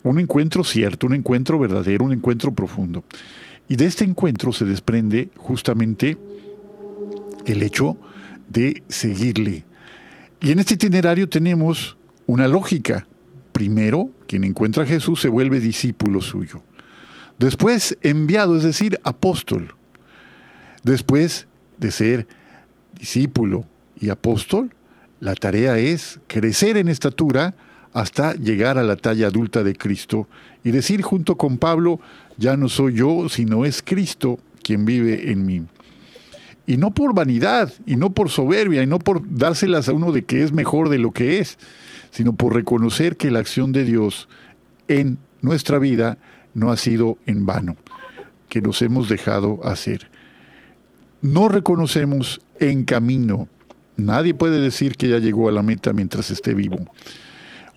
un 0.02 0.20
encuentro 0.20 0.62
cierto, 0.62 1.06
un 1.06 1.14
encuentro 1.14 1.58
verdadero, 1.58 2.04
un 2.04 2.12
encuentro 2.12 2.52
profundo. 2.52 3.02
Y 3.66 3.76
de 3.76 3.86
este 3.86 4.04
encuentro 4.04 4.52
se 4.52 4.66
desprende 4.66 5.30
justamente 5.36 6.18
el 7.46 7.62
hecho 7.62 7.96
de 8.48 8.82
seguirle. 8.88 9.64
Y 10.40 10.50
en 10.50 10.58
este 10.58 10.74
itinerario 10.74 11.30
tenemos 11.30 11.96
una 12.26 12.46
lógica. 12.46 13.06
Primero, 13.52 14.10
quien 14.26 14.44
encuentra 14.44 14.82
a 14.82 14.86
Jesús 14.86 15.20
se 15.20 15.28
vuelve 15.28 15.60
discípulo 15.60 16.20
suyo. 16.20 16.62
Después, 17.38 17.96
enviado, 18.02 18.58
es 18.58 18.64
decir, 18.64 19.00
apóstol. 19.02 19.74
Después 20.82 21.46
de 21.78 21.90
ser 21.90 22.26
discípulo 22.98 23.64
y 23.98 24.10
apóstol, 24.10 24.74
la 25.22 25.36
tarea 25.36 25.78
es 25.78 26.18
crecer 26.26 26.76
en 26.76 26.88
estatura 26.88 27.54
hasta 27.92 28.34
llegar 28.34 28.76
a 28.76 28.82
la 28.82 28.96
talla 28.96 29.28
adulta 29.28 29.62
de 29.62 29.76
Cristo 29.76 30.26
y 30.64 30.72
decir 30.72 31.02
junto 31.02 31.36
con 31.36 31.58
Pablo, 31.58 32.00
ya 32.38 32.56
no 32.56 32.68
soy 32.68 32.94
yo, 32.94 33.28
sino 33.28 33.64
es 33.64 33.82
Cristo 33.82 34.40
quien 34.64 34.84
vive 34.84 35.30
en 35.30 35.46
mí. 35.46 35.62
Y 36.66 36.76
no 36.76 36.90
por 36.90 37.14
vanidad, 37.14 37.72
y 37.86 37.94
no 37.94 38.10
por 38.10 38.30
soberbia, 38.30 38.82
y 38.82 38.88
no 38.88 38.98
por 38.98 39.22
dárselas 39.32 39.88
a 39.88 39.92
uno 39.92 40.10
de 40.10 40.24
que 40.24 40.42
es 40.42 40.50
mejor 40.50 40.88
de 40.88 40.98
lo 40.98 41.12
que 41.12 41.38
es, 41.38 41.56
sino 42.10 42.32
por 42.32 42.52
reconocer 42.52 43.16
que 43.16 43.30
la 43.30 43.38
acción 43.38 43.70
de 43.70 43.84
Dios 43.84 44.28
en 44.88 45.18
nuestra 45.40 45.78
vida 45.78 46.18
no 46.52 46.72
ha 46.72 46.76
sido 46.76 47.16
en 47.26 47.46
vano, 47.46 47.76
que 48.48 48.60
nos 48.60 48.82
hemos 48.82 49.08
dejado 49.08 49.60
hacer. 49.62 50.10
No 51.20 51.48
reconocemos 51.48 52.40
en 52.58 52.82
camino. 52.84 53.48
Nadie 53.96 54.34
puede 54.34 54.60
decir 54.60 54.96
que 54.96 55.08
ya 55.08 55.18
llegó 55.18 55.48
a 55.48 55.52
la 55.52 55.62
meta 55.62 55.92
mientras 55.92 56.30
esté 56.30 56.54
vivo. 56.54 56.78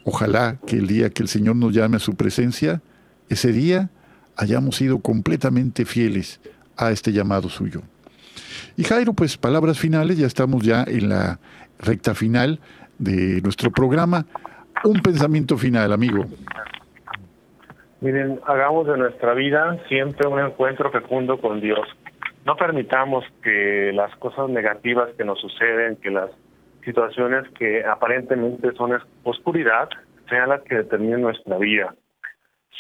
Ojalá 0.04 0.58
que 0.66 0.78
el 0.78 0.88
día 0.88 1.10
que 1.10 1.24
el 1.24 1.30
Señor 1.30 1.56
nos 1.56 1.74
llame 1.74 1.98
a 1.98 2.00
su 2.00 2.16
presencia, 2.16 2.82
ese 3.30 3.52
día 3.52 3.90
hayamos 4.38 4.76
sido 4.76 5.00
completamente 5.00 5.86
fieles 5.86 6.40
a 6.78 6.92
este 6.92 7.12
llamado 7.12 7.50
suyo. 7.50 7.82
Y 8.78 8.84
Jairo, 8.84 9.14
pues 9.14 9.38
palabras 9.38 9.80
finales, 9.80 10.18
ya 10.18 10.28
estamos 10.28 10.64
ya 10.64 10.84
en 10.88 11.10
la 11.10 11.40
recta 11.80 12.14
final 12.14 12.60
de 12.98 13.42
nuestro 13.42 13.72
programa. 13.72 14.26
Un 14.84 15.02
pensamiento 15.02 15.58
final, 15.58 15.92
amigo. 15.92 16.26
Miren, 18.02 18.40
hagamos 18.46 18.88
de 18.88 18.98
nuestra 18.98 19.34
vida 19.34 19.80
siempre 19.88 20.28
un 20.28 20.40
encuentro 20.40 20.92
fecundo 20.92 21.40
con 21.40 21.60
Dios 21.62 21.88
no 22.46 22.56
permitamos 22.56 23.26
que 23.44 23.92
las 23.94 24.16
cosas 24.18 24.50
negativas 24.50 25.10
que 25.18 25.26
nos 25.26 25.42
suceden, 25.42 25.98
que 25.98 26.12
las 26.12 26.30
situaciones 26.84 27.50
que 27.58 27.84
aparentemente 27.84 28.72
son 28.74 28.98
oscuridad, 29.24 29.90
sean 30.30 30.50
las 30.50 30.62
que 30.62 30.76
determinen 30.76 31.22
nuestra 31.22 31.58
vida. 31.58 31.96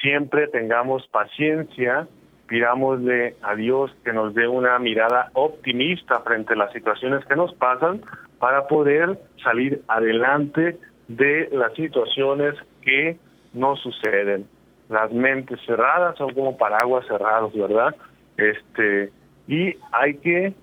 Siempre 0.01 0.47
tengamos 0.49 1.07
paciencia, 1.07 2.07
pidámosle 2.47 3.37
a 3.41 3.55
Dios 3.55 3.91
que 4.03 4.13
nos 4.13 4.35
dé 4.35 4.47
una 4.47 4.77
mirada 4.77 5.31
optimista 5.33 6.19
frente 6.19 6.53
a 6.53 6.57
las 6.57 6.71
situaciones 6.71 7.25
que 7.25 7.35
nos 7.35 7.51
pasan 7.55 8.03
para 8.37 8.67
poder 8.67 9.17
salir 9.43 9.81
adelante 9.87 10.77
de 11.07 11.49
las 11.51 11.73
situaciones 11.73 12.53
que 12.83 13.17
nos 13.53 13.79
suceden. 13.81 14.47
Las 14.89 15.11
mentes 15.11 15.59
cerradas 15.65 16.15
son 16.17 16.35
como 16.35 16.55
paraguas 16.55 17.07
cerrados, 17.07 17.51
¿verdad? 17.55 17.95
Este, 18.37 19.11
y 19.47 19.75
hay 19.91 20.15
que, 20.17 20.53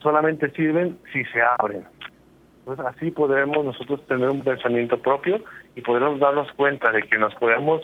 solamente 0.00 0.50
sirven 0.50 0.98
si 1.12 1.24
se 1.26 1.40
abren. 1.58 1.84
Entonces 2.60 2.86
así 2.86 3.10
podremos 3.10 3.64
nosotros 3.64 4.06
tener 4.06 4.30
un 4.30 4.42
pensamiento 4.42 4.98
propio 4.98 5.42
y 5.76 5.82
podremos 5.82 6.18
darnos 6.18 6.50
cuenta 6.52 6.90
de 6.92 7.02
que 7.02 7.18
nos 7.18 7.34
podemos 7.34 7.82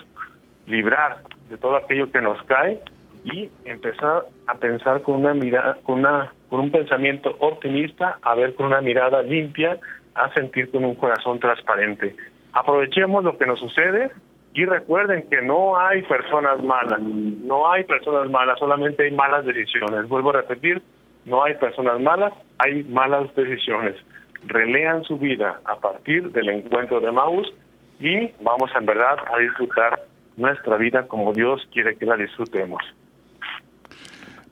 librar 0.67 1.19
de 1.51 1.59
todo 1.59 1.77
aquello 1.77 2.11
que 2.11 2.21
nos 2.23 2.43
cae 2.45 2.81
y 3.25 3.51
empezar 3.65 4.25
a 4.47 4.55
pensar 4.55 5.03
con 5.03 5.17
una 5.17 5.35
mirada, 5.35 5.77
con 5.83 5.99
una, 5.99 6.33
con 6.49 6.61
un 6.61 6.71
pensamiento 6.71 7.37
optimista, 7.41 8.19
a 8.23 8.35
ver 8.35 8.55
con 8.55 8.67
una 8.67 8.81
mirada 8.81 9.23
limpia, 9.23 9.79
a 10.15 10.33
sentir 10.33 10.71
con 10.71 10.85
un 10.85 10.95
corazón 10.95 11.39
transparente. 11.39 12.17
Aprovechemos 12.53 13.23
lo 13.23 13.37
que 13.37 13.47
nos 13.47 13.59
sucede 13.59 14.11
y 14.53 14.65
recuerden 14.65 15.29
que 15.31 15.43
no 15.43 15.79
hay 15.79 16.03
personas 16.03 16.63
malas, 16.63 17.01
no 17.01 17.71
hay 17.71 17.85
personas 17.85 18.29
malas, 18.31 18.59
solamente 18.59 19.05
hay 19.05 19.13
malas 19.13 19.45
decisiones. 19.45 20.09
Vuelvo 20.09 20.31
a 20.31 20.43
repetir, 20.43 20.83
no 21.25 21.45
hay 21.45 21.55
personas 21.55 22.01
malas, 22.01 22.33
hay 22.59 22.83
malas 22.85 23.35
decisiones. 23.37 23.95
Relean 24.47 25.05
su 25.05 25.19
vida 25.19 25.61
a 25.65 25.77
partir 25.77 26.33
del 26.33 26.49
encuentro 26.49 27.01
de 27.01 27.13
Maus 27.13 27.53
y 28.01 28.33
vamos 28.41 28.71
en 28.77 28.87
verdad 28.87 29.19
a 29.33 29.39
disfrutar 29.39 30.03
nuestra 30.37 30.77
vida 30.79 31.07
como 31.07 31.33
Dios 31.33 31.61
quiere 31.73 31.97
que 31.97 32.07
la 32.07 32.17
disfrutemos. 32.17 32.83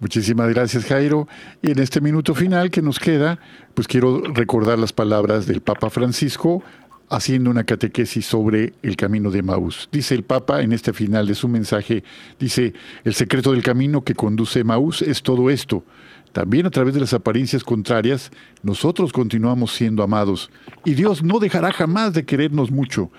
Muchísimas 0.01 0.55
gracias 0.55 0.87
Jairo. 0.87 1.27
Y 1.61 1.73
en 1.73 1.81
este 1.81 2.01
minuto 2.01 2.35
final 2.35 2.71
que 2.71 2.83
nos 2.83 3.01
queda, 3.01 3.39
pues 3.75 3.89
quiero 3.89 4.23
recordar 4.33 4.79
las 4.79 4.93
palabras 4.93 5.47
del 5.47 5.61
Papa 5.61 5.91
Francisco 5.91 6.63
haciendo 7.11 7.51
una 7.51 7.65
catequesis 7.65 8.27
sobre 8.27 8.75
el 8.83 8.97
camino 8.97 9.31
de 9.31 9.43
Maús. 9.43 9.89
Dice 9.91 10.15
el 10.15 10.25
Papa 10.25 10.63
en 10.63 10.73
este 10.73 10.93
final 10.93 11.27
de 11.27 11.35
su 11.35 11.49
mensaje, 11.49 12.05
dice, 12.39 12.75
el 13.05 13.15
secreto 13.15 13.53
del 13.53 13.63
camino 13.63 14.03
que 14.03 14.15
conduce 14.15 14.65
Maús 14.65 15.03
es 15.03 15.23
todo 15.23 15.51
esto. 15.51 15.85
También 16.33 16.67
a 16.67 16.71
través 16.71 16.95
de 16.95 17.01
las 17.01 17.15
apariencias 17.15 17.65
contrarias, 17.65 18.31
nosotros 18.63 19.13
continuamos 19.13 19.73
siendo 19.73 20.03
amados 20.03 20.51
y 20.85 20.95
Dios 20.95 21.23
no 21.23 21.39
dejará 21.39 21.73
jamás 21.73 22.13
de 22.13 22.27
querernos 22.27 22.71
mucho. 22.71 23.11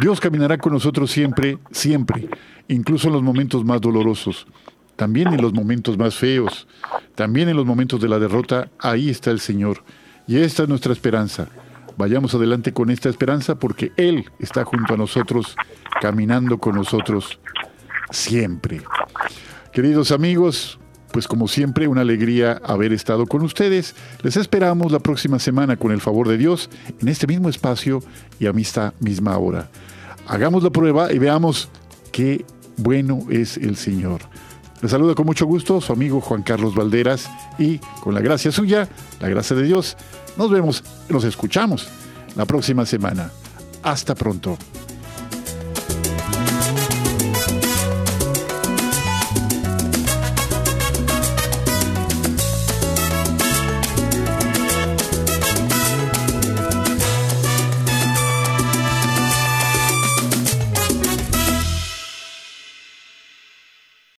Dios 0.00 0.18
caminará 0.18 0.56
con 0.56 0.72
nosotros 0.72 1.10
siempre, 1.10 1.58
siempre, 1.70 2.28
incluso 2.68 3.08
en 3.08 3.14
los 3.14 3.22
momentos 3.22 3.64
más 3.64 3.80
dolorosos, 3.80 4.46
también 4.96 5.28
en 5.28 5.42
los 5.42 5.52
momentos 5.52 5.98
más 5.98 6.14
feos, 6.14 6.66
también 7.14 7.48
en 7.50 7.56
los 7.56 7.66
momentos 7.66 8.00
de 8.00 8.08
la 8.08 8.18
derrota, 8.18 8.70
ahí 8.78 9.10
está 9.10 9.30
el 9.30 9.40
Señor. 9.40 9.84
Y 10.26 10.38
esta 10.38 10.62
es 10.62 10.68
nuestra 10.70 10.92
esperanza 10.92 11.48
Vayamos 11.96 12.34
adelante 12.34 12.72
con 12.72 12.90
esta 12.90 13.08
esperanza 13.08 13.56
porque 13.56 13.92
Él 13.96 14.24
está 14.38 14.64
junto 14.64 14.94
a 14.94 14.96
nosotros, 14.96 15.56
caminando 16.00 16.58
con 16.58 16.74
nosotros 16.74 17.38
siempre. 18.10 18.82
Queridos 19.72 20.10
amigos, 20.10 20.78
pues 21.12 21.28
como 21.28 21.46
siempre, 21.46 21.86
una 21.86 22.00
alegría 22.00 22.60
haber 22.64 22.92
estado 22.92 23.26
con 23.26 23.42
ustedes. 23.42 23.94
Les 24.22 24.36
esperamos 24.36 24.90
la 24.90 24.98
próxima 24.98 25.38
semana 25.38 25.76
con 25.76 25.92
el 25.92 26.00
favor 26.00 26.26
de 26.26 26.36
Dios 26.36 26.70
en 27.00 27.08
este 27.08 27.28
mismo 27.28 27.48
espacio 27.48 28.02
y 28.40 28.46
a 28.46 28.50
esta 28.50 28.94
misma 28.98 29.38
hora. 29.38 29.70
Hagamos 30.26 30.64
la 30.64 30.70
prueba 30.70 31.12
y 31.12 31.18
veamos 31.18 31.68
qué 32.10 32.44
bueno 32.76 33.20
es 33.30 33.56
el 33.56 33.76
Señor. 33.76 34.22
Les 34.82 34.90
saluda 34.90 35.14
con 35.14 35.24
mucho 35.24 35.46
gusto 35.46 35.80
su 35.80 35.92
amigo 35.92 36.20
Juan 36.20 36.42
Carlos 36.42 36.74
Valderas 36.74 37.30
y 37.58 37.78
con 38.02 38.12
la 38.12 38.20
gracia 38.20 38.50
suya, 38.50 38.88
la 39.20 39.28
gracia 39.28 39.54
de 39.54 39.62
Dios, 39.62 39.96
nos 40.36 40.50
vemos, 40.50 40.82
nos 41.08 41.24
escuchamos 41.24 41.88
la 42.36 42.44
próxima 42.44 42.86
semana. 42.86 43.30
Hasta 43.82 44.14
pronto. 44.14 44.56